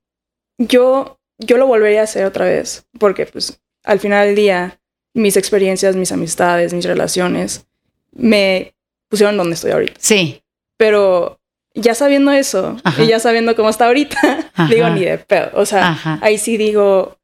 yo, 0.60 1.20
yo 1.40 1.58
lo 1.58 1.66
volvería 1.66 2.02
a 2.02 2.04
hacer 2.04 2.26
otra 2.26 2.46
vez. 2.46 2.86
Porque, 3.00 3.26
pues, 3.26 3.60
al 3.84 4.00
final 4.00 4.28
del 4.28 4.36
día, 4.36 4.80
mis 5.16 5.36
experiencias, 5.36 5.96
mis 5.96 6.12
amistades, 6.12 6.74
mis 6.74 6.86
relaciones 6.86 7.66
me 8.12 8.76
pusieron 9.10 9.38
donde 9.38 9.56
estoy 9.56 9.72
ahorita. 9.72 9.96
Sí. 10.00 10.44
Pero 10.78 11.40
ya 11.76 11.96
sabiendo 11.96 12.32
eso 12.32 12.78
Ajá. 12.84 13.04
y 13.04 13.08
ya 13.08 13.20
sabiendo 13.20 13.56
cómo 13.56 13.70
está 13.70 13.86
ahorita, 13.88 14.18
Ajá. 14.56 14.74
digo 14.74 14.90
ni 14.90 15.02
de 15.06 15.18
pedo. 15.18 15.50
O 15.56 15.66
sea, 15.66 15.90
Ajá. 15.90 16.20
ahí 16.22 16.38
sí 16.38 16.58
digo, 16.58 17.18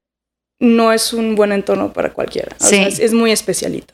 no 0.59 0.91
es 0.91 1.13
un 1.13 1.35
buen 1.35 1.51
entorno 1.51 1.93
para 1.93 2.11
cualquiera. 2.11 2.55
O 2.59 2.63
Sí. 2.63 2.75
sea, 2.77 2.87
es, 2.87 2.99
es 2.99 3.13
muy 3.13 3.31
especialita. 3.31 3.93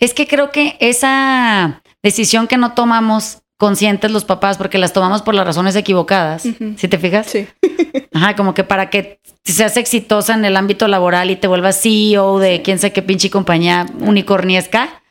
Es 0.00 0.14
que 0.14 0.26
creo 0.26 0.50
que 0.50 0.76
esa 0.80 1.82
decisión 2.02 2.46
que 2.46 2.56
no 2.58 2.74
tomamos 2.74 3.38
conscientes 3.58 4.10
los 4.10 4.24
papás, 4.24 4.58
porque 4.58 4.76
las 4.78 4.92
tomamos 4.92 5.22
por 5.22 5.34
las 5.34 5.46
razones 5.46 5.76
equivocadas, 5.76 6.44
Ujú. 6.46 6.74
¿sí 6.76 6.88
te 6.88 6.98
fijas? 6.98 7.26
Sí. 7.28 7.46
Ajá, 8.12 8.34
como 8.36 8.54
que 8.54 8.64
para 8.64 8.90
que 8.90 9.20
seas 9.44 9.76
exitosa 9.76 10.34
en 10.34 10.44
el 10.44 10.56
ámbito 10.56 10.88
laboral 10.88 11.30
y 11.30 11.36
te 11.36 11.46
vuelvas 11.46 11.80
CEO 11.80 12.38
de 12.40 12.60
quién 12.62 12.78
sé 12.78 12.92
qué 12.92 13.02
pinche 13.02 13.30
compañía 13.30 13.86
unicorniesca, 14.00 15.01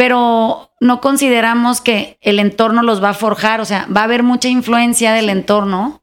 pero 0.00 0.70
no 0.80 1.02
consideramos 1.02 1.82
que 1.82 2.16
el 2.22 2.38
entorno 2.38 2.82
los 2.82 3.04
va 3.04 3.10
a 3.10 3.14
forjar, 3.14 3.60
o 3.60 3.66
sea, 3.66 3.86
va 3.94 4.00
a 4.00 4.04
haber 4.04 4.22
mucha 4.22 4.48
influencia 4.48 5.12
del 5.12 5.28
entorno 5.28 6.00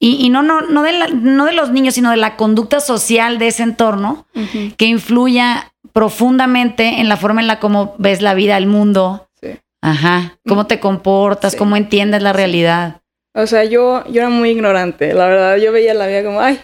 y, 0.00 0.16
y 0.26 0.28
no, 0.28 0.42
no, 0.42 0.62
no, 0.62 0.82
de 0.82 0.90
la- 0.90 1.06
no 1.06 1.44
de 1.44 1.52
los 1.52 1.70
niños, 1.70 1.94
sino 1.94 2.10
de 2.10 2.16
la 2.16 2.34
conducta 2.34 2.80
social 2.80 3.38
de 3.38 3.46
ese 3.46 3.62
entorno 3.62 4.26
que 4.76 4.86
influya 4.86 5.72
profundamente 5.92 6.98
en 7.00 7.08
la 7.08 7.16
forma 7.16 7.40
en 7.40 7.46
la 7.46 7.60
cómo 7.60 7.94
ves 7.98 8.22
la 8.22 8.34
vida, 8.34 8.56
el 8.56 8.66
mundo, 8.66 9.28
Sí. 9.40 9.50
ajá, 9.82 10.36
cómo 10.48 10.66
te 10.66 10.80
comportas, 10.80 11.52
Sí. 11.52 11.58
cómo 11.58 11.76
entiendes 11.76 12.22
la 12.22 12.32
realidad. 12.32 13.02
O 13.36 13.46
sea, 13.46 13.62
yo, 13.62 14.04
yo 14.08 14.22
era 14.22 14.30
muy 14.30 14.50
ignorante, 14.50 15.14
la 15.14 15.26
verdad. 15.28 15.56
Yo 15.58 15.70
veía 15.70 15.94
la 15.94 16.08
vida 16.08 16.24
como, 16.24 16.40
ay, 16.40 16.58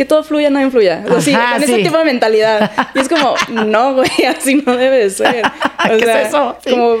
que 0.00 0.06
todo 0.06 0.24
fluya, 0.24 0.48
no 0.48 0.58
influya. 0.62 1.04
O 1.10 1.20
sea, 1.20 1.20
sí, 1.20 1.34
con 1.34 1.66
sí. 1.66 1.74
ese 1.74 1.82
tipo 1.82 1.98
de 1.98 2.04
mentalidad. 2.06 2.72
Y 2.94 3.00
es 3.00 3.08
como, 3.10 3.34
no, 3.66 3.96
güey, 3.96 4.08
así 4.34 4.54
no 4.54 4.74
debe 4.74 4.96
de 4.96 5.10
ser. 5.10 5.42
O 5.84 5.88
¿Qué 5.88 5.96
es 5.96 6.04
sea, 6.04 6.22
eso? 6.22 6.56
Sí. 6.64 6.70
Como, 6.70 6.96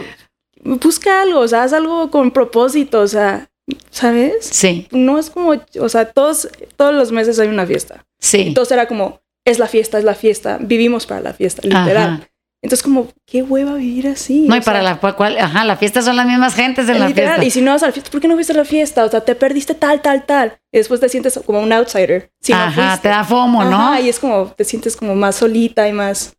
busca 0.62 1.22
algo, 1.22 1.40
o 1.40 1.48
sea, 1.48 1.62
haz 1.62 1.72
algo 1.72 2.10
con 2.10 2.30
propósito, 2.30 3.00
o 3.00 3.08
sea, 3.08 3.48
¿sabes? 3.90 4.44
Sí, 4.44 4.86
No 4.90 5.18
es 5.18 5.30
como, 5.30 5.54
o 5.80 5.88
sea, 5.88 6.12
todos, 6.12 6.50
todos 6.76 6.94
los 6.94 7.10
meses 7.10 7.38
hay 7.38 7.48
una 7.48 7.66
fiesta. 7.66 8.04
sí. 8.18 8.42
Entonces 8.42 8.72
era 8.72 8.86
como, 8.86 9.22
es 9.46 9.58
la 9.58 9.66
fiesta, 9.66 9.96
es 9.96 10.04
la 10.04 10.14
fiesta, 10.14 10.58
vivimos 10.60 11.06
para 11.06 11.22
la 11.22 11.32
fiesta, 11.32 11.62
literal. 11.62 11.96
Ajá. 11.96 12.29
Entonces 12.62 12.82
como, 12.82 13.08
qué 13.24 13.42
hueva 13.42 13.74
vivir 13.74 14.06
así. 14.08 14.42
No, 14.46 14.54
y 14.54 14.60
para 14.60 14.80
sea, 14.82 14.98
la 15.02 15.14
cual, 15.16 15.38
ajá, 15.38 15.64
la 15.64 15.76
fiesta 15.78 16.02
son 16.02 16.16
las 16.16 16.26
mismas 16.26 16.54
gentes 16.54 16.88
en 16.90 16.98
la 17.00 17.08
Literal, 17.08 17.36
fiesta. 17.36 17.44
y 17.46 17.50
si 17.50 17.62
no 17.62 17.70
vas 17.70 17.82
a 17.82 17.86
la 17.86 17.92
fiesta, 17.92 18.10
¿por 18.10 18.20
qué 18.20 18.28
no 18.28 18.34
fuiste 18.34 18.52
a 18.52 18.56
la 18.56 18.64
fiesta? 18.66 19.04
O 19.04 19.08
sea, 19.08 19.22
te 19.24 19.34
perdiste 19.34 19.74
tal, 19.74 20.02
tal, 20.02 20.26
tal. 20.26 20.58
Y 20.70 20.76
después 20.78 21.00
te 21.00 21.08
sientes 21.08 21.40
como 21.46 21.60
un 21.60 21.72
outsider. 21.72 22.30
Si 22.40 22.52
no 22.52 22.58
Ajá, 22.58 22.72
fuiste. 22.90 23.02
te 23.02 23.08
da 23.08 23.24
fomo, 23.24 23.64
¿no? 23.64 23.76
Ajá, 23.76 24.00
y 24.02 24.10
es 24.10 24.18
como, 24.18 24.48
te 24.52 24.64
sientes 24.64 24.94
como 24.96 25.14
más 25.14 25.36
solita 25.36 25.88
y 25.88 25.92
más, 25.94 26.34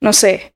no 0.00 0.12
sé. 0.12 0.54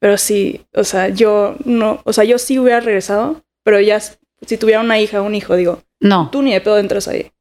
Pero 0.00 0.18
sí, 0.18 0.60
o 0.74 0.84
sea, 0.84 1.08
yo 1.08 1.56
no, 1.64 2.00
o 2.04 2.12
sea, 2.12 2.24
yo 2.24 2.38
sí 2.38 2.58
hubiera 2.58 2.80
regresado, 2.80 3.42
pero 3.64 3.80
ya, 3.80 3.98
si 4.00 4.56
tuviera 4.58 4.80
una 4.80 4.98
hija 5.00 5.20
o 5.22 5.24
un 5.24 5.34
hijo, 5.34 5.56
digo, 5.56 5.82
No. 5.98 6.28
tú 6.30 6.42
ni 6.42 6.52
de 6.52 6.60
pedo 6.60 6.78
entras 6.78 7.08
ahí. 7.08 7.32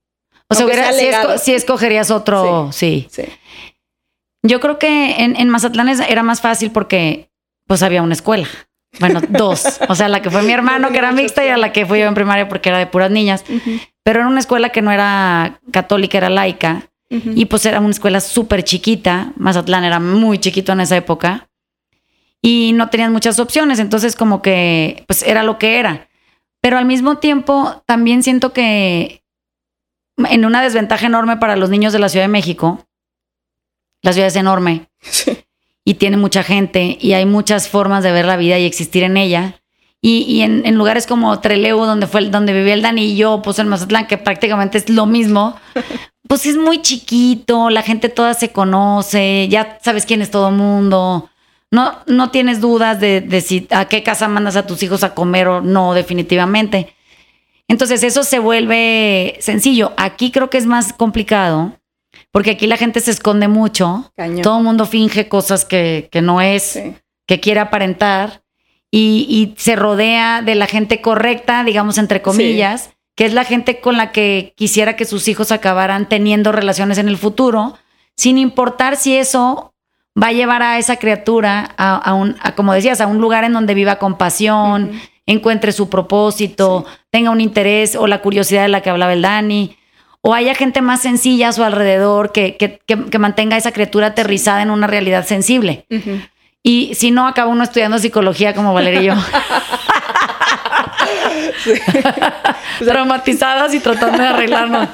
O 0.49 0.55
sea, 0.55 0.63
aunque 0.63 0.77
hubiera, 0.77 0.91
sea 0.93 0.97
sí, 0.99 1.05
legado. 1.05 1.33
esco- 1.35 1.39
sí 1.39 1.53
escogerías 1.53 2.09
otro, 2.09 2.69
sí. 2.71 3.07
Sí. 3.11 3.23
Yo 4.43 4.59
creo 4.59 4.79
que 4.79 5.23
en, 5.23 5.35
en 5.35 5.49
Mazatlán 5.49 5.89
era 5.89 6.23
más 6.23 6.41
fácil 6.41 6.71
porque 6.71 7.29
pues 7.67 7.83
había 7.83 8.01
una 8.01 8.13
escuela. 8.13 8.47
Bueno, 8.99 9.21
dos. 9.29 9.79
O 9.89 9.95
sea, 9.95 10.07
la 10.07 10.21
que 10.21 10.29
fue 10.29 10.41
mi 10.43 10.53
hermano, 10.53 10.91
que 10.91 10.97
era 10.97 11.11
mixta, 11.11 11.45
y 11.45 11.49
a 11.49 11.57
la 11.57 11.71
que 11.71 11.85
fui 11.85 11.99
yo 11.99 12.05
en 12.05 12.13
primaria 12.13 12.47
porque 12.47 12.69
era 12.69 12.77
de 12.77 12.87
puras 12.87 13.11
niñas. 13.11 13.43
Pero 14.03 14.19
era 14.19 14.27
una 14.27 14.39
escuela 14.39 14.69
que 14.69 14.81
no 14.81 14.91
era 14.91 15.59
católica, 15.71 16.17
era 16.17 16.29
laica. 16.29 16.89
Y 17.09 17.45
pues 17.45 17.65
era 17.65 17.79
una 17.79 17.91
escuela 17.91 18.19
súper 18.19 18.63
chiquita. 18.63 19.31
Mazatlán 19.37 19.83
era 19.85 19.99
muy 19.99 20.39
chiquito 20.39 20.73
en 20.73 20.81
esa 20.81 20.97
época. 20.97 21.47
Y 22.41 22.73
no 22.73 22.89
tenían 22.89 23.13
muchas 23.13 23.39
opciones. 23.39 23.79
Entonces, 23.79 24.15
como 24.15 24.41
que, 24.41 25.03
pues 25.07 25.23
era 25.23 25.43
lo 25.43 25.57
que 25.57 25.79
era. 25.79 26.09
Pero 26.61 26.77
al 26.77 26.85
mismo 26.85 27.17
tiempo, 27.17 27.83
también 27.85 28.23
siento 28.23 28.51
que 28.51 29.23
en 30.17 30.45
una 30.45 30.61
desventaja 30.61 31.05
enorme 31.05 31.37
para 31.37 31.55
los 31.55 31.69
niños 31.69 31.93
de 31.93 31.99
la 31.99 32.09
Ciudad 32.09 32.25
de 32.25 32.29
México. 32.29 32.85
La 34.01 34.13
ciudad 34.13 34.27
es 34.27 34.35
enorme 34.35 34.87
Sí. 35.01 35.37
y 35.83 35.95
tiene 35.95 36.17
mucha 36.17 36.43
gente 36.43 36.97
y 36.99 37.13
hay 37.13 37.25
muchas 37.25 37.67
formas 37.69 38.03
de 38.03 38.11
ver 38.11 38.25
la 38.25 38.37
vida 38.37 38.57
y 38.59 38.65
existir 38.65 39.03
en 39.03 39.17
ella. 39.17 39.59
Y, 40.01 40.19
y 40.23 40.41
en, 40.41 40.65
en 40.65 40.75
lugares 40.75 41.07
como 41.07 41.39
Trelew, 41.39 41.79
donde 41.85 42.05
fue 42.07 42.21
el- 42.21 42.31
donde 42.31 42.53
vivía 42.53 42.75
el 42.75 42.83
Dani 42.83 43.03
y 43.13 43.17
yo, 43.17 43.41
pues 43.41 43.57
en 43.59 43.67
Mazatlán, 43.67 44.05
que 44.07 44.17
prácticamente 44.17 44.77
es 44.77 44.89
lo 44.89 45.05
mismo, 45.07 45.55
pues 46.27 46.45
es 46.45 46.55
muy 46.55 46.81
chiquito, 46.81 47.69
la 47.71 47.81
gente 47.81 48.09
toda 48.09 48.33
se 48.35 48.51
conoce, 48.51 49.47
ya 49.49 49.79
sabes 49.81 50.05
quién 50.05 50.21
es 50.21 50.29
todo 50.29 50.49
el 50.49 50.55
mundo. 50.55 51.29
No, 51.71 51.93
no 52.05 52.29
tienes 52.29 52.61
dudas 52.61 52.99
de, 53.01 53.21
de 53.21 53.41
si 53.41 53.67
a 53.71 53.85
qué 53.85 54.03
casa 54.03 54.27
mandas 54.27 54.55
a 54.55 54.67
tus 54.67 54.83
hijos 54.83 55.03
a 55.03 55.13
comer 55.15 55.47
o 55.47 55.61
no, 55.61 55.93
definitivamente. 55.95 56.93
Entonces 57.67 58.03
eso 58.03 58.23
se 58.23 58.39
vuelve 58.39 59.35
sencillo. 59.41 59.91
Aquí 59.97 60.31
creo 60.31 60.49
que 60.49 60.57
es 60.59 60.65
más 60.65 60.93
complicado, 60.93 61.73
porque 62.31 62.51
aquí 62.51 62.67
la 62.67 62.77
gente 62.77 62.99
se 62.99 63.11
esconde 63.11 63.47
mucho. 63.47 64.11
Cañón. 64.15 64.41
Todo 64.41 64.57
el 64.59 64.63
mundo 64.63 64.85
finge 64.85 65.27
cosas 65.27 65.65
que, 65.65 66.09
que 66.11 66.21
no 66.21 66.41
es, 66.41 66.63
Sí. 66.63 66.95
que 67.27 67.39
quiere 67.39 67.59
aparentar. 67.59 68.41
y, 68.89 69.25
y 69.29 69.53
se 69.61 69.75
rodea 69.75 70.41
de 70.41 70.55
la 70.55 70.65
gente 70.65 71.01
correcta, 71.01 71.63
digamos, 71.65 71.97
entre 71.97 72.21
comillas, 72.21 72.91
que 73.15 73.25
es 73.25 73.33
la 73.33 73.43
gente 73.43 73.81
con 73.81 73.97
la 73.97 74.11
que 74.13 74.53
quisiera 74.55 74.95
que 74.95 75.03
sus 75.03 75.27
hijos 75.27 75.51
acabaran 75.51 76.07
teniendo 76.07 76.51
relaciones 76.53 76.97
en 76.97 77.09
el 77.09 77.17
futuro, 77.17 77.77
sin 78.15 78.37
importar 78.37 78.95
si 78.95 79.15
eso 79.17 79.73
va 80.19 80.27
a 80.27 80.31
llevar 80.31 80.63
a 80.63 80.79
esa 80.79 80.95
criatura 80.95 81.75
a, 81.77 81.95
a 81.97 82.13
un, 82.13 82.37
a, 82.41 82.55
como 82.55 82.73
decías, 82.73 83.01
a 83.01 83.07
un 83.07 83.17
lugar 83.19 83.43
en 83.43 83.53
donde 83.53 83.73
viva 83.73 83.97
con 83.99 84.17
pasión, 84.17 84.91
encuentre 85.25 85.73
su 85.73 85.89
propósito, 85.89 86.85
tenga 87.11 87.29
un 87.31 87.41
interés 87.41 87.95
o 87.97 88.07
la 88.07 88.21
curiosidad 88.21 88.61
de 88.63 88.69
la 88.69 88.81
que 88.81 88.89
hablaba 88.89 89.11
el 89.13 89.21
Dani, 89.21 89.76
o 90.21 90.33
haya 90.33 90.55
gente 90.55 90.81
más 90.81 91.01
sencilla 91.01 91.49
a 91.49 91.53
su 91.53 91.63
alrededor 91.63 92.31
que, 92.31 92.57
que, 92.57 92.79
que- 92.85 93.05
que 93.05 93.19
mantenga 93.19 93.55
a 93.55 93.59
esa 93.59 93.71
criatura 93.71 94.07
aterrizada 94.07 94.61
en 94.61 94.71
una 94.71 94.87
realidad 94.87 95.25
sensible. 95.25 95.85
Y 96.63 96.93
si 96.95 97.11
no, 97.11 97.27
acaba 97.27 97.49
uno 97.49 97.63
estudiando 97.63 97.97
psicología 97.99 98.53
como 98.53 98.73
Valeria 98.73 99.01
y 99.01 99.05
yo. 99.05 99.13
Traumatizadas 102.79 103.73
y 103.73 103.79
tratando 103.79 104.21
de 104.21 104.27
arreglarnos. 104.27 104.89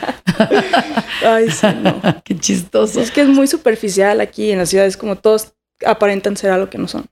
Ay, 1.25 1.49
sí, 1.49 1.67
no. 1.81 1.99
Qué 2.23 2.37
chistoso. 2.37 3.01
Es 3.01 3.11
que 3.11 3.21
es 3.21 3.27
muy 3.27 3.47
superficial 3.47 4.21
aquí 4.21 4.51
en 4.51 4.59
las 4.59 4.69
ciudades, 4.69 4.97
como 4.97 5.15
todos 5.17 5.53
aparentan 5.85 6.37
ser 6.37 6.51
algo 6.51 6.69
que 6.69 6.77
no 6.77 6.87
son. 6.87 7.05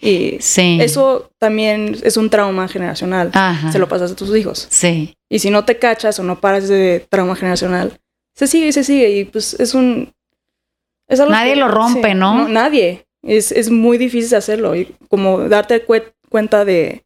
Y 0.00 0.38
Sí. 0.40 0.78
eso 0.80 1.30
también 1.38 1.96
es 2.02 2.16
un 2.16 2.30
trauma 2.30 2.68
generacional. 2.68 3.30
Ajá. 3.34 3.70
Se 3.70 3.78
lo 3.78 3.88
pasas 3.88 4.12
a 4.12 4.16
tus 4.16 4.34
hijos. 4.36 4.66
Sí. 4.70 5.14
Y 5.28 5.40
si 5.40 5.50
no 5.50 5.64
te 5.64 5.78
cachas 5.78 6.18
o 6.18 6.22
no 6.22 6.40
paras 6.40 6.68
de 6.68 7.06
trauma 7.10 7.36
generacional, 7.36 7.98
se 8.34 8.46
sigue 8.46 8.68
y 8.68 8.72
se 8.72 8.84
sigue. 8.84 9.10
Y 9.10 9.24
pues 9.26 9.54
es 9.60 9.74
un. 9.74 10.12
es 11.08 11.20
algo 11.20 11.32
Nadie 11.32 11.56
lo 11.56 11.68
rompe, 11.68 12.14
¿no? 12.14 12.48
Nadie. 12.48 13.04
Es, 13.22 13.52
es 13.52 13.70
muy 13.70 13.98
difícil 13.98 14.34
hacerlo. 14.36 14.74
Y 14.74 14.94
como 15.08 15.40
darte 15.48 15.86
cue- 15.86 16.12
cuenta 16.30 16.64
de. 16.64 17.04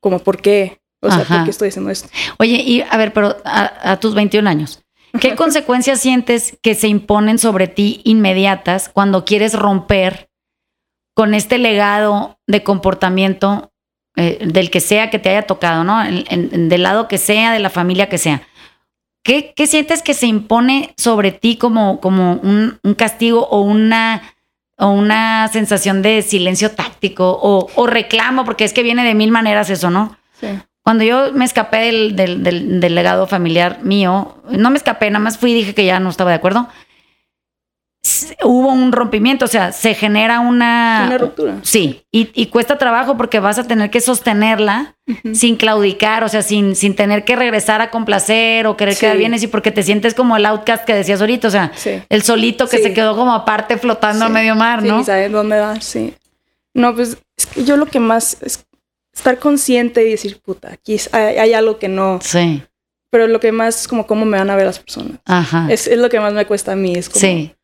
Como 0.00 0.20
por 0.20 0.40
qué. 0.40 0.78
O 1.00 1.08
sea, 1.08 1.22
Ajá. 1.22 1.36
por 1.38 1.44
qué 1.44 1.50
estoy 1.50 1.68
haciendo 1.70 1.90
esto. 1.90 2.08
Oye, 2.38 2.62
y 2.64 2.82
a 2.88 2.96
ver, 2.96 3.12
pero 3.12 3.36
a, 3.44 3.90
a 3.92 3.98
tus 3.98 4.14
21 4.14 4.48
años, 4.48 4.84
¿qué 5.20 5.34
consecuencias 5.36 5.98
sientes 5.98 6.56
que 6.62 6.76
se 6.76 6.86
imponen 6.86 7.38
sobre 7.38 7.66
ti 7.66 8.00
inmediatas 8.04 8.88
cuando 8.88 9.24
quieres 9.24 9.54
romper 9.54 10.28
con 11.14 11.34
este 11.34 11.58
legado 11.58 12.38
de 12.46 12.62
comportamiento 12.62 13.70
eh, 14.16 14.38
del 14.46 14.70
que 14.70 14.80
sea 14.80 15.08
que 15.10 15.18
te 15.18 15.30
haya 15.30 15.46
tocado, 15.46 15.84
¿no? 15.84 16.02
En- 16.04 16.24
en- 16.28 16.68
del 16.68 16.82
lado 16.82 17.08
que 17.08 17.18
sea, 17.18 17.52
de 17.52 17.58
la 17.60 17.70
familia 17.70 18.08
que 18.08 18.18
sea. 18.18 18.42
¿Qué, 19.24 19.52
qué 19.54 19.66
sientes 19.66 20.02
que 20.02 20.14
se 20.14 20.26
impone 20.26 20.94
sobre 20.96 21.32
ti 21.32 21.56
como, 21.56 22.00
como 22.00 22.34
un, 22.34 22.78
un 22.82 22.94
castigo 22.94 23.46
o 23.48 23.60
una, 23.60 24.20
o 24.78 24.88
una 24.88 25.48
sensación 25.48 26.02
de 26.02 26.22
silencio 26.22 26.72
táctico 26.72 27.38
o, 27.40 27.68
o 27.74 27.86
reclamo? 27.86 28.44
Porque 28.44 28.64
es 28.64 28.72
que 28.72 28.82
viene 28.82 29.04
de 29.04 29.14
mil 29.14 29.30
maneras 29.30 29.70
eso, 29.70 29.90
¿no? 29.90 30.16
Sí. 30.40 30.48
Cuando 30.82 31.04
yo 31.04 31.32
me 31.32 31.44
escapé 31.44 31.78
del, 31.86 32.16
del, 32.16 32.42
del- 32.42 32.80
del 32.80 32.94
legado 32.96 33.26
familiar 33.28 33.78
mío, 33.84 34.36
no 34.50 34.70
me 34.70 34.76
escapé, 34.76 35.08
nada 35.10 35.22
más 35.22 35.38
fui 35.38 35.52
y 35.52 35.54
dije 35.54 35.74
que 35.74 35.84
ya 35.86 36.00
no 36.00 36.10
estaba 36.10 36.30
de 36.30 36.36
acuerdo. 36.36 36.68
Hubo 38.42 38.72
un 38.72 38.90
rompimiento, 38.90 39.44
o 39.44 39.48
sea, 39.48 39.70
se 39.70 39.94
genera 39.94 40.40
una... 40.40 41.04
Una 41.06 41.18
ruptura. 41.18 41.58
Sí, 41.62 42.02
y, 42.10 42.30
y 42.34 42.46
cuesta 42.46 42.76
trabajo 42.76 43.16
porque 43.16 43.38
vas 43.38 43.58
a 43.60 43.64
tener 43.68 43.90
que 43.90 44.00
sostenerla 44.00 44.96
Ujú. 45.06 45.34
sin 45.36 45.56
claudicar, 45.56 46.24
o 46.24 46.28
sea, 46.28 46.42
sin, 46.42 46.74
sin 46.74 46.96
tener 46.96 47.24
que 47.24 47.36
regresar 47.36 47.80
a 47.80 47.90
complacer 47.90 48.66
o 48.66 48.76
querer 48.76 48.94
Sí. 48.94 49.00
quedar 49.00 49.16
bien, 49.18 49.34
así 49.34 49.46
porque 49.46 49.70
te 49.70 49.84
sientes 49.84 50.14
como 50.14 50.36
el 50.36 50.46
outcast 50.46 50.84
que 50.84 50.94
decías 50.94 51.20
ahorita, 51.20 51.46
o 51.46 51.50
sea, 51.52 51.70
Sí. 51.76 52.02
el 52.08 52.22
solito 52.22 52.68
que 52.68 52.78
Sí. 52.78 52.82
se 52.82 52.92
quedó 52.92 53.14
como 53.16 53.32
aparte 53.34 53.78
flotando 53.78 54.24
a 54.24 54.28
Sí. 54.28 54.34
medio 54.34 54.56
mar, 54.56 54.82
Sí, 54.82 54.88
¿no? 54.88 54.98
ni 54.98 55.04
sabes 55.04 55.30
dónde 55.30 55.60
va, 55.60 55.80
sí. 55.80 56.14
No, 56.74 56.94
pues 56.96 57.18
es 57.36 57.46
que 57.46 57.64
yo 57.64 57.76
lo 57.76 57.86
que 57.86 58.00
más 58.00 58.36
es 58.42 58.64
estar 59.14 59.38
consciente 59.38 60.04
y 60.06 60.10
decir, 60.10 60.40
puta, 60.44 60.72
aquí 60.72 60.96
hay, 61.12 61.36
hay 61.38 61.54
algo 61.54 61.78
que 61.78 61.88
no. 61.88 62.18
Sí, 62.20 62.62
Pero 63.10 63.26
lo 63.28 63.38
que 63.40 63.52
más 63.52 63.82
es 63.82 63.88
como 63.88 64.06
cómo 64.06 64.24
me 64.24 64.38
van 64.38 64.48
a 64.50 64.56
ver 64.56 64.66
las 64.66 64.78
personas. 64.80 65.18
ajá. 65.26 65.66
Es, 65.70 65.86
es 65.86 65.98
lo 65.98 66.08
que 66.08 66.18
más 66.18 66.32
me 66.32 66.46
cuesta 66.46 66.72
a 66.72 66.76
mí. 66.76 66.94
Es 66.96 67.08
como, 67.10 67.20
sí, 67.20 67.54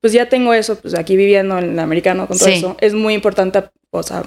pues 0.00 0.12
ya 0.12 0.28
tengo 0.28 0.52
eso, 0.54 0.76
pues 0.78 0.94
aquí 0.94 1.16
viviendo 1.16 1.58
en 1.58 1.70
el 1.72 1.78
americano 1.78 2.26
con 2.26 2.38
todo 2.38 2.48
Sí. 2.48 2.54
eso. 2.54 2.76
Es 2.80 2.94
muy 2.94 3.14
importante, 3.14 3.64
o 3.90 4.02
sea, 4.02 4.22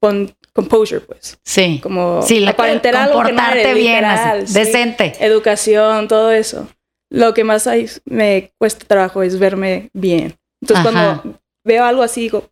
pon 0.00 0.34
composure, 0.52 1.00
pues. 1.02 1.38
sí. 1.44 1.78
Como 1.82 2.22
Sí, 2.22 2.44
aparentar 2.46 2.96
algo 2.96 3.22
que 3.22 3.32
no 3.32 3.50
eres, 3.50 3.74
bien, 3.74 3.94
literal, 3.96 4.38
así, 4.42 4.46
sí. 4.52 4.58
decente. 4.58 5.12
Educación, 5.20 6.08
todo 6.08 6.30
eso. 6.32 6.68
Lo 7.10 7.34
que 7.34 7.44
más 7.44 7.66
hay- 7.66 7.88
me 8.04 8.52
cuesta 8.58 8.84
trabajo 8.86 9.22
es 9.22 9.38
verme 9.38 9.90
bien. 9.92 10.36
Entonces 10.62 10.86
Ajá. 10.86 11.20
cuando 11.22 11.40
veo 11.64 11.84
algo 11.84 12.02
así, 12.02 12.22
digo, 12.22 12.48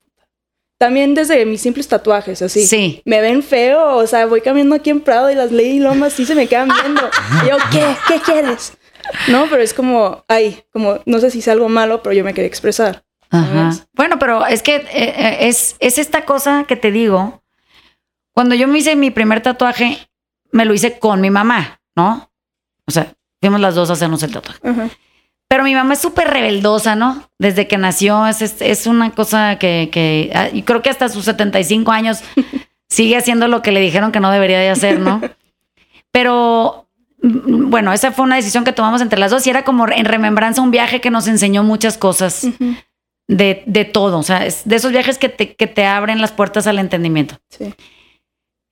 también 0.79 1.15
desde 1.15 1.45
mis 1.45 1.61
simples 1.61 1.89
tatuajes, 1.89 2.41
así. 2.43 2.65
Sí. 2.67 3.03
Me 3.05 3.21
ven 3.21 3.43
feo, 3.43 3.97
o 3.97 4.07
sea, 4.07 4.27
voy 4.27 4.41
caminando 4.41 4.77
aquí 4.77 4.91
en 4.91 5.01
Prado 5.01 5.29
y 5.31 5.35
las 5.35 5.51
Lady 5.51 5.81
Lomas 5.81 6.13
sí 6.13 6.25
se 6.25 6.35
me 6.37 6.47
quedan 6.47 6.69
viendo. 6.83 7.03
Y 7.45 7.49
yo, 7.49 7.57
¿qué? 7.73 7.85
¿Qué 8.07 8.21
quieres? 8.21 8.75
No, 9.29 9.47
pero 9.49 9.63
es 9.63 9.75
como, 9.75 10.25
ay, 10.29 10.63
como, 10.73 11.01
no 11.07 11.19
sé 11.19 11.31
si 11.31 11.39
es 11.41 11.49
algo 11.49 11.69
malo, 11.69 12.03
pero 12.03 12.15
yo 12.15 12.25
me 12.25 12.35
quería 12.35 12.49
expresar. 12.49 13.05
Ajá. 13.31 13.71
Bueno, 13.95 14.19
pero 14.19 14.47
es 14.47 14.63
que 14.63 14.77
eh, 14.77 14.87
eh, 14.93 15.37
es, 15.43 15.77
es 15.81 15.99
esta 15.99 16.25
cosa 16.25 16.65
que 16.67 16.77
te 16.77 16.91
digo. 16.91 17.43
Cuando 18.33 18.55
yo 18.55 18.69
me 18.69 18.79
hice 18.79 18.97
mi 18.97 19.11
primer 19.11 19.43
tatuaje, 19.43 19.99
me 20.53 20.65
lo 20.65 20.73
hice 20.75 20.99
con 20.99 21.21
mi 21.21 21.31
mamá, 21.31 21.81
¿no? 21.97 22.31
O 22.87 22.91
sea, 22.91 23.15
fuimos 23.41 23.61
las 23.61 23.75
dos 23.75 23.91
a 23.91 23.95
hacernos 23.95 24.23
el 24.23 24.33
tatuaje. 24.33 24.61
Ajá. 24.67 24.89
Pero 25.49 25.65
mi 25.65 25.75
mamá 25.75 25.95
es 25.95 26.01
súper 26.01 26.29
rebeldosa, 26.29 26.95
¿no? 26.95 27.27
Desde 27.39 27.67
que 27.67 27.79
nació, 27.79 28.27
es, 28.27 28.43
es, 28.43 28.61
es 28.61 28.87
una 28.87 29.11
cosa 29.15 29.59
que, 29.59 29.89
que 29.91 30.31
ah, 30.35 30.49
y 30.53 30.63
creo 30.63 30.83
que 30.83 30.91
hasta 30.91 31.09
sus 31.09 31.25
75 31.25 31.91
años 31.91 32.21
sigue 32.89 33.17
haciendo 33.17 33.49
lo 33.49 33.63
que 33.63 33.73
le 33.73 33.81
dijeron 33.81 34.13
que 34.13 34.21
no 34.21 34.31
debería 34.31 34.59
de 34.59 34.69
hacer, 34.69 35.01
¿no? 35.01 35.23
Pero 36.13 36.88
bueno, 37.21 37.93
esa 37.93 38.13
fue 38.13 38.25
una 38.25 38.37
decisión 38.37 38.65
que 38.65 38.73
tomamos 38.73 39.01
entre 39.01 39.19
las 39.19 39.31
dos 39.31 39.47
y 39.47 39.51
era 39.51 39.65
como 39.65 39.89
en 39.89 40.05
remembranza 40.05 40.63
un 40.63 40.71
viaje 40.71 41.01
que 41.01 41.11
nos 41.11 41.27
enseñó 41.27 41.65
muchas 41.65 41.99
cosas 41.99 42.47
de, 43.27 43.63
de 43.67 43.85
todo. 43.85 44.19
O 44.19 44.23
sea, 44.23 44.47
es 44.47 44.67
de 44.67 44.77
esos 44.77 44.93
viajes 44.93 45.19
que 45.19 45.29
te, 45.29 45.55
que 45.55 45.67
te 45.67 45.85
abren 45.85 46.21
las 46.21 46.33
puertas 46.33 46.67
al 46.67 46.79
entendimiento. 46.79 47.37
Sí. 47.49 47.75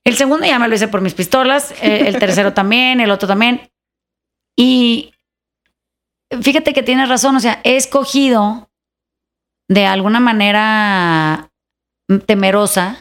El 0.04 0.14
segundo 0.14 0.46
ya 0.46 0.60
me 0.60 0.68
lo 0.68 0.74
hice 0.76 0.86
por 0.86 1.00
mis 1.00 1.14
pistolas, 1.14 1.72
eh, 1.82 2.04
el 2.06 2.18
tercero 2.18 2.54
también, 2.54 3.00
el 3.00 3.10
otro 3.10 3.26
también. 3.26 3.68
Y 4.56 5.12
fíjate 6.40 6.72
que 6.72 6.84
tienes 6.84 7.08
razón, 7.08 7.34
o 7.34 7.40
sea, 7.40 7.60
he 7.64 7.76
escogido 7.76 8.70
de 9.68 9.84
alguna 9.84 10.20
manera 10.20 11.50
temerosa 12.26 13.00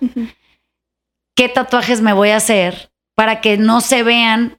qué 1.36 1.48
tatuajes 1.48 2.02
me 2.02 2.14
voy 2.14 2.30
a 2.30 2.38
hacer 2.38 2.92
para 3.14 3.40
que 3.40 3.58
no 3.58 3.82
se 3.82 4.02
vean 4.02 4.58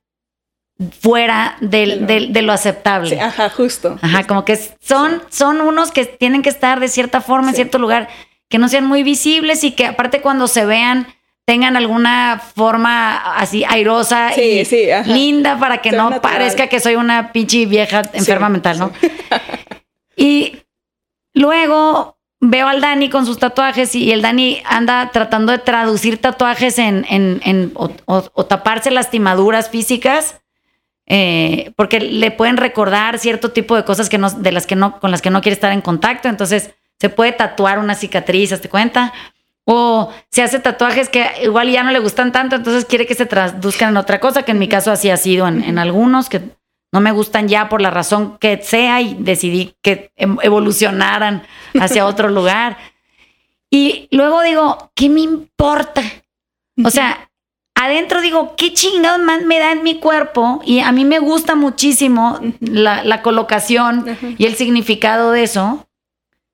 fuera 1.01 1.57
De 1.61 1.69
del- 1.69 2.01
lo- 2.01 2.07
del- 2.07 2.33
de 2.33 2.43
lo 2.43 2.53
aceptable. 2.53 3.11
Sí, 3.11 3.19
ajá, 3.21 3.49
justo. 3.51 3.99
Ajá, 4.03 4.25
como 4.27 4.45
que 4.45 4.57
son, 4.81 5.23
son 5.31 5.61
unos 5.61 5.91
que 5.91 6.05
tienen 6.05 6.43
que 6.43 6.51
estar 6.51 6.81
de 6.81 6.89
cierta 6.89 7.21
forma 7.21 7.49
en 7.49 7.55
Sí. 7.55 7.57
cierto 7.63 7.79
lugar, 7.79 8.09
que 8.49 8.59
no 8.59 8.69
sean 8.69 8.87
muy 8.87 9.03
visibles 9.03 9.65
y 9.65 9.73
que 9.73 9.87
aparte 9.87 10.21
cuando 10.21 10.47
se 10.49 10.67
vean 10.67 11.07
tengan 11.47 11.77
alguna 11.77 12.43
forma 12.57 13.17
así 13.37 13.65
airosa 13.65 14.33
y 14.37 14.65
linda 15.07 15.59
para 15.59 15.79
que 15.81 15.93
no 15.93 16.11
natural. 16.11 16.21
parezca 16.21 16.67
que 16.67 16.81
soy 16.81 16.97
una 16.97 17.33
pinche 17.33 17.67
vieja 17.67 18.03
enferma 18.13 18.49
mental, 18.49 18.79
¿no? 18.79 18.93
Y 20.17 20.59
luego 21.35 22.17
veo 22.41 22.69
al 22.69 22.81
Dani 22.81 23.09
con 23.11 23.27
sus 23.27 23.39
tatuajes 23.39 23.95
y 23.95 24.13
el 24.13 24.23
Dani 24.23 24.63
anda 24.65 25.11
tratando 25.13 25.53
de 25.53 25.59
traducir 25.59 26.21
tatuajes 26.21 26.79
en, 26.79 27.05
en, 27.09 27.41
en- 27.45 27.73
o, 27.75 27.91
o- 28.07 28.31
o 28.35 28.47
taparse 28.47 28.91
lastimaduras 28.91 29.71
físicas 29.71 30.41
eh, 31.07 31.73
porque 31.77 32.01
le 32.01 32.31
pueden 32.31 32.57
recordar 32.57 33.19
cierto 33.19 33.53
tipo 33.53 33.77
de 33.77 33.85
cosas 33.85 34.09
que 34.09 34.19
no, 34.19 34.31
de 34.31 34.53
las 34.53 34.67
que 34.67 34.77
no, 34.77 34.99
con 34.99 35.11
las 35.11 35.23
que 35.23 35.31
no 35.31 35.41
quiere 35.41 35.55
estar 35.55 35.73
en 35.73 35.81
contacto. 35.81 36.29
Entonces 36.29 36.73
se 36.99 37.09
puede 37.09 37.33
tatuar 37.33 37.79
una 37.79 37.95
cicatriz, 37.95 38.61
¿te 38.61 38.69
cuenta? 38.69 39.13
O 39.65 40.13
se 40.31 40.43
hace 40.43 40.59
tatuajes 40.59 41.09
que 41.09 41.27
igual 41.43 41.71
ya 41.71 41.83
no 41.83 41.91
le 41.91 41.99
gustan 41.99 42.33
tanto, 42.33 42.57
entonces 42.57 42.85
quiere 42.85 43.07
que 43.07 43.15
se 43.15 43.27
traduzcan 43.27 43.91
en 43.91 43.97
otra 43.97 44.21
cosa, 44.21 44.45
que 44.45 44.53
en 44.53 44.59
mi 44.61 44.69
caso 44.69 44.93
así 44.93 45.11
ha 45.11 45.17
sido 45.17 45.49
en, 45.49 45.63
en 45.65 45.79
algunos, 45.79 46.29
que 46.29 46.41
no 46.93 47.01
me 47.01 47.11
gustan 47.11 47.49
ya 47.49 47.69
por 47.69 47.83
la 47.83 47.91
razón 47.91 48.39
que 48.39 48.63
sea 48.63 49.01
y 49.01 49.17
decidí 49.19 49.75
que 49.83 50.13
em- 50.17 50.39
evolucionaran 50.43 51.43
hacia 51.81 52.07
otro 52.07 52.29
lugar. 52.29 52.79
Y 53.69 54.09
luego 54.13 54.43
digo, 54.43 54.93
¿qué 54.95 55.09
me 55.09 55.21
importa? 55.21 56.03
O 56.85 56.91
sea, 56.91 57.29
adentro 57.77 58.21
digo, 58.21 58.55
¿qué 58.57 58.73
chingados 58.73 59.21
más 59.23 59.43
me 59.43 59.59
da 59.61 59.71
en 59.73 59.83
mi 59.85 60.01
cuerpo? 60.01 60.61
Y 60.65 60.81
a 60.81 60.91
mí 60.93 61.05
me 61.05 61.19
gusta 61.21 61.55
muchísimo 61.55 62.41
la, 62.61 63.05
la 63.05 63.23
colocación 63.23 64.05
y 64.39 64.47
el 64.47 64.57
significado 64.57 65.31
de 65.31 65.45
eso. 65.45 65.87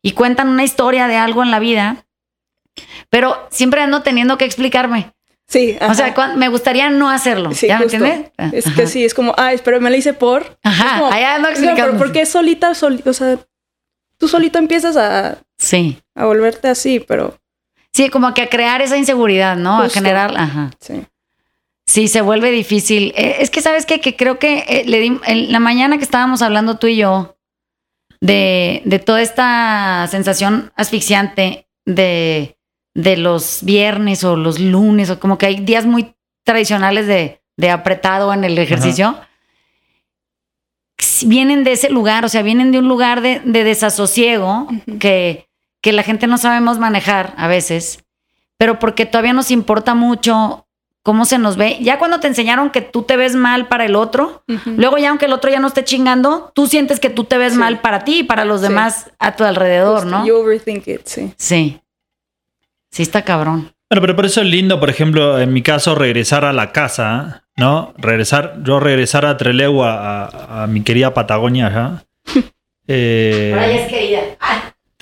Y 0.03 0.13
cuentan 0.13 0.49
una 0.49 0.65
historia 0.65 1.07
de 1.09 1.17
algo 1.17 1.43
en 1.43 1.51
la 1.51 1.61
vida. 1.61 2.05
Pero 3.09 3.47
siempre 3.51 3.81
ando 3.83 4.03
teniendo 4.03 4.37
que 4.39 4.45
explicarme. 4.45 5.13
Sí, 5.47 5.77
O 5.87 5.95
sea, 5.95 6.15
me 6.37 6.49
gustaría 6.49 6.89
no 6.89 7.11
hacerlo. 7.11 7.53
Sí, 7.53 7.67
¿Ya 7.67 7.79
me 7.79 7.85
entiendes? 7.85 8.31
Es 8.53 8.67
Ajá. 8.67 8.77
que 8.77 8.87
sí, 8.87 9.05
es 9.05 9.13
como, 9.13 9.35
ay, 9.37 9.61
pero 9.63 9.81
me 9.81 9.91
la 9.91 9.97
hice 9.99 10.15
por. 10.15 10.59
Ajá, 10.63 10.87
Es 10.87 10.93
como, 11.03 11.13
allá 11.13 11.35
ando 11.35 11.49
es 11.49 11.55
como, 11.59 11.69
explicando. 11.71 11.99
¿Por 11.99 12.13
qué 12.13 12.25
solita, 12.27 12.75
soli- 12.75 13.03
o 13.05 13.13
sea, 13.13 13.39
tú 14.17 14.29
solito 14.29 14.59
empiezas 14.59 14.97
a, 14.97 15.39
Sí. 15.59 15.99
a 16.15 16.25
volverte 16.25 16.69
así, 16.69 17.01
pero 17.01 17.39
Sí, 17.93 18.09
como 18.09 18.33
que 18.33 18.41
a 18.43 18.49
crear 18.49 18.81
esa 18.81 18.97
inseguridad, 18.97 19.55
¿no? 19.57 19.83
Justo. 19.83 19.99
A 19.99 20.03
generar, 20.03 20.35
ajá. 20.35 20.71
Sí. 20.81 21.05
Sí, 21.87 22.09
se 22.09 22.21
vuelve 22.23 22.51
difícil. 22.51 23.13
Eh, 23.17 23.37
es 23.41 23.51
que, 23.51 23.61
¿sabes 23.61 23.87
qué? 23.87 24.01
Que 24.01 24.17
creo 24.17 24.39
que 24.39 24.65
eh, 24.69 24.85
le 24.87 25.01
di- 25.01 25.21
en 25.27 25.53
la 25.53 25.59
mañana 25.61 25.99
que 25.99 26.05
estábamos 26.05 26.41
hablando 26.43 26.79
tú 26.79 26.87
y 26.87 26.97
yo 26.97 27.37
de, 28.21 28.83
de 28.85 28.99
toda 28.99 29.21
esta 29.21 30.07
sensación 30.11 30.73
asfixiante 30.77 31.67
de, 31.85 32.57
de 32.95 33.17
los 33.17 33.61
viernes 33.63 34.23
o 34.25 34.37
los 34.37 34.59
lunes, 34.61 35.11
o 35.11 35.19
como 35.19 35.39
que 35.39 35.47
hay 35.47 35.57
días 35.57 35.85
muy 35.85 36.15
tradicionales 36.45 37.07
de, 37.07 37.43
de 37.57 37.71
apretado 37.71 38.33
en 38.33 38.45
el 38.45 38.57
ejercicio. 38.59 39.19
Vienen 41.27 41.65
de 41.65 41.73
ese 41.73 41.91
lugar, 41.91 42.25
o 42.25 42.29
sea, 42.29 42.43
vienen 42.43 42.73
de 42.73 42.79
un 42.79 42.89
lugar 42.89 43.21
de, 43.21 43.41
de 43.45 43.65
desasosiego 43.65 44.69
que, 45.01 45.49
que 45.81 45.93
la 45.93 46.03
gente 46.03 46.27
no 46.27 46.39
sabemos 46.39 46.79
manejar 46.79 47.35
a 47.37 47.49
veces, 47.49 48.05
pero 48.57 48.79
porque 48.79 49.05
todavía 49.07 49.33
nos 49.33 49.51
importa 49.51 49.95
mucho 49.95 50.67
cómo 51.03 51.25
se 51.25 51.39
nos 51.39 51.57
ve. 51.57 51.79
Ya 51.81 51.99
cuando 51.99 52.21
te 52.21 52.29
enseñaron 52.29 52.71
que 52.71 52.81
tú 52.81 53.03
te 53.03 53.17
ves 53.17 53.35
mal 53.35 53.67
para 53.69 53.85
el 53.85 53.97
otro, 53.97 54.45
luego 54.65 54.99
ya 54.99 55.11
aunque 55.11 55.27
el 55.27 55.33
otro 55.33 55.51
ya 55.51 55.59
no 55.61 55.67
esté 55.69 55.85
chingando, 55.85 56.53
tú 56.55 56.67
sientes 56.67 57.01
que 57.01 57.11
tú 57.11 57.25
te 57.25 57.39
ves 57.39 57.55
Sí. 57.55 57.59
mal 57.59 57.81
para 57.81 58.05
ti 58.05 58.21
y 58.21 58.23
para 58.23 58.45
los 58.45 58.61
Sí. 58.61 58.69
demás 58.69 59.11
a 59.19 59.35
tu 59.37 59.45
alrededor, 59.45 60.03
Justo, 60.03 60.11
¿no? 60.11 60.27
You 60.27 60.37
overthink 60.37 60.87
it, 60.89 61.01
sí. 61.07 61.33
Sí. 61.37 61.81
Sí 62.91 63.03
está 63.03 63.23
cabrón. 63.23 63.73
Bueno, 63.91 64.01
pero 64.01 64.17
por 64.17 64.27
eso 64.27 64.41
es 64.41 64.47
lindo, 64.47 64.79
por 64.81 64.89
ejemplo, 64.91 65.39
en 65.41 65.53
mi 65.53 65.63
caso, 65.63 65.95
regresar 65.95 66.45
a 66.45 66.53
la 66.53 66.73
casa, 66.73 67.45
¿no? 67.57 67.93
Regresar, 67.99 68.57
yo 68.63 68.81
regresar 68.81 69.27
a 69.27 69.37
Trelegua, 69.37 70.25
a, 70.27 70.63
a 70.63 70.67
mi 70.67 70.83
querida 70.83 71.13
Patagonia 71.15 71.67
allá. 71.67 72.05
Eh, 72.89 73.87
querida. 73.89 74.21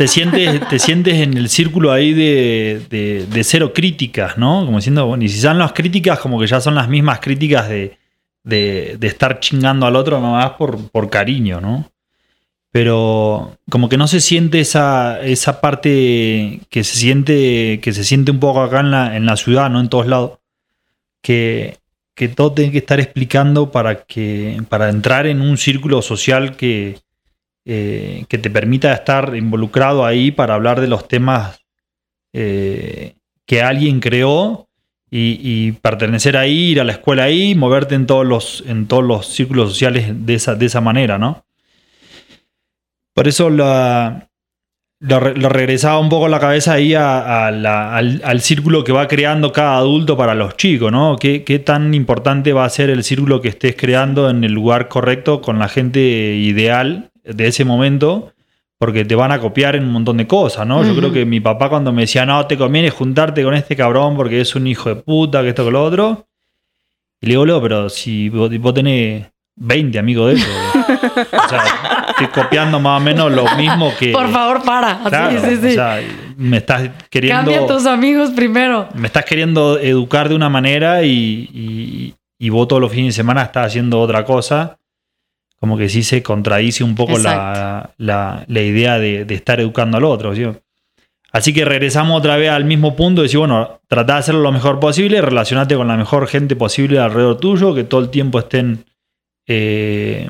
Te 0.01 0.09
sientes, 0.09 0.67
te 0.67 0.79
sientes 0.79 1.17
en 1.17 1.37
el 1.37 1.51
círculo 1.51 1.93
ahí 1.93 2.15
de, 2.15 2.81
de- 2.89 3.45
cero 3.45 3.73
críticas, 3.75 4.39
¿no? 4.39 4.65
Como 4.65 4.79
diciendo, 4.79 5.05
bueno, 5.05 5.25
y 5.25 5.29
si 5.29 5.39
son 5.39 5.59
las 5.59 5.75
críticas, 5.75 6.19
como 6.21 6.41
que 6.41 6.47
ya 6.47 6.59
son 6.59 6.75
las 6.75 6.89
mismas 6.89 7.21
críticas 7.21 7.69
de, 7.69 7.99
de- 8.43 8.97
de 8.99 9.07
estar 9.07 9.41
chingando 9.41 9.85
al 9.85 9.97
otro 9.97 10.19
nomás 10.19 10.53
por, 10.53 10.89
por 10.89 11.11
cariño, 11.11 11.61
¿no? 11.61 11.91
Pero 12.73 13.59
como 13.69 13.91
que 13.91 13.99
no 13.99 14.09
se 14.09 14.21
siente 14.23 14.61
esa, 14.61 15.21
esa 15.21 15.61
parte 15.61 16.61
que 16.71 16.83
se 16.83 16.97
siente, 16.97 17.81
que 17.83 17.93
se 17.93 18.03
siente 18.03 18.31
un 18.31 18.41
poco 18.41 18.63
acá 18.63 18.81
en 18.81 18.91
la, 18.93 19.17
en 19.19 19.27
la 19.27 19.37
ciudad, 19.37 19.69
¿no? 19.69 19.81
En 19.81 19.91
todos 19.91 20.07
lados. 20.07 20.39
Que, 21.21 21.77
que 22.15 22.29
todo 22.29 22.53
tiene 22.53 22.73
que 22.73 22.79
estar 22.79 23.01
explicando 23.01 23.71
para 23.71 24.05
que. 24.05 24.63
para 24.71 24.89
entrar 24.89 25.27
en 25.27 25.43
un 25.43 25.59
círculo 25.59 26.01
social 26.01 26.57
que, 26.57 27.01
eh, 27.65 28.25
que 28.29 28.39
te 28.39 28.51
permita 28.51 28.93
estar 28.93 29.37
involucrado 29.37 30.05
ahí 30.05 30.31
para 30.31 30.55
hablar 30.55 30.81
de 30.81 30.89
los 30.89 31.07
temas 31.09 31.61
eh, 32.33 33.15
que 33.47 33.63
alguien 33.63 34.01
creó 34.01 34.69
y, 35.13 35.73
pertenecer 35.73 36.37
ahí, 36.37 36.71
ir 36.71 36.81
a 36.81 36.85
la 36.85 36.93
escuela 36.93 37.25
ahí, 37.25 37.57
moverte 37.57 37.97
en 37.97 38.07
todos 38.07 38.25
los, 38.25 38.63
en 38.69 38.87
todos 38.87 39.03
los 39.03 39.27
círculos 39.27 39.71
sociales 39.71 40.25
de 40.25 40.35
esa, 40.35 40.55
de 40.55 40.67
esa 40.67 40.81
manera, 40.81 41.19
¿no? 41.19 41.45
Por 43.13 43.27
eso 43.27 43.51
lo, 43.51 44.21
re- 45.01 45.37
lo 45.37 45.49
regresaba 45.49 45.99
un 45.99 46.11
poco 46.11 46.29
la 46.29 46.39
cabeza 46.39 46.75
ahí 46.75 46.95
al, 46.95 47.67
al 47.67 48.41
círculo 48.41 48.85
que 48.85 48.93
va 48.93 49.09
creando 49.09 49.51
cada 49.51 49.79
adulto 49.79 50.17
para 50.17 50.37
los 50.37 50.57
chicos, 50.57 50.93
¿no? 50.93 51.17
¿Qué, 51.17 51.43
qué 51.43 51.59
tan 51.59 51.93
importante 51.93 52.53
va 52.53 52.65
a 52.65 52.71
ser 52.71 52.89
el 52.89 53.03
círculo 53.03 53.41
que 53.41 53.49
estés 53.49 53.75
creando 53.77 54.31
en 54.31 54.45
el 54.45 54.53
lugar 54.53 54.87
correcto 54.87 55.41
con 55.41 55.59
la 55.59 55.69
gente 55.69 56.01
ideal 56.01 57.10
de 57.25 57.47
ese 57.47 57.65
momento? 57.65 58.33
Porque 58.79 59.05
te 59.05 59.15
van 59.15 59.31
a 59.33 59.39
copiar 59.39 59.77
en 59.77 59.85
un 59.85 59.93
montón 59.93 60.17
de 60.17 60.27
cosas, 60.27 60.67
¿no? 60.67 60.83
Yo 60.85 60.97
creo 60.97 61.13
que 61.13 61.27
mi 61.27 61.41
papá 61.41 61.69
cuando 61.69 61.93
me 61.93 62.03
decía, 62.03 62.25
no, 62.25 62.47
te 62.47 62.57
conviene 62.57 62.89
juntarte 62.91 63.43
con 63.43 63.55
este 63.55 63.77
cabrón 63.77 64.17
porque 64.17 64.41
es 64.41 64.55
un 64.55 64.67
hijo 64.67 64.89
de 64.89 64.97
puta, 64.97 65.43
que 65.43 65.51
esto, 65.51 65.65
que 65.67 65.71
lo 65.71 65.85
otro. 65.85 66.27
Y 67.21 67.27
le 67.27 67.33
digo, 67.33 67.45
"Leo, 67.45 67.61
pero 67.61 67.91
si 67.91 68.31
vos, 68.31 68.51
vos 68.59 68.73
tenés 68.73 69.27
20 69.57 69.99
amigos 69.99 70.29
de 70.29 70.41
esos. 70.41 70.49
o 71.45 71.49
sea, 71.49 71.63
estoy 72.09 72.27
copiando 72.29 72.81
más 72.81 73.01
o 73.01 73.05
menos 73.05 73.31
lo 73.31 73.45
mismo 73.57 73.93
que... 73.99 74.13
Por 74.13 74.31
favor, 74.31 74.63
para. 74.63 75.01
Claro, 75.05 75.39
sí, 75.39 75.47
sí, 75.51 75.57
sí. 75.61 75.67
o 75.69 75.73
sea, 75.73 76.01
me 76.39 76.57
estás 76.57 76.89
queriendo... 77.11 77.53
Cambia 77.53 77.61
a 77.61 77.67
tus 77.67 77.85
amigos 77.85 78.31
primero. 78.31 78.89
Me 78.95 79.09
estás 79.09 79.27
queriendo 79.27 79.79
educar 79.79 80.31
de 80.31 80.35
una 80.35 80.49
manera 80.49 81.03
y, 81.03 81.51
y, 81.53 82.15
y 82.39 82.49
vos 82.49 82.67
todos 82.67 82.81
los 82.81 82.91
fines 82.91 83.15
de 83.15 83.17
semana 83.21 83.43
estás 83.43 83.67
haciendo 83.67 84.01
otra 84.01 84.25
cosa. 84.25 84.79
Como 85.61 85.77
que 85.77 85.89
sí 85.91 86.03
se 86.03 86.23
contradice 86.23 86.83
un 86.85 86.95
poco 86.95 87.13
la, 87.25 87.91
la- 87.99 88.45
la 88.49 88.61
idea 88.63 88.99
de, 88.99 89.25
de 89.27 89.35
estar 89.35 89.61
educando 89.61 89.99
al 89.99 90.05
otro. 90.05 90.35
¿sí? 90.35 90.45
Así 91.33 91.53
que 91.53 91.65
regresamos 91.65 92.19
otra 92.19 92.37
vez 92.37 92.51
al 92.51 92.65
mismo 92.65 92.97
punto 92.97 93.21
de 93.21 93.27
decir, 93.27 93.39
bueno, 93.39 93.81
trata 93.87 94.15
de 94.15 94.19
hacerlo 94.21 94.41
lo 94.41 94.53
mejor 94.53 94.81
posible, 94.81 95.21
relacionate 95.21 95.77
con 95.77 95.87
la 95.87 95.97
mejor 95.97 96.27
gente 96.29 96.57
posible 96.57 96.99
alrededor 96.99 97.37
tuyo, 97.39 97.75
que 97.75 97.85
todo 97.85 98.01
el 98.01 98.09
tiempo 98.09 98.39
estén 98.39 98.85
eh, 99.47 100.29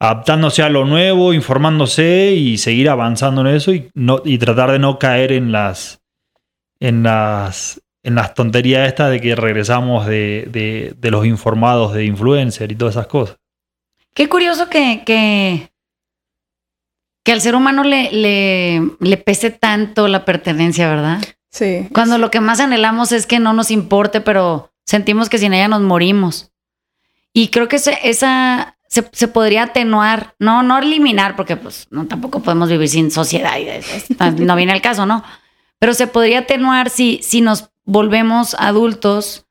adaptándose 0.00 0.62
a 0.62 0.68
lo 0.68 0.84
nuevo, 0.84 1.32
informándose 1.32 2.32
y 2.36 2.58
seguir 2.58 2.88
avanzando 2.90 3.40
en 3.42 3.48
eso 3.48 3.72
y, 3.72 3.88
no, 3.94 4.20
y 4.24 4.38
tratar 4.38 4.70
de 4.72 4.78
no 4.78 4.98
caer 4.98 5.32
en 5.32 5.50
las 5.52 6.00
en 6.80 7.02
las 7.04 7.80
en 8.04 8.16
las 8.16 8.34
tonterías 8.34 8.88
estas 8.88 9.10
de 9.12 9.20
que 9.20 9.36
regresamos 9.36 10.06
de, 10.06 10.48
de- 10.50 10.94
de 10.98 11.10
los 11.12 11.24
informados 11.24 11.94
de 11.94 12.04
influencer 12.04 12.72
y 12.72 12.74
todas 12.74 12.96
esas 12.96 13.06
cosas. 13.06 13.36
Qué 14.14 14.28
curioso 14.28 14.68
que, 14.68 15.02
que, 15.06 15.72
que 17.24 17.32
al 17.32 17.40
ser 17.40 17.54
humano 17.54 17.84
le, 17.84 18.10
le, 18.12 18.82
le 19.00 19.16
pese 19.16 19.50
tanto 19.50 20.08
la 20.08 20.24
pertenencia, 20.24 20.88
¿verdad? 20.88 21.22
Sí. 21.50 21.88
Cuando 21.92 22.18
lo 22.18 22.30
que 22.30 22.40
más 22.40 22.60
anhelamos 22.60 23.12
es 23.12 23.26
que 23.26 23.38
no 23.38 23.52
nos 23.52 23.70
importe, 23.70 24.20
pero 24.20 24.72
sentimos 24.84 25.28
que 25.28 25.38
sin 25.38 25.54
ella 25.54 25.68
nos 25.68 25.82
morimos. 25.82 26.50
Y 27.32 27.48
creo 27.48 27.68
que 27.68 27.76
esa 27.76 28.76
se, 28.88 29.08
se 29.12 29.28
podría 29.28 29.62
atenuar, 29.64 30.34
no, 30.38 30.62
no 30.62 30.78
eliminar, 30.78 31.34
porque 31.36 31.56
pues 31.56 31.86
no, 31.90 32.06
tampoco 32.06 32.40
podemos 32.40 32.68
vivir 32.68 32.88
sin 32.88 33.10
sociedad 33.10 33.56
y 33.58 33.64
de- 33.64 33.82
no 34.44 34.56
viene 34.56 34.72
el 34.74 34.82
caso, 34.82 35.06
¿no? 35.06 35.24
Pero 35.78 35.94
se 35.94 36.06
podría 36.06 36.40
atenuar 36.40 36.90
si, 36.90 37.20
si 37.22 37.40
nos 37.40 37.70
volvemos 37.84 38.54
adultos 38.58 39.46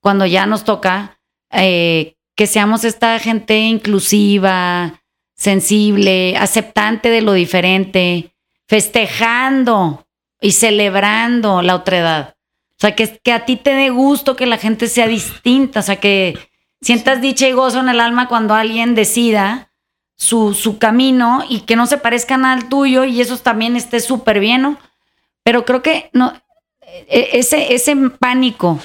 cuando 0.00 0.26
ya 0.26 0.46
nos 0.46 0.64
toca, 0.64 1.18
eh, 1.50 2.16
que 2.42 2.48
seamos 2.48 2.82
esta 2.82 3.20
gente 3.20 3.56
inclusiva, 3.56 5.00
sensible, 5.32 6.36
aceptante 6.36 7.08
de 7.08 7.22
lo 7.22 7.34
diferente, 7.34 8.34
festejando 8.66 10.08
y 10.40 10.50
celebrando 10.50 11.62
la 11.62 11.76
otredad. 11.76 12.34
O 12.70 12.78
sea, 12.78 12.96
que, 12.96 13.20
que 13.22 13.32
a 13.32 13.44
ti 13.44 13.54
te 13.54 13.74
dé 13.74 13.90
gusto 13.90 14.34
que 14.34 14.46
la 14.46 14.58
gente 14.58 14.88
sea 14.88 15.06
distinta, 15.06 15.78
o 15.78 15.82
sea, 15.84 16.00
que 16.00 16.36
sientas 16.80 17.20
dicha 17.20 17.46
y 17.46 17.52
gozo 17.52 17.78
en 17.78 17.88
el 17.88 18.00
alma 18.00 18.26
cuando 18.26 18.54
alguien 18.54 18.96
decida 18.96 19.70
su, 20.16 20.52
su 20.52 20.78
camino 20.78 21.44
y 21.48 21.60
que 21.60 21.76
no 21.76 21.86
se 21.86 21.98
parezcan 21.98 22.44
al 22.44 22.68
tuyo 22.68 23.04
y 23.04 23.20
eso 23.20 23.38
también 23.38 23.76
esté 23.76 24.00
súper 24.00 24.40
bien, 24.40 24.62
¿no? 24.62 24.78
Pero 25.44 25.64
creo 25.64 25.80
que 25.80 26.10
no, 26.12 26.32
e- 26.80 27.28
ese, 27.34 27.72
ese 27.72 27.94
pánico 28.18 28.80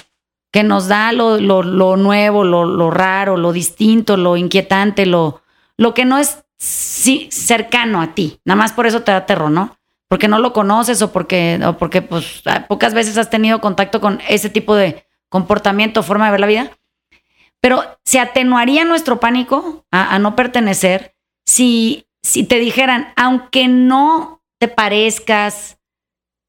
que 0.51 0.63
nos 0.63 0.87
da 0.87 1.11
lo, 1.11 1.39
lo- 1.39 1.63
lo 1.63 1.97
nuevo, 1.97 2.43
lo, 2.43 2.65
lo 2.65 2.89
raro, 2.91 3.37
lo 3.37 3.51
distinto, 3.51 4.17
lo 4.17 4.37
inquietante, 4.37 5.05
lo, 5.05 5.41
lo 5.77 5.93
que 5.93 6.05
no 6.05 6.17
es 6.17 6.43
cercano 6.57 8.01
a 8.01 8.13
ti. 8.15 8.39
Nada 8.45 8.57
más 8.57 8.73
por 8.73 8.87
eso 8.87 9.03
te 9.03 9.11
da 9.11 9.25
terror, 9.25 9.51
¿no? 9.51 9.77
Porque 10.07 10.27
no 10.27 10.39
lo 10.39 10.53
conoces 10.53 11.01
o 11.01 11.11
porque, 11.11 11.59
o 11.65 11.77
porque 11.77 12.01
pues, 12.01 12.41
pocas 12.67 12.93
veces 12.93 13.17
has 13.17 13.29
tenido 13.29 13.59
contacto 13.61 13.99
con 13.99 14.19
ese 14.29 14.49
tipo 14.49 14.75
de 14.75 15.05
comportamiento, 15.29 16.01
forma 16.03 16.25
de 16.25 16.31
ver 16.31 16.39
la 16.39 16.47
vida. 16.47 16.71
Pero 17.59 17.83
se 18.05 18.19
atenuaría 18.19 18.85
nuestro 18.85 19.19
pánico 19.19 19.85
a, 19.91 20.15
a 20.15 20.19
no 20.19 20.35
pertenecer 20.35 21.15
si, 21.45 22.05
si 22.23 22.43
te 22.45 22.59
dijeran, 22.59 23.13
aunque 23.15 23.67
no 23.67 24.41
te 24.59 24.67
parezcas, 24.67 25.77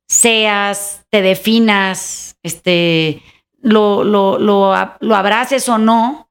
seas, 0.06 1.04
te 1.10 1.22
definas, 1.22 2.36
este, 2.42 3.22
lo, 3.60 4.04
lo, 4.04 4.38
lo, 4.38 4.74
lo 5.00 5.16
abraces 5.16 5.68
o 5.68 5.78
no, 5.78 6.30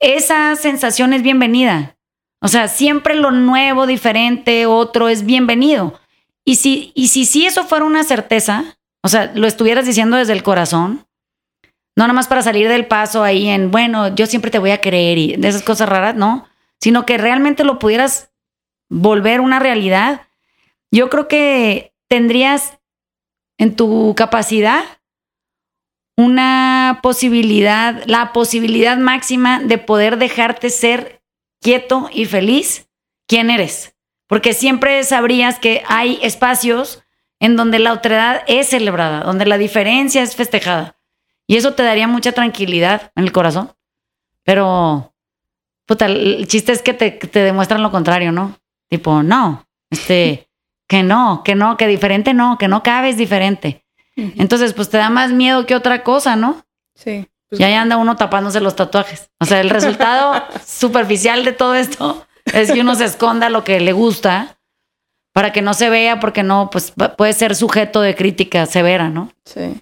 esa 0.00 0.54
sensación 0.56 1.12
es 1.12 1.22
bienvenida. 1.22 1.96
O 2.40 2.48
sea, 2.48 2.68
siempre 2.68 3.14
lo 3.14 3.30
nuevo, 3.30 3.86
diferente, 3.86 4.66
otro 4.66 5.08
es 5.08 5.24
bienvenido. 5.24 5.98
Y 6.44 6.56
si, 6.56 6.92
y 6.94 7.08
si, 7.08 7.24
si 7.24 7.46
eso 7.46 7.64
fuera 7.64 7.86
una 7.86 8.04
certeza, 8.04 8.76
o 9.02 9.08
sea, 9.08 9.32
lo 9.34 9.46
estuvieras 9.46 9.86
diciendo 9.86 10.16
desde 10.16 10.34
el 10.34 10.42
corazón, 10.42 11.06
no 11.96 12.02
nada 12.04 12.12
más 12.12 12.28
para 12.28 12.42
salir 12.42 12.68
del 12.68 12.86
paso 12.86 13.22
ahí 13.22 13.48
en, 13.48 13.70
bueno, 13.70 14.14
yo 14.14 14.26
siempre 14.26 14.50
te 14.50 14.58
voy 14.58 14.72
a 14.72 14.80
creer 14.80 15.16
y 15.16 15.36
de 15.36 15.48
esas 15.48 15.62
cosas 15.62 15.88
raras, 15.88 16.16
no, 16.16 16.46
sino 16.80 17.06
que 17.06 17.16
realmente 17.16 17.64
lo 17.64 17.78
pudieras 17.78 18.30
volver 18.90 19.40
una 19.40 19.58
realidad, 19.58 20.22
yo 20.90 21.08
creo 21.08 21.28
que 21.28 21.94
tendrías 22.08 22.78
en 23.58 23.74
tu 23.74 24.14
capacidad 24.16 24.84
una 26.16 27.00
posibilidad, 27.02 28.02
la 28.06 28.32
posibilidad 28.32 28.96
máxima 28.96 29.60
de 29.60 29.78
poder 29.78 30.18
dejarte 30.18 30.70
ser 30.70 31.22
quieto 31.60 32.08
y 32.12 32.26
feliz 32.26 32.88
quién 33.26 33.50
eres. 33.50 33.96
Porque 34.26 34.52
siempre 34.52 35.02
sabrías 35.04 35.58
que 35.58 35.82
hay 35.86 36.18
espacios 36.22 37.02
en 37.40 37.56
donde 37.56 37.78
la 37.78 37.92
otredad 37.92 38.42
es 38.46 38.68
celebrada, 38.68 39.20
donde 39.20 39.46
la 39.46 39.58
diferencia 39.58 40.22
es 40.22 40.36
festejada. 40.36 40.96
Y 41.46 41.56
eso 41.56 41.74
te 41.74 41.82
daría 41.82 42.08
mucha 42.08 42.32
tranquilidad 42.32 43.12
en 43.16 43.24
el 43.24 43.32
corazón. 43.32 43.72
Pero, 44.44 45.14
puta, 45.86 46.06
el 46.06 46.46
chiste 46.48 46.72
es 46.72 46.80
que 46.80 46.94
te, 46.94 47.10
te 47.10 47.40
demuestran 47.40 47.82
lo 47.82 47.90
contrario, 47.90 48.32
¿no? 48.32 48.58
Tipo, 48.88 49.22
no, 49.22 49.66
este, 49.90 50.48
que 50.88 51.02
no, 51.02 51.42
que 51.44 51.54
no, 51.54 51.76
que 51.76 51.86
diferente 51.86 52.34
no, 52.34 52.56
que 52.58 52.68
no 52.68 52.82
cabes 52.82 53.16
diferente. 53.16 53.83
Entonces, 54.16 54.72
pues 54.74 54.88
te 54.90 54.96
da 54.98 55.10
más 55.10 55.32
miedo 55.32 55.66
que 55.66 55.74
otra 55.74 56.02
cosa, 56.04 56.36
¿no? 56.36 56.64
Sí. 56.94 57.26
Pues, 57.48 57.60
Y 57.60 57.64
ahí 57.64 57.72
anda 57.74 57.96
uno 57.96 58.16
tapándose 58.16 58.60
los 58.60 58.76
tatuajes. 58.76 59.28
O 59.40 59.44
sea, 59.44 59.60
el 59.60 59.70
resultado 59.70 60.44
superficial 60.66 61.44
de 61.44 61.52
todo 61.52 61.74
esto 61.74 62.26
es 62.52 62.70
que 62.72 62.80
uno 62.80 62.94
se 62.94 63.04
esconda 63.06 63.48
lo 63.50 63.64
que 63.64 63.80
le 63.80 63.92
gusta 63.92 64.58
para 65.32 65.52
que 65.52 65.62
no 65.62 65.74
se 65.74 65.90
vea, 65.90 66.20
porque 66.20 66.42
no, 66.44 66.70
pues 66.70 66.92
puede 67.16 67.32
ser 67.32 67.56
sujeto 67.56 68.00
de 68.00 68.14
crítica 68.14 68.66
severa, 68.66 69.08
¿no? 69.10 69.32
sí. 69.44 69.80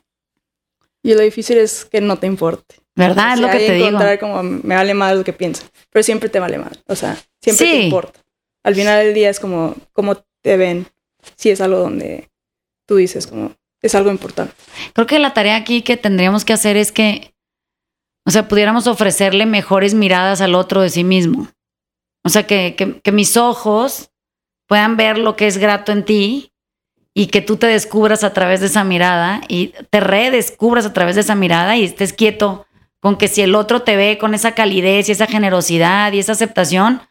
Y 1.04 1.14
lo 1.14 1.20
difícil 1.22 1.58
es 1.58 1.84
que 1.84 2.00
no 2.00 2.16
te 2.16 2.28
importe. 2.28 2.76
¿Verdad? 2.94 3.30
O 3.32 3.34
es 3.34 3.40
lo 3.40 3.50
que 3.50 3.58
te 3.58 3.72
digo. 3.72 3.88
encontrar 3.88 4.20
como 4.20 4.42
me 4.44 4.76
vale 4.76 4.94
mal 4.94 5.18
lo 5.18 5.24
que 5.24 5.32
pienso. 5.32 5.64
Pero 5.90 6.02
siempre 6.04 6.28
te 6.28 6.38
vale 6.38 6.58
mal. 6.58 6.70
O 6.86 6.94
sea, 6.94 7.16
siempre 7.42 7.66
Sí. 7.66 7.72
te 7.72 7.82
importa. 7.86 8.20
Al 8.62 8.76
final 8.76 9.04
del 9.04 9.12
día 9.12 9.28
es 9.28 9.40
como 9.40 9.74
cómo 9.92 10.14
te 10.42 10.56
ven. 10.56 10.86
Si 11.34 11.50
es 11.50 11.60
algo 11.60 11.78
donde 11.80 12.30
tú 12.86 12.94
dices 12.96 13.26
como 13.26 13.52
es 13.82 13.94
algo 13.94 14.10
importante. 14.10 14.54
Creo 14.94 15.06
que 15.06 15.18
la 15.18 15.34
tarea 15.34 15.56
aquí 15.56 15.82
que 15.82 15.96
tendríamos 15.96 16.44
que 16.44 16.52
hacer 16.52 16.76
es 16.76 16.92
que, 16.92 17.34
o 18.24 18.30
sea, 18.30 18.48
pudiéramos 18.48 18.86
ofrecerle 18.86 19.44
mejores 19.44 19.94
miradas 19.94 20.40
al 20.40 20.54
otro 20.54 20.80
de 20.80 20.88
sí 20.88 21.04
mismo. 21.04 21.48
O 22.24 22.28
sea, 22.28 22.46
que, 22.46 23.00
que, 23.02 23.12
mis 23.12 23.36
ojos 23.36 24.10
puedan 24.68 24.96
ver 24.96 25.18
lo 25.18 25.34
que 25.34 25.48
es 25.48 25.58
grato 25.58 25.90
en 25.90 26.04
ti 26.04 26.52
y 27.14 27.26
que 27.26 27.40
tú 27.40 27.56
te 27.56 27.66
descubras 27.66 28.22
a 28.22 28.32
través 28.32 28.60
de 28.60 28.66
esa 28.66 28.84
mirada 28.84 29.40
y 29.48 29.74
te 29.90 29.98
redescubras 29.98 30.86
a 30.86 30.92
través 30.92 31.16
de 31.16 31.22
esa 31.22 31.34
mirada 31.34 31.76
y 31.76 31.84
estés 31.84 32.12
quieto 32.12 32.66
con 33.00 33.18
que 33.18 33.26
si 33.26 33.42
el 33.42 33.56
otro 33.56 33.82
te 33.82 33.96
ve 33.96 34.16
con 34.18 34.34
esa 34.34 34.54
calidez 34.54 35.08
y 35.08 35.12
esa 35.12 35.26
generosidad 35.26 36.12
y 36.12 36.20
esa 36.20 36.32
aceptación, 36.32 37.02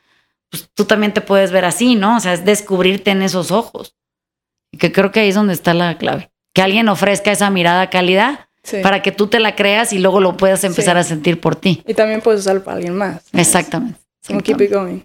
pues 0.49 0.69
tú 0.73 0.85
también 0.85 1.13
te 1.13 1.19
puedes 1.19 1.51
ver 1.51 1.65
así, 1.65 1.95
¿no? 1.95 2.15
O 2.15 2.19
sea, 2.21 2.31
es 2.31 2.45
descubrirte 2.45 3.11
en 3.11 3.21
esos 3.21 3.51
ojos. 3.51 3.97
Y 4.71 4.77
que 4.77 4.93
creo 4.93 5.11
que 5.11 5.19
ahí 5.19 5.29
es 5.29 5.35
donde 5.35 5.53
está 5.53 5.73
la 5.73 5.97
clave. 5.97 6.31
Que 6.53 6.61
alguien 6.61 6.89
ofrezca 6.89 7.31
esa 7.31 7.49
mirada 7.49 7.89
cálida 7.89 8.47
Sí. 8.63 8.77
para 8.83 9.01
que 9.01 9.11
tú 9.11 9.25
te 9.27 9.39
la 9.39 9.55
creas 9.55 9.91
y 9.91 9.97
luego 9.97 10.19
lo 10.21 10.37
puedas 10.37 10.63
empezar 10.63 10.95
Sí. 10.97 10.99
a 10.99 11.03
sentir 11.03 11.39
por 11.41 11.55
ti. 11.55 11.83
Y 11.87 11.95
también 11.95 12.21
puedes 12.21 12.41
usarlo 12.41 12.63
para 12.63 12.77
alguien 12.77 12.95
más. 12.95 13.23
¿no? 13.31 13.39
Exactamente. 13.41 13.99
Como 14.27 14.41
keep 14.41 14.61
it 14.61 14.71
going. 14.71 14.99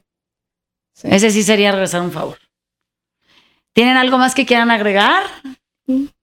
Sí. 0.95 1.09
Ese 1.11 1.31
sí 1.31 1.43
sería 1.43 1.73
regresar 1.73 2.03
un 2.03 2.13
favor. 2.13 2.37
¿Tienen 3.73 3.97
algo 3.97 4.19
más 4.19 4.35
que 4.35 4.45
quieran 4.45 4.71
agregar? 4.71 5.23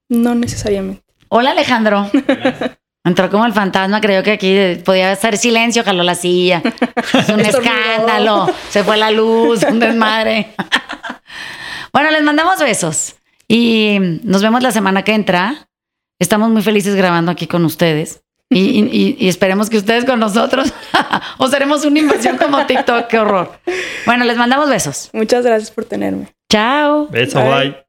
No 0.09 0.35
necesariamente. 0.35 1.03
Hola 1.29 1.51
Alejandro. 1.51 2.09
Entró 3.03 3.29
como 3.31 3.45
el 3.45 3.53
fantasma, 3.53 3.99
creyó 3.99 4.21
que 4.23 4.31
aquí 4.33 4.81
podía 4.85 5.11
estar 5.11 5.35
silencio, 5.37 5.83
jaló 5.83 6.03
la 6.03 6.15
silla. 6.15 6.61
Es 7.13 7.29
un 7.29 7.39
escándalo. 7.41 8.47
Se 8.69 8.83
fue 8.83 8.97
la 8.97 9.09
luz, 9.11 9.63
un 9.63 9.79
desmadre. 9.79 10.53
Bueno, 11.91 12.09
les 12.09 12.23
mandamos 12.23 12.59
besos 12.59 13.15
y 13.55 13.99
nos 14.23 14.41
vemos 14.41 14.63
la 14.63 14.71
semana 14.71 15.03
que 15.03 15.13
entra. 15.13 15.67
Estamos 16.19 16.49
muy 16.49 16.61
felices 16.61 16.95
grabando 16.95 17.31
aquí 17.31 17.47
con 17.47 17.65
ustedes 17.65 18.21
y, 18.49 18.59
y- 18.59 18.89
y- 18.91 19.17
y 19.19 19.27
esperemos 19.27 19.69
que 19.69 19.77
ustedes 19.77 20.05
con 20.05 20.19
nosotros 20.19 20.73
o 21.37 21.47
seremos 21.47 21.85
una 21.85 21.99
inversión 21.99 22.37
como 22.37 22.65
TikTok. 22.65 23.07
Qué 23.07 23.19
horror. 23.19 23.51
Bueno, 24.05 24.23
les 24.25 24.37
mandamos 24.37 24.69
besos. 24.69 25.09
Muchas 25.13 25.43
gracias 25.45 25.69
por 25.71 25.85
tenerme. 25.85 26.33
Chao. 26.51 27.07
Besos, 27.09 27.43
Bye. 27.43 27.51
bye. 27.69 27.82